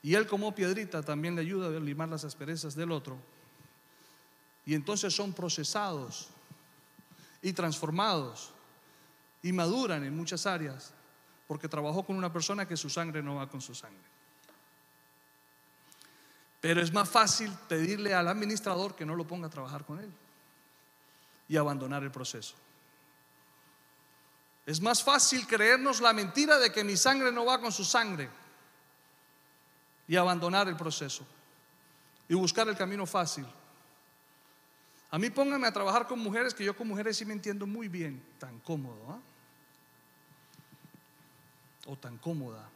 Y 0.02 0.14
él 0.14 0.26
como 0.26 0.54
piedrita 0.54 1.02
también 1.02 1.36
le 1.36 1.42
ayuda 1.42 1.68
a 1.68 1.80
limar 1.80 2.08
las 2.08 2.24
asperezas 2.24 2.74
del 2.74 2.90
otro. 2.90 3.16
Y 4.66 4.74
entonces 4.74 5.14
son 5.14 5.32
procesados 5.32 6.28
y 7.40 7.52
transformados 7.52 8.52
y 9.42 9.52
maduran 9.52 10.04
en 10.04 10.16
muchas 10.16 10.46
áreas 10.46 10.92
porque 11.46 11.68
trabajó 11.68 12.04
con 12.04 12.16
una 12.16 12.32
persona 12.32 12.66
que 12.66 12.76
su 12.76 12.90
sangre 12.90 13.22
no 13.22 13.36
va 13.36 13.48
con 13.48 13.60
su 13.60 13.74
sangre. 13.74 14.12
Pero 16.60 16.80
es 16.80 16.92
más 16.92 17.08
fácil 17.08 17.52
pedirle 17.68 18.14
al 18.14 18.28
administrador 18.28 18.94
que 18.94 19.06
no 19.06 19.14
lo 19.14 19.26
ponga 19.26 19.48
a 19.48 19.50
trabajar 19.50 19.84
con 19.84 19.98
él 19.98 20.10
y 21.48 21.56
abandonar 21.56 22.02
el 22.02 22.10
proceso. 22.10 22.54
Es 24.64 24.80
más 24.80 25.02
fácil 25.02 25.46
creernos 25.46 26.00
la 26.00 26.12
mentira 26.12 26.58
de 26.58 26.72
que 26.72 26.84
mi 26.84 26.96
sangre 26.96 27.32
no 27.32 27.44
va 27.44 27.60
con 27.60 27.72
su 27.72 27.84
sangre 27.84 28.30
y 30.12 30.16
abandonar 30.16 30.68
el 30.68 30.76
proceso 30.76 31.24
y 32.28 32.34
buscar 32.34 32.68
el 32.68 32.76
camino 32.76 33.06
fácil. 33.06 33.46
A 35.10 35.18
mí 35.18 35.30
pónganme 35.30 35.66
a 35.66 35.72
trabajar 35.72 36.06
con 36.06 36.18
mujeres 36.18 36.52
que 36.52 36.62
yo 36.62 36.76
con 36.76 36.86
mujeres 36.86 37.16
sí 37.16 37.24
me 37.24 37.32
entiendo 37.32 37.66
muy 37.66 37.88
bien, 37.88 38.22
tan 38.38 38.58
cómodo. 38.58 39.00
¿ah? 39.08 39.18
o 41.86 41.96
tan 41.96 42.18
cómoda. 42.18 42.68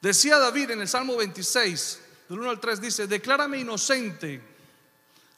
Decía 0.00 0.36
David 0.36 0.72
en 0.72 0.80
el 0.80 0.88
Salmo 0.88 1.16
26, 1.16 2.00
del 2.28 2.40
1 2.40 2.50
al 2.50 2.58
3, 2.58 2.80
dice, 2.80 3.06
declárame 3.06 3.58
inocente, 3.58 4.42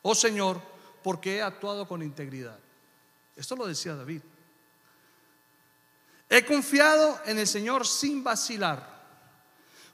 oh 0.01 0.15
Señor, 0.15 0.59
porque 1.03 1.37
he 1.37 1.43
actuado 1.43 1.87
con 1.87 2.03
integridad. 2.03 2.59
Esto 3.37 3.57
lo 3.57 3.67
decía 3.67 3.95
David. 3.95 4.23
He 6.29 6.45
confiado 6.45 7.21
en 7.27 7.39
el 7.39 7.47
Señor 7.47 7.87
sin 7.87 8.25
vacilar. 8.25 8.95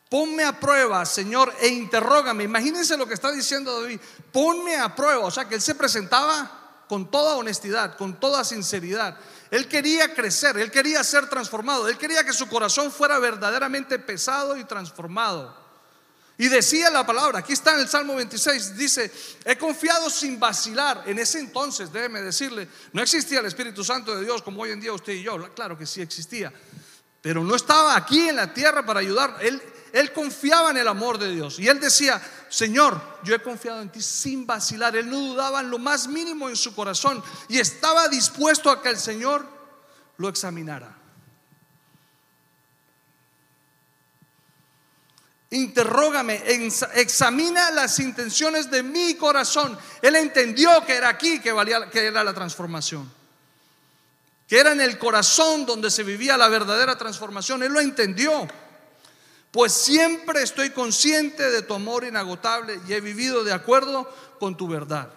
Ponme 0.09 0.45
a 0.45 0.59
prueba, 0.59 1.05
Señor, 1.07 1.55
e 1.61 1.68
interrógame. 1.68 2.45
Imagínense 2.45 2.97
lo 2.97 3.07
que 3.07 3.14
está 3.14 3.31
diciendo 3.31 3.81
David. 3.81 4.01
Ponme 4.33 4.76
a 4.76 4.95
prueba. 4.95 5.24
O 5.24 5.31
sea, 5.31 5.49
que 5.49 5.55
él 5.55 5.61
se 5.61 5.74
presentaba 5.76 6.85
con 6.89 7.09
toda 7.09 7.37
honestidad, 7.37 7.97
con 7.97 8.18
toda 8.18 8.45
sinceridad. 8.45 9.16
Él 9.53 9.68
quería 9.68 10.12
crecer, 10.12 10.59
él 10.59 10.72
quería 10.72 11.05
ser 11.05 11.28
transformado, 11.28 11.87
él 11.87 11.97
quería 11.97 12.24
que 12.24 12.33
su 12.33 12.49
corazón 12.49 12.91
fuera 12.91 13.20
verdaderamente 13.20 14.01
pesado 14.01 14.57
y 14.57 14.64
transformado. 14.64 15.57
Y 16.41 16.49
decía 16.49 16.88
la 16.88 17.05
palabra, 17.05 17.41
aquí 17.41 17.53
está 17.53 17.74
en 17.74 17.80
el 17.80 17.88
Salmo 17.88 18.14
26, 18.14 18.74
dice, 18.74 19.12
he 19.45 19.59
confiado 19.59 20.09
sin 20.09 20.41
vacilar. 20.41 21.05
En 21.05 21.18
ese 21.18 21.38
entonces, 21.38 21.93
déjeme 21.93 22.22
decirle, 22.22 22.66
no 22.95 23.03
existía 23.03 23.41
el 23.41 23.45
Espíritu 23.45 23.84
Santo 23.84 24.16
de 24.16 24.24
Dios 24.24 24.41
como 24.41 24.62
hoy 24.62 24.70
en 24.70 24.80
día 24.80 24.91
usted 24.91 25.12
y 25.12 25.22
yo. 25.22 25.36
Claro 25.53 25.76
que 25.76 25.84
sí 25.84 26.01
existía, 26.01 26.51
pero 27.20 27.45
no 27.45 27.55
estaba 27.55 27.95
aquí 27.95 28.30
en 28.30 28.36
la 28.36 28.55
tierra 28.55 28.86
para 28.86 29.01
ayudar. 29.01 29.36
Él, 29.43 29.61
él 29.93 30.14
confiaba 30.14 30.70
en 30.70 30.78
el 30.78 30.88
amor 30.88 31.18
de 31.18 31.30
Dios. 31.30 31.59
Y 31.59 31.68
él 31.68 31.78
decía, 31.78 32.22
Señor, 32.49 32.99
yo 33.22 33.34
he 33.34 33.43
confiado 33.43 33.82
en 33.82 33.93
ti 33.93 34.01
sin 34.01 34.47
vacilar. 34.47 34.97
Él 34.97 35.11
no 35.11 35.18
dudaba 35.18 35.61
en 35.61 35.68
lo 35.68 35.78
más 35.78 36.09
mínimo 36.09 36.49
en 36.49 36.57
su 36.57 36.74
corazón 36.74 37.22
y 37.51 37.59
estaba 37.59 38.09
dispuesto 38.09 38.70
a 38.70 38.80
que 38.80 38.88
el 38.88 38.99
Señor 38.99 39.47
lo 40.16 40.30
examinara. 40.30 40.99
Interrógame, 45.53 46.40
examina 46.94 47.72
las 47.72 47.98
intenciones 47.98 48.70
de 48.70 48.84
mi 48.84 49.16
corazón. 49.16 49.76
Él 50.01 50.14
entendió 50.14 50.84
que 50.86 50.94
era 50.94 51.09
aquí 51.09 51.40
que 51.40 51.51
valía 51.51 51.90
que 51.90 52.07
era 52.07 52.22
la 52.22 52.32
transformación. 52.32 53.12
Que 54.46 54.61
era 54.61 54.70
en 54.70 54.80
el 54.80 54.96
corazón 54.96 55.66
donde 55.66 55.90
se 55.90 56.05
vivía 56.05 56.36
la 56.36 56.48
verdadera 56.48 56.96
transformación. 56.96 57.64
Él 57.64 57.72
lo 57.72 57.80
entendió. 57.80 58.46
Pues 59.51 59.72
siempre 59.72 60.42
estoy 60.42 60.70
consciente 60.70 61.51
de 61.51 61.62
tu 61.62 61.74
amor 61.74 62.05
inagotable 62.05 62.80
y 62.86 62.92
he 62.92 63.01
vivido 63.01 63.42
de 63.42 63.53
acuerdo 63.53 64.09
con 64.38 64.57
tu 64.57 64.68
verdad. 64.68 65.11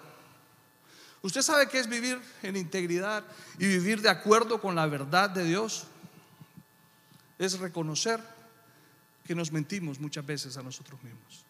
¿Usted 1.22 1.44
sabe 1.44 1.70
qué 1.70 1.80
es 1.80 1.88
vivir 1.88 2.20
en 2.42 2.56
integridad 2.56 3.24
y 3.60 3.68
vivir 3.68 4.02
de 4.02 4.10
acuerdo 4.10 4.60
con 4.60 4.74
la 4.74 4.88
verdad 4.88 5.30
de 5.30 5.44
Dios? 5.44 5.84
Es 7.38 7.60
reconocer 7.60 8.33
que 9.26 9.36
nos 9.36 9.52
mentimos 9.52 10.00
muchas 10.00 10.26
veces 10.26 10.58
a 10.58 10.64
nosotros 10.64 11.02
mismos. 11.04 11.46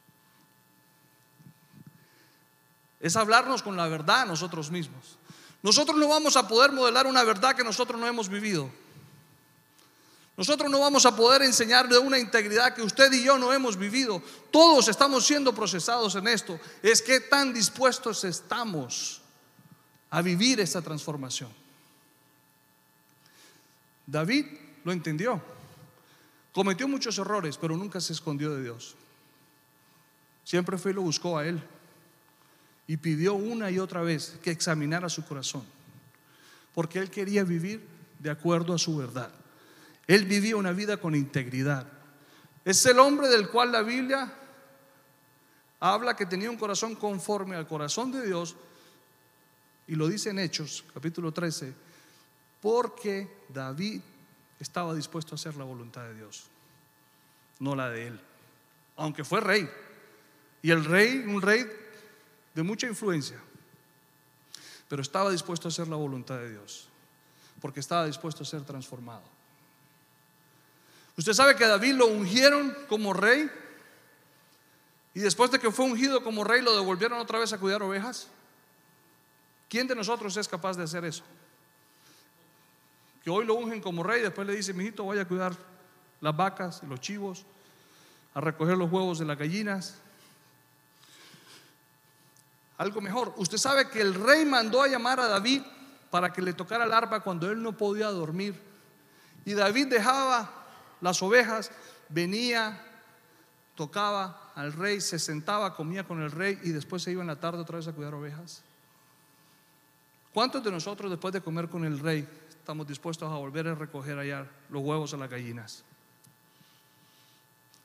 Es 3.00 3.16
hablarnos 3.16 3.62
con 3.62 3.76
la 3.76 3.88
verdad 3.88 4.22
a 4.22 4.26
nosotros 4.26 4.72
mismos. 4.72 5.18
Nosotros 5.62 5.98
no 5.98 6.08
vamos 6.08 6.38
a 6.38 6.48
poder 6.48 6.72
modelar 6.72 7.08
una 7.08 7.24
verdad 7.24 7.56
que 7.56 7.64
nosotros 7.64 8.00
no 8.00 8.08
hemos 8.08 8.30
vivido. 8.30 8.70
Nosotros 10.36 10.70
no 10.72 10.80
vamos 10.80 11.06
a 11.06 11.16
poder 11.16 11.44
enseñar 11.44 11.88
de 11.88 11.98
una 11.98 12.18
integridad 12.18 12.74
que 12.74 12.82
usted 12.82 13.12
y 13.14 13.24
yo 13.24 13.38
no 13.38 13.54
hemos 13.54 13.78
vivido. 13.78 14.22
Todos 14.52 14.88
estamos 14.88 15.26
siendo 15.26 15.54
procesados 15.54 16.16
en 16.16 16.28
esto. 16.28 16.60
Es 16.82 17.02
que 17.02 17.20
tan 17.20 17.54
dispuestos 17.54 18.24
estamos 18.24 19.22
a 20.10 20.22
vivir 20.22 20.60
esta 20.60 20.82
transformación. 20.82 21.52
David 24.06 24.46
lo 24.84 24.92
entendió. 24.92 25.42
Cometió 26.54 26.88
muchos 26.88 27.18
errores, 27.18 27.58
pero 27.58 27.76
nunca 27.76 28.00
se 28.00 28.14
escondió 28.14 28.54
de 28.56 28.64
Dios. 28.64 28.96
Siempre 30.44 30.78
fue 30.78 30.92
y 30.92 30.94
lo 30.94 31.02
buscó 31.02 31.38
a 31.38 31.48
él. 31.48 31.62
Y 32.86 32.98
pidió 32.98 33.34
una 33.34 33.72
y 33.72 33.80
otra 33.80 34.02
vez 34.02 34.38
que 34.44 34.52
examinara 34.52 35.10
su 35.10 35.26
corazón. 35.26 35.64
Porque 36.76 37.00
él 37.00 37.10
quería 37.10 37.44
vivir 37.44 37.86
de 38.20 38.30
acuerdo 38.30 38.74
a 38.74 38.78
su 38.78 38.96
verdad. 38.96 39.32
Él 40.06 40.26
vivía 40.26 40.56
una 40.56 40.74
vida 40.74 40.98
con 40.98 41.16
integridad. 41.16 41.88
Es 42.64 42.86
el 42.86 43.00
hombre 43.00 43.28
del 43.30 43.50
cual 43.50 43.72
la 43.72 43.82
Biblia 43.82 44.32
habla 45.80 46.16
que 46.16 46.26
tenía 46.26 46.50
un 46.50 46.58
corazón 46.58 46.96
conforme 46.96 47.56
al 47.56 47.68
corazón 47.68 48.12
de 48.12 48.26
Dios, 48.26 48.56
y 49.86 49.96
lo 49.96 50.08
dice 50.08 50.30
en 50.30 50.40
Hechos, 50.40 50.86
capítulo 50.94 51.34
13, 51.34 51.74
porque 52.62 53.44
David 53.50 54.02
estaba 54.64 54.96
dispuesto 54.96 55.36
a 55.36 55.38
hacer 55.38 55.56
la 55.56 55.64
voluntad 55.64 56.04
de 56.04 56.16
Dios, 56.16 56.46
no 57.60 57.76
la 57.76 57.90
de 57.90 58.08
él, 58.08 58.20
aunque 58.96 59.24
fue 59.24 59.40
rey. 59.42 59.70
Y 60.62 60.72
el 60.72 60.86
rey, 60.86 61.18
un 61.28 61.42
rey 61.42 61.66
de 62.56 62.64
mucha 62.64 62.88
influencia, 62.88 63.38
pero 64.88 65.02
estaba 65.02 65.30
dispuesto 65.30 65.68
a 65.68 65.70
hacer 65.70 65.88
la 65.88 65.98
voluntad 65.98 66.38
de 66.38 66.50
Dios, 66.50 66.88
porque 67.62 67.82
estaba 67.82 68.06
dispuesto 68.06 68.44
a 68.44 68.46
ser 68.46 68.64
transformado. 68.64 69.24
Usted 71.18 71.34
sabe 71.34 71.56
que 71.56 71.68
David 71.68 71.96
lo 71.96 72.08
ungieron 72.08 72.76
como 72.88 73.14
rey 73.14 73.50
y 75.14 75.20
después 75.20 75.52
de 75.52 75.60
que 75.60 75.72
fue 75.72 75.86
ungido 75.86 76.24
como 76.24 76.44
rey 76.44 76.62
lo 76.62 76.76
devolvieron 76.76 77.20
otra 77.20 77.38
vez 77.38 77.54
a 77.54 77.60
cuidar 77.60 77.84
ovejas. 77.84 78.28
¿Quién 79.70 79.88
de 79.88 79.96
nosotros 79.96 80.36
es 80.38 80.48
capaz 80.48 80.76
de 80.76 80.84
hacer 80.84 81.06
eso? 81.06 81.24
Que 83.24 83.30
hoy 83.30 83.46
lo 83.46 83.56
ungen 83.56 83.82
como 83.82 84.04
rey 84.04 84.22
después 84.22 84.46
le 84.46 84.56
dice, 84.56 84.74
mijito, 84.74 85.06
vaya 85.06 85.22
a 85.22 85.28
cuidar 85.28 85.54
las 86.20 86.36
vacas 86.36 86.82
y 86.84 86.88
los 86.88 87.00
chivos, 87.00 87.46
a 88.34 88.42
recoger 88.42 88.78
los 88.78 88.92
huevos 88.92 89.20
de 89.20 89.26
las 89.26 89.38
gallinas. 89.38 89.96
Algo 92.78 93.02
mejor, 93.02 93.34
usted 93.38 93.58
sabe 93.58 93.90
que 93.90 94.02
el 94.02 94.14
rey 94.14 94.46
mandó 94.46 94.82
a 94.82 94.88
llamar 94.88 95.20
a 95.20 95.28
David 95.28 95.62
para 96.10 96.34
que 96.34 96.42
le 96.42 96.54
tocara 96.54 96.86
el 96.86 96.94
arpa 96.94 97.22
cuando 97.22 97.50
él 97.50 97.62
no 97.62 97.78
podía 97.78 98.08
dormir. 98.08 98.60
Y 99.46 99.54
David 99.54 99.88
dejaba 99.88 100.50
las 101.02 101.22
ovejas, 101.22 101.72
venía, 102.10 102.82
tocaba 103.76 104.52
al 104.56 104.74
rey, 104.74 105.02
se 105.02 105.20
sentaba, 105.20 105.76
comía 105.76 106.04
con 106.04 106.22
el 106.22 106.32
rey 106.32 106.60
y 106.64 106.70
después 106.70 107.04
se 107.04 107.12
iba 107.12 107.22
en 107.22 107.28
la 107.28 107.40
tarde 107.40 107.60
otra 107.60 107.78
vez 107.78 107.88
a 107.88 107.94
cuidar 107.94 108.14
ovejas. 108.14 108.62
¿Cuántos 110.34 110.64
de 110.64 110.72
nosotros 110.72 111.12
después 111.12 111.34
de 111.34 111.42
comer 111.42 111.70
con 111.70 111.86
el 111.86 112.00
rey 112.00 112.28
estamos 112.64 112.88
dispuestos 112.88 113.30
a 113.30 113.36
volver 113.36 113.68
a 113.68 113.76
recoger 113.76 114.18
allá 114.18 114.48
los 114.70 114.82
huevos 114.82 115.14
a 115.14 115.18
las 115.18 115.30
gallinas? 115.30 115.84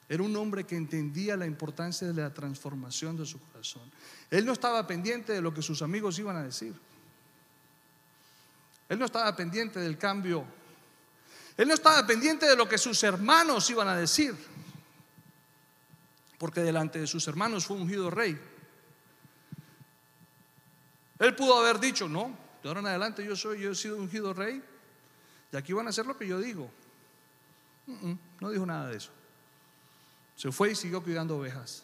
Era 0.08 0.22
un 0.22 0.34
hombre 0.36 0.62
que 0.62 0.76
entendía 0.76 1.36
la 1.36 1.46
importancia 1.46 2.06
de 2.06 2.22
la 2.22 2.32
transformación 2.32 3.16
de 3.16 3.26
su 3.26 3.40
corazón. 3.40 3.82
Él 4.30 4.46
no 4.46 4.52
estaba 4.52 4.86
pendiente 4.86 5.32
de 5.32 5.40
lo 5.40 5.52
que 5.52 5.62
sus 5.62 5.82
amigos 5.82 6.16
iban 6.20 6.36
a 6.36 6.44
decir. 6.44 6.72
Él 8.88 9.00
no 9.00 9.06
estaba 9.06 9.34
pendiente 9.34 9.80
del 9.80 9.98
cambio. 9.98 10.44
Él 11.56 11.66
no 11.66 11.74
estaba 11.74 12.06
pendiente 12.06 12.46
de 12.46 12.54
lo 12.54 12.68
que 12.68 12.78
sus 12.78 13.02
hermanos 13.02 13.68
iban 13.70 13.88
a 13.88 13.96
decir. 13.96 14.36
Porque 16.38 16.60
delante 16.60 17.00
de 17.00 17.08
sus 17.08 17.26
hermanos 17.26 17.66
fue 17.66 17.76
ungido 17.76 18.10
rey. 18.10 18.40
Él 21.18 21.34
pudo 21.34 21.58
haber 21.58 21.80
dicho, 21.80 22.08
no, 22.08 22.46
de 22.62 22.68
ahora 22.68 22.80
en 22.80 22.86
adelante 22.86 23.24
yo 23.24 23.36
soy, 23.36 23.60
yo 23.60 23.72
he 23.72 23.74
sido 23.74 23.96
ungido 23.96 24.32
rey. 24.34 24.62
Y 25.52 25.56
aquí 25.56 25.72
van 25.72 25.86
a 25.86 25.90
hacer 25.90 26.06
lo 26.06 26.16
que 26.16 26.26
yo 26.26 26.38
digo. 26.38 26.70
No 28.40 28.50
dijo 28.50 28.66
nada 28.66 28.88
de 28.88 28.96
eso. 28.96 29.10
Se 30.36 30.52
fue 30.52 30.72
y 30.72 30.74
siguió 30.74 31.02
cuidando 31.02 31.36
ovejas. 31.36 31.82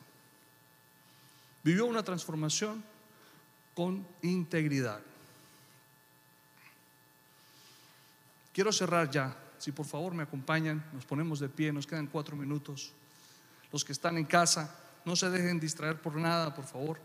Vivió 1.62 1.86
una 1.86 2.02
transformación 2.02 2.84
con 3.74 4.06
integridad. 4.22 5.00
Quiero 8.52 8.72
cerrar 8.72 9.10
ya. 9.10 9.36
Si 9.58 9.72
por 9.72 9.86
favor 9.86 10.14
me 10.14 10.22
acompañan, 10.22 10.84
nos 10.92 11.06
ponemos 11.06 11.40
de 11.40 11.48
pie, 11.48 11.72
nos 11.72 11.86
quedan 11.86 12.06
cuatro 12.06 12.36
minutos. 12.36 12.92
Los 13.72 13.84
que 13.84 13.92
están 13.92 14.18
en 14.18 14.26
casa, 14.26 14.78
no 15.04 15.16
se 15.16 15.30
dejen 15.30 15.58
distraer 15.58 16.00
por 16.00 16.16
nada, 16.16 16.54
por 16.54 16.64
favor. 16.64 17.00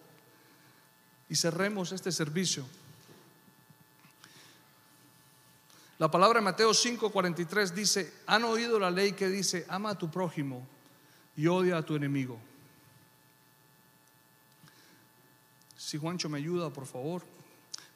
Y 1.29 1.35
cerremos 1.35 1.91
este 1.91 2.11
servicio. 2.11 2.65
La 5.99 6.09
palabra 6.09 6.39
de 6.39 6.45
Mateo 6.45 6.71
5:43 6.71 7.71
dice, 7.71 8.13
han 8.25 8.45
oído 8.45 8.79
la 8.79 8.89
ley 8.89 9.11
que 9.11 9.27
dice, 9.27 9.65
ama 9.67 9.91
a 9.91 9.97
tu 9.97 10.09
prójimo 10.09 10.65
y 11.35 11.45
odia 11.47 11.77
a 11.77 11.81
tu 11.83 11.95
enemigo. 11.95 12.39
Si 15.75 15.97
Juancho 15.97 16.29
me 16.29 16.37
ayuda, 16.37 16.69
por 16.69 16.85
favor. 16.85 17.21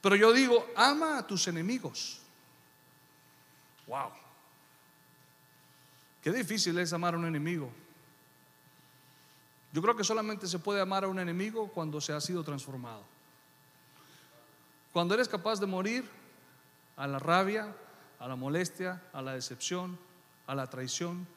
Pero 0.02 0.18
yo 0.18 0.34
digo, 0.34 0.68
ama 0.76 1.18
a 1.18 1.26
tus 1.26 1.48
enemigos. 1.48 2.20
Wow. 3.88 4.12
Qué 6.22 6.32
difícil 6.32 6.78
es 6.80 6.92
amar 6.92 7.14
a 7.14 7.18
un 7.18 7.26
enemigo. 7.26 7.72
Yo 9.72 9.82
creo 9.82 9.96
que 9.96 10.04
solamente 10.04 10.48
se 10.48 10.60
puede 10.60 10.82
amar 10.82 11.06
a 11.06 11.08
un 11.08 11.20
enemigo 11.20 11.70
cuando 11.70 12.02
se 12.02 12.12
ha 12.12 12.20
sido 12.20 12.44
transformado. 12.44 13.04
Cuando 14.92 15.14
eres 15.14 15.30
capaz 15.30 15.60
de 15.60 15.66
morir 15.66 16.10
a 16.98 17.08
la 17.08 17.18
rabia, 17.18 17.74
a 18.24 18.28
la 18.30 18.38
molestia, 18.38 19.02
a 19.12 19.22
la 19.22 19.34
decepción, 19.34 20.00
a 20.48 20.56
la 20.56 20.70
traición, 20.70 21.28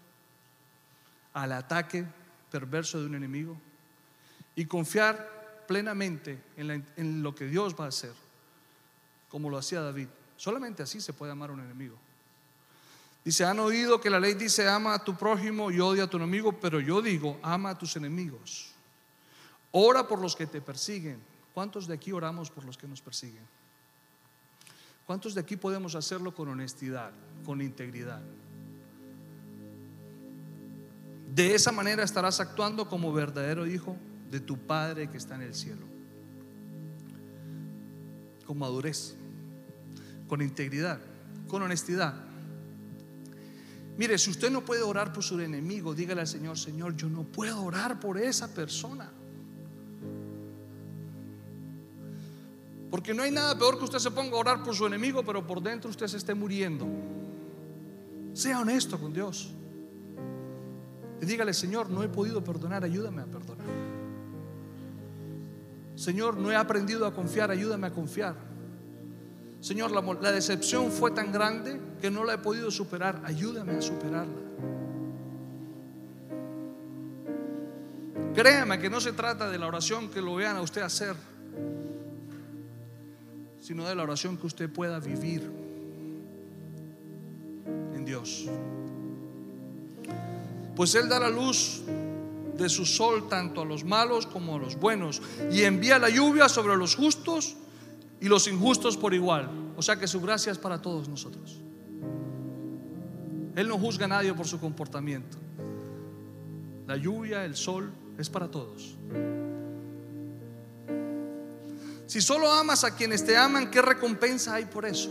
al 1.32 1.50
ataque 1.50 2.06
perverso 2.48 3.00
de 3.00 3.06
un 3.06 3.16
enemigo 3.16 3.56
y 4.54 4.66
confiar 4.66 5.64
plenamente 5.66 6.40
en, 6.56 7.24
lo 7.24 7.34
que 7.34 7.46
Dios 7.46 7.74
va 7.74 7.86
a 7.86 7.88
hacer, 7.88 8.12
como 9.28 9.50
lo 9.50 9.58
hacía 9.58 9.80
David. 9.80 10.06
Solamente 10.36 10.84
así 10.84 11.00
se 11.00 11.12
puede 11.12 11.32
amar 11.32 11.50
a 11.50 11.54
un 11.54 11.60
enemigo. 11.60 11.96
Dice, 13.24 13.44
han 13.44 13.58
oído 13.58 14.00
que 14.00 14.08
la 14.08 14.20
ley 14.20 14.34
dice, 14.34 14.68
ama 14.68 14.94
a 14.94 15.02
tu 15.02 15.16
prójimo 15.16 15.72
y 15.72 15.80
odia 15.80 16.04
a 16.04 16.10
tu 16.10 16.18
enemigo, 16.18 16.52
pero 16.52 16.78
yo 16.78 17.02
digo, 17.02 17.40
ama 17.42 17.70
a 17.70 17.78
tus 17.78 17.96
enemigos. 17.96 18.70
Ora 19.72 20.06
por 20.06 20.20
los 20.20 20.36
que 20.36 20.46
te 20.46 20.60
persiguen. 20.60 21.20
¿Cuántos 21.52 21.88
de 21.88 21.94
aquí 21.94 22.12
oramos 22.12 22.48
por 22.48 22.64
los 22.64 22.78
que 22.78 22.86
nos 22.86 23.00
persiguen? 23.00 23.42
¿Cuántos 25.06 25.34
de 25.34 25.40
aquí 25.40 25.56
podemos 25.56 25.94
hacerlo 25.94 26.34
con 26.34 26.48
honestidad, 26.48 27.12
con 27.44 27.62
integridad? 27.62 28.20
De 31.32 31.54
esa 31.54 31.70
manera 31.70 32.02
estarás 32.02 32.40
actuando 32.40 32.88
como 32.88 33.12
verdadero 33.12 33.66
hijo 33.66 33.96
de 34.30 34.40
tu 34.40 34.58
Padre 34.58 35.08
que 35.08 35.16
está 35.16 35.36
en 35.36 35.42
el 35.42 35.54
cielo. 35.54 35.86
Con 38.46 38.58
madurez, 38.58 39.14
con 40.28 40.42
integridad, 40.42 40.98
con 41.46 41.62
honestidad. 41.62 42.14
Mire, 43.96 44.18
si 44.18 44.30
usted 44.30 44.50
no 44.50 44.64
puede 44.64 44.82
orar 44.82 45.12
por 45.12 45.22
su 45.22 45.38
enemigo, 45.38 45.94
dígale 45.94 46.22
al 46.22 46.26
Señor, 46.26 46.58
Señor, 46.58 46.96
yo 46.96 47.08
no 47.08 47.22
puedo 47.22 47.62
orar 47.62 48.00
por 48.00 48.18
esa 48.18 48.52
persona. 48.52 49.10
Porque 52.90 53.12
no 53.12 53.22
hay 53.22 53.30
nada 53.30 53.58
peor 53.58 53.78
que 53.78 53.84
usted 53.84 53.98
se 53.98 54.10
ponga 54.10 54.36
a 54.36 54.40
orar 54.40 54.62
por 54.62 54.74
su 54.74 54.86
enemigo, 54.86 55.24
pero 55.24 55.46
por 55.46 55.62
dentro 55.62 55.90
usted 55.90 56.06
se 56.06 56.18
esté 56.18 56.34
muriendo. 56.34 56.86
Sea 58.32 58.60
honesto 58.60 58.98
con 58.98 59.12
Dios. 59.12 59.50
Y 61.20 61.26
dígale, 61.26 61.54
Señor, 61.54 61.90
no 61.90 62.02
he 62.02 62.08
podido 62.08 62.44
perdonar, 62.44 62.84
ayúdame 62.84 63.22
a 63.22 63.26
perdonar. 63.26 63.66
Señor, 65.96 66.36
no 66.36 66.52
he 66.52 66.56
aprendido 66.56 67.06
a 67.06 67.14
confiar, 67.14 67.50
ayúdame 67.50 67.86
a 67.86 67.90
confiar. 67.90 68.34
Señor, 69.60 69.90
la, 69.90 70.02
la, 70.20 70.30
decepción 70.30 70.92
fue 70.92 71.10
tan 71.10 71.32
grande 71.32 71.80
que 72.00 72.10
no 72.10 72.22
la 72.22 72.34
he 72.34 72.38
podido 72.38 72.70
superar, 72.70 73.22
ayúdame 73.24 73.72
a 73.72 73.82
superarla. 73.82 74.46
Créame 78.34 78.78
que 78.78 78.90
no 78.90 79.00
se 79.00 79.14
trata 79.14 79.48
de 79.48 79.58
la 79.58 79.66
oración 79.66 80.10
que 80.10 80.20
lo 80.20 80.34
vean 80.34 80.58
a 80.58 80.60
usted 80.60 80.82
hacer, 80.82 81.16
sino 83.66 83.88
de 83.88 83.94
la 83.96 84.04
oración 84.04 84.36
que 84.36 84.46
usted 84.46 84.70
pueda 84.70 85.00
vivir 85.00 85.42
en 87.94 88.04
Dios 88.04 88.48
pues 90.76 90.94
Él 90.94 91.08
da 91.08 91.18
la 91.18 91.30
luz 91.30 91.82
de 92.56 92.68
su 92.68 92.84
sol 92.84 93.28
tanto 93.28 93.62
a 93.62 93.64
los 93.64 93.82
malos 93.82 94.26
como 94.26 94.56
a 94.56 94.58
los 94.58 94.78
buenos 94.78 95.22
y 95.50 95.62
envía 95.62 95.98
la 95.98 96.10
lluvia 96.10 96.48
sobre 96.48 96.76
los 96.76 96.94
justos 96.94 97.56
y 98.20 98.28
los 98.28 98.46
injustos 98.46 98.96
por 98.96 99.14
igual. 99.14 99.50
O 99.76 99.82
sea 99.82 99.96
que 99.96 100.06
su 100.06 100.20
gracia 100.20 100.52
es 100.52 100.58
para 100.58 100.80
todos 100.80 101.08
nosotros. 101.08 101.60
Él 103.56 103.68
no 103.68 103.78
juzga 103.78 104.04
a 104.04 104.08
nadie 104.08 104.34
por 104.34 104.46
su 104.46 104.60
comportamiento. 104.60 105.38
La 106.86 106.96
lluvia, 106.96 107.44
el 107.44 107.56
sol, 107.56 107.90
es 108.18 108.28
para 108.28 108.50
todos. 108.50 108.96
Si 112.06 112.20
solo 112.20 112.50
amas 112.50 112.84
a 112.84 112.94
quienes 112.94 113.24
te 113.24 113.36
aman, 113.36 113.70
¿qué 113.70 113.82
recompensa 113.82 114.54
hay 114.54 114.64
por 114.64 114.86
eso? 114.86 115.10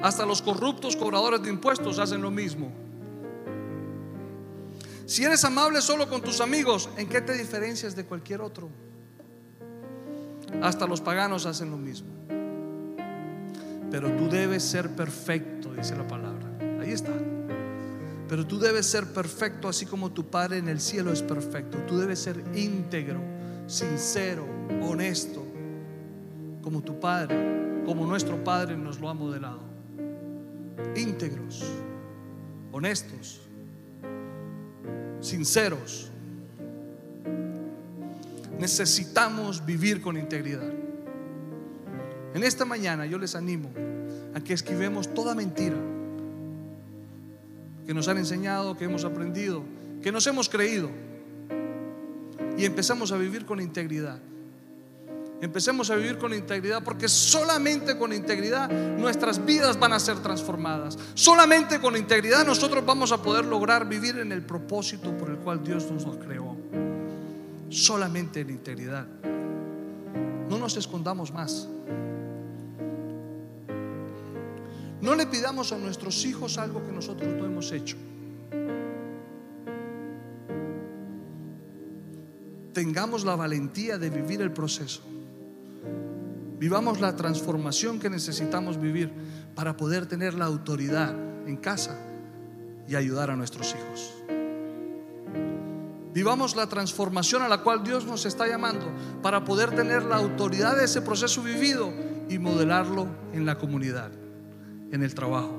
Hasta 0.00 0.26
los 0.26 0.42
corruptos 0.42 0.96
cobradores 0.96 1.42
de 1.42 1.50
impuestos 1.50 1.98
hacen 1.98 2.22
lo 2.22 2.30
mismo. 2.30 2.72
Si 5.06 5.24
eres 5.24 5.44
amable 5.44 5.82
solo 5.82 6.08
con 6.08 6.22
tus 6.22 6.40
amigos, 6.40 6.88
¿en 6.96 7.08
qué 7.08 7.20
te 7.20 7.34
diferencias 7.34 7.94
de 7.94 8.04
cualquier 8.04 8.40
otro? 8.40 8.70
Hasta 10.62 10.86
los 10.86 11.00
paganos 11.00 11.44
hacen 11.46 11.70
lo 11.70 11.76
mismo. 11.76 12.08
Pero 13.90 14.10
tú 14.16 14.28
debes 14.30 14.62
ser 14.62 14.88
perfecto, 14.96 15.72
dice 15.74 15.94
la 15.94 16.06
palabra. 16.08 16.48
Ahí 16.80 16.92
está. 16.92 17.12
Pero 18.28 18.46
tú 18.46 18.58
debes 18.58 18.86
ser 18.86 19.12
perfecto 19.12 19.68
así 19.68 19.84
como 19.84 20.12
tu 20.12 20.30
Padre 20.30 20.56
en 20.56 20.68
el 20.68 20.80
cielo 20.80 21.12
es 21.12 21.22
perfecto. 21.22 21.76
Tú 21.86 21.98
debes 21.98 22.18
ser 22.18 22.42
íntegro, 22.54 23.20
sincero, 23.66 24.46
honesto, 24.82 25.44
como 26.62 26.82
tu 26.82 26.98
Padre, 26.98 27.82
como 27.84 28.06
nuestro 28.06 28.42
Padre 28.42 28.76
nos 28.76 29.00
lo 29.00 29.08
ha 29.08 29.14
modelado. 29.14 29.60
Íntegros, 30.96 31.64
honestos, 32.72 33.42
sinceros. 35.20 36.10
Necesitamos 38.58 39.64
vivir 39.64 40.00
con 40.00 40.16
integridad. 40.16 40.72
En 42.34 42.44
esta 42.44 42.64
mañana 42.64 43.06
yo 43.06 43.18
les 43.18 43.34
animo 43.34 43.70
a 44.34 44.40
que 44.40 44.54
esquivemos 44.54 45.12
toda 45.12 45.34
mentira 45.34 45.76
que 47.86 47.94
nos 47.94 48.08
han 48.08 48.18
enseñado, 48.18 48.76
que 48.76 48.84
hemos 48.84 49.04
aprendido, 49.04 49.64
que 50.02 50.12
nos 50.12 50.26
hemos 50.26 50.48
creído 50.48 50.90
y 52.56 52.64
empezamos 52.64 53.12
a 53.12 53.16
vivir 53.16 53.44
con 53.44 53.60
integridad. 53.60 54.20
Empecemos 55.42 55.90
a 55.90 55.96
vivir 55.96 56.18
con 56.18 56.32
integridad 56.32 56.84
porque 56.84 57.08
solamente 57.08 57.98
con 57.98 58.12
integridad 58.12 58.70
nuestras 58.70 59.44
vidas 59.44 59.76
van 59.76 59.92
a 59.92 59.98
ser 59.98 60.20
transformadas. 60.20 60.96
Solamente 61.14 61.80
con 61.80 61.96
integridad 61.96 62.46
nosotros 62.46 62.86
vamos 62.86 63.10
a 63.10 63.20
poder 63.20 63.44
lograr 63.44 63.88
vivir 63.88 64.18
en 64.18 64.30
el 64.30 64.46
propósito 64.46 65.10
por 65.18 65.30
el 65.30 65.38
cual 65.38 65.64
Dios 65.64 65.90
nos 65.90 66.16
creó. 66.18 66.56
Solamente 67.70 68.38
en 68.38 68.50
integridad. 68.50 69.04
No 70.48 70.58
nos 70.58 70.76
escondamos 70.76 71.32
más. 71.32 71.66
No 75.00 75.16
le 75.16 75.26
pidamos 75.26 75.72
a 75.72 75.78
nuestros 75.78 76.24
hijos 76.24 76.56
algo 76.56 76.86
que 76.86 76.92
nosotros 76.92 77.34
no 77.34 77.46
hemos 77.46 77.72
hecho. 77.72 77.96
Tengamos 82.72 83.24
la 83.24 83.34
valentía 83.34 83.98
de 83.98 84.08
vivir 84.08 84.40
el 84.40 84.52
proceso. 84.52 85.02
Vivamos 86.62 87.00
la 87.00 87.16
transformación 87.16 87.98
que 87.98 88.08
necesitamos 88.08 88.80
vivir 88.80 89.10
para 89.56 89.76
poder 89.76 90.06
tener 90.06 90.34
la 90.34 90.44
autoridad 90.44 91.12
en 91.44 91.56
casa 91.56 91.98
y 92.86 92.94
ayudar 92.94 93.32
a 93.32 93.36
nuestros 93.36 93.74
hijos. 93.74 94.14
Vivamos 96.14 96.54
la 96.54 96.68
transformación 96.68 97.42
a 97.42 97.48
la 97.48 97.64
cual 97.64 97.82
Dios 97.82 98.06
nos 98.06 98.26
está 98.26 98.46
llamando 98.46 98.86
para 99.22 99.44
poder 99.44 99.74
tener 99.74 100.04
la 100.04 100.14
autoridad 100.14 100.76
de 100.76 100.84
ese 100.84 101.02
proceso 101.02 101.42
vivido 101.42 101.92
y 102.28 102.38
modelarlo 102.38 103.08
en 103.32 103.44
la 103.44 103.58
comunidad, 103.58 104.12
en 104.92 105.02
el 105.02 105.16
trabajo. 105.16 105.58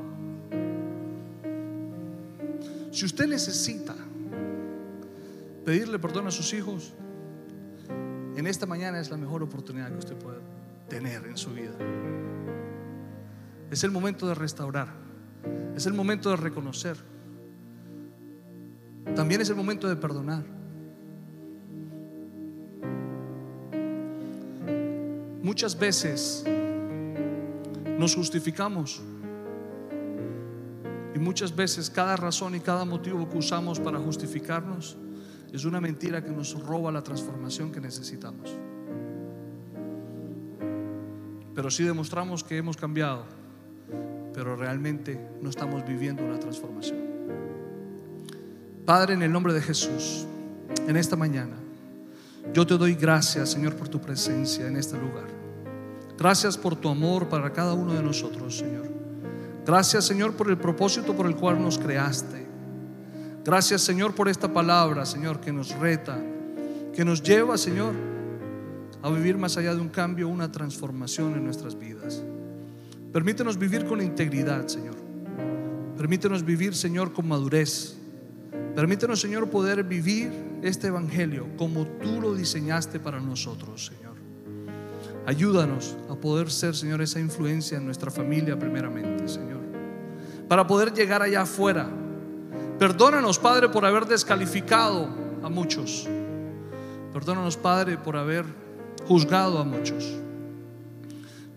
Si 2.91 3.03
usted 3.03 3.27
necesita 3.27 3.93
pedirle 5.65 5.99
perdón 5.99 6.27
a 6.27 6.31
sus 6.31 6.53
hijos, 6.53 6.93
en 8.37 8.47
esta 8.47 8.65
mañana 8.65 9.01
es 9.01 9.11
la 9.11 9.17
mejor 9.17 9.43
oportunidad 9.43 9.91
que 9.91 9.99
usted 9.99 10.15
puede 10.15 10.62
tener 10.93 11.25
en 11.25 11.35
su 11.35 11.49
vida. 11.49 11.73
Es 13.71 13.83
el 13.83 13.89
momento 13.89 14.27
de 14.27 14.35
restaurar, 14.35 14.89
es 15.75 15.87
el 15.87 15.93
momento 15.93 16.29
de 16.29 16.35
reconocer, 16.35 16.97
también 19.15 19.41
es 19.41 19.49
el 19.49 19.55
momento 19.55 19.89
de 19.89 19.95
perdonar. 19.95 20.43
Muchas 25.41 25.77
veces 25.79 26.45
nos 27.97 28.15
justificamos 28.15 29.01
y 31.15 31.19
muchas 31.19 31.55
veces 31.55 31.89
cada 31.89 32.15
razón 32.17 32.53
y 32.53 32.59
cada 32.59 32.85
motivo 32.85 33.27
que 33.27 33.37
usamos 33.39 33.79
para 33.79 33.97
justificarnos 33.97 34.95
es 35.51 35.65
una 35.65 35.81
mentira 35.81 36.23
que 36.23 36.29
nos 36.29 36.53
roba 36.63 36.91
la 36.91 37.01
transformación 37.01 37.71
que 37.71 37.81
necesitamos. 37.81 38.55
Pero 41.55 41.69
si 41.69 41.83
demostramos 41.83 42.43
que 42.43 42.57
hemos 42.57 42.77
cambiado, 42.77 43.25
pero 44.33 44.55
realmente 44.55 45.19
no 45.41 45.49
estamos 45.49 45.85
viviendo 45.85 46.23
una 46.23 46.39
transformación. 46.39 46.99
Padre, 48.85 49.13
en 49.13 49.21
el 49.21 49.31
nombre 49.31 49.53
de 49.53 49.61
Jesús, 49.61 50.25
en 50.87 50.97
esta 50.97 51.15
mañana, 51.15 51.55
yo 52.53 52.67
te 52.67 52.77
doy 52.77 52.95
gracias, 52.95 53.51
Señor, 53.51 53.75
por 53.75 53.87
tu 53.87 54.01
presencia 54.01 54.67
en 54.67 54.75
este 54.75 54.97
lugar. 54.97 55.27
Gracias 56.17 56.57
por 56.57 56.75
tu 56.75 56.89
amor 56.89 57.29
para 57.29 57.53
cada 57.53 57.73
uno 57.73 57.93
de 57.93 58.03
nosotros, 58.03 58.57
Señor. 58.57 58.91
Gracias, 59.65 60.05
Señor, 60.05 60.33
por 60.33 60.49
el 60.49 60.57
propósito 60.57 61.15
por 61.15 61.25
el 61.25 61.35
cual 61.35 61.61
nos 61.61 61.77
creaste. 61.77 62.45
Gracias, 63.45 63.81
Señor, 63.81 64.13
por 64.13 64.27
esta 64.27 64.51
palabra, 64.51 65.05
Señor, 65.05 65.39
que 65.39 65.53
nos 65.53 65.77
reta, 65.77 66.17
que 66.93 67.05
nos 67.05 67.23
lleva, 67.23 67.57
Señor, 67.57 67.93
a 69.03 69.09
vivir 69.11 69.37
más 69.37 69.57
allá 69.57 69.75
de 69.75 69.81
un 69.81 69.89
cambio, 69.89 70.27
una 70.27 70.51
transformación 70.51 71.35
en 71.35 71.43
nuestras 71.43 71.77
vidas. 71.77 72.23
Permítenos 73.11 73.59
vivir 73.59 73.85
con 73.85 74.01
integridad, 74.01 74.67
Señor. 74.67 74.95
Permítenos 75.95 76.43
vivir, 76.43 76.73
Señor, 76.73 77.13
con 77.13 77.27
madurez. 77.27 77.95
Permítenos, 78.75 79.21
Señor, 79.21 79.49
poder 79.51 79.83
vivir 79.83 80.31
este 80.63 80.87
Evangelio 80.87 81.45
como 81.55 81.85
tú 81.85 82.19
lo 82.19 82.33
diseñaste 82.33 82.99
para 82.99 83.19
nosotros, 83.19 83.85
Señor. 83.85 84.13
Ayúdanos 85.27 85.95
a 86.09 86.15
poder 86.15 86.49
ser, 86.49 86.75
Señor, 86.75 87.01
esa 87.03 87.19
influencia 87.19 87.77
en 87.77 87.85
nuestra 87.85 88.09
familia 88.09 88.57
primeramente, 88.57 89.27
Señor. 89.27 89.61
Para 90.47 90.65
poder 90.65 90.91
llegar 90.91 91.21
allá 91.21 91.41
afuera 91.41 91.87
Perdónanos, 92.79 93.39
Padre, 93.39 93.69
por 93.69 93.85
haber 93.85 94.05
descalificado 94.05 95.07
a 95.41 95.49
muchos. 95.49 96.07
Perdónanos, 97.13 97.55
Padre, 97.55 97.97
por 97.97 98.17
haber 98.17 98.45
juzgado 99.07 99.59
a 99.59 99.63
muchos. 99.63 100.19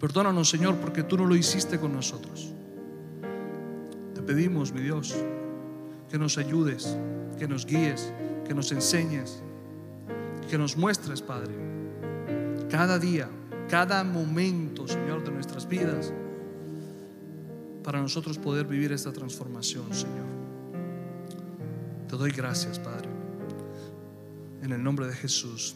Perdónanos, 0.00 0.48
Señor, 0.50 0.76
porque 0.76 1.02
tú 1.02 1.16
no 1.16 1.26
lo 1.26 1.34
hiciste 1.34 1.78
con 1.78 1.92
nosotros. 1.92 2.52
Te 4.14 4.22
pedimos, 4.22 4.72
mi 4.72 4.82
Dios, 4.82 5.14
que 6.10 6.18
nos 6.18 6.38
ayudes, 6.38 6.96
que 7.38 7.48
nos 7.48 7.64
guíes, 7.64 8.12
que 8.46 8.54
nos 8.54 8.70
enseñes, 8.72 9.42
que 10.50 10.58
nos 10.58 10.76
muestres, 10.76 11.22
Padre, 11.22 11.54
cada 12.70 12.98
día, 12.98 13.28
cada 13.68 14.04
momento, 14.04 14.86
Señor, 14.86 15.24
de 15.24 15.30
nuestras 15.30 15.66
vidas, 15.68 16.12
para 17.82 18.00
nosotros 18.00 18.38
poder 18.38 18.66
vivir 18.66 18.92
esta 18.92 19.12
transformación, 19.12 19.92
Señor. 19.94 20.26
Te 22.08 22.16
doy 22.16 22.30
gracias, 22.32 22.78
Padre. 22.78 23.08
En 24.62 24.72
el 24.72 24.82
nombre 24.82 25.06
de 25.06 25.14
Jesús. 25.14 25.74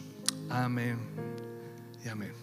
Amén 0.49 1.30
y 2.03 2.09
amén. 2.09 2.40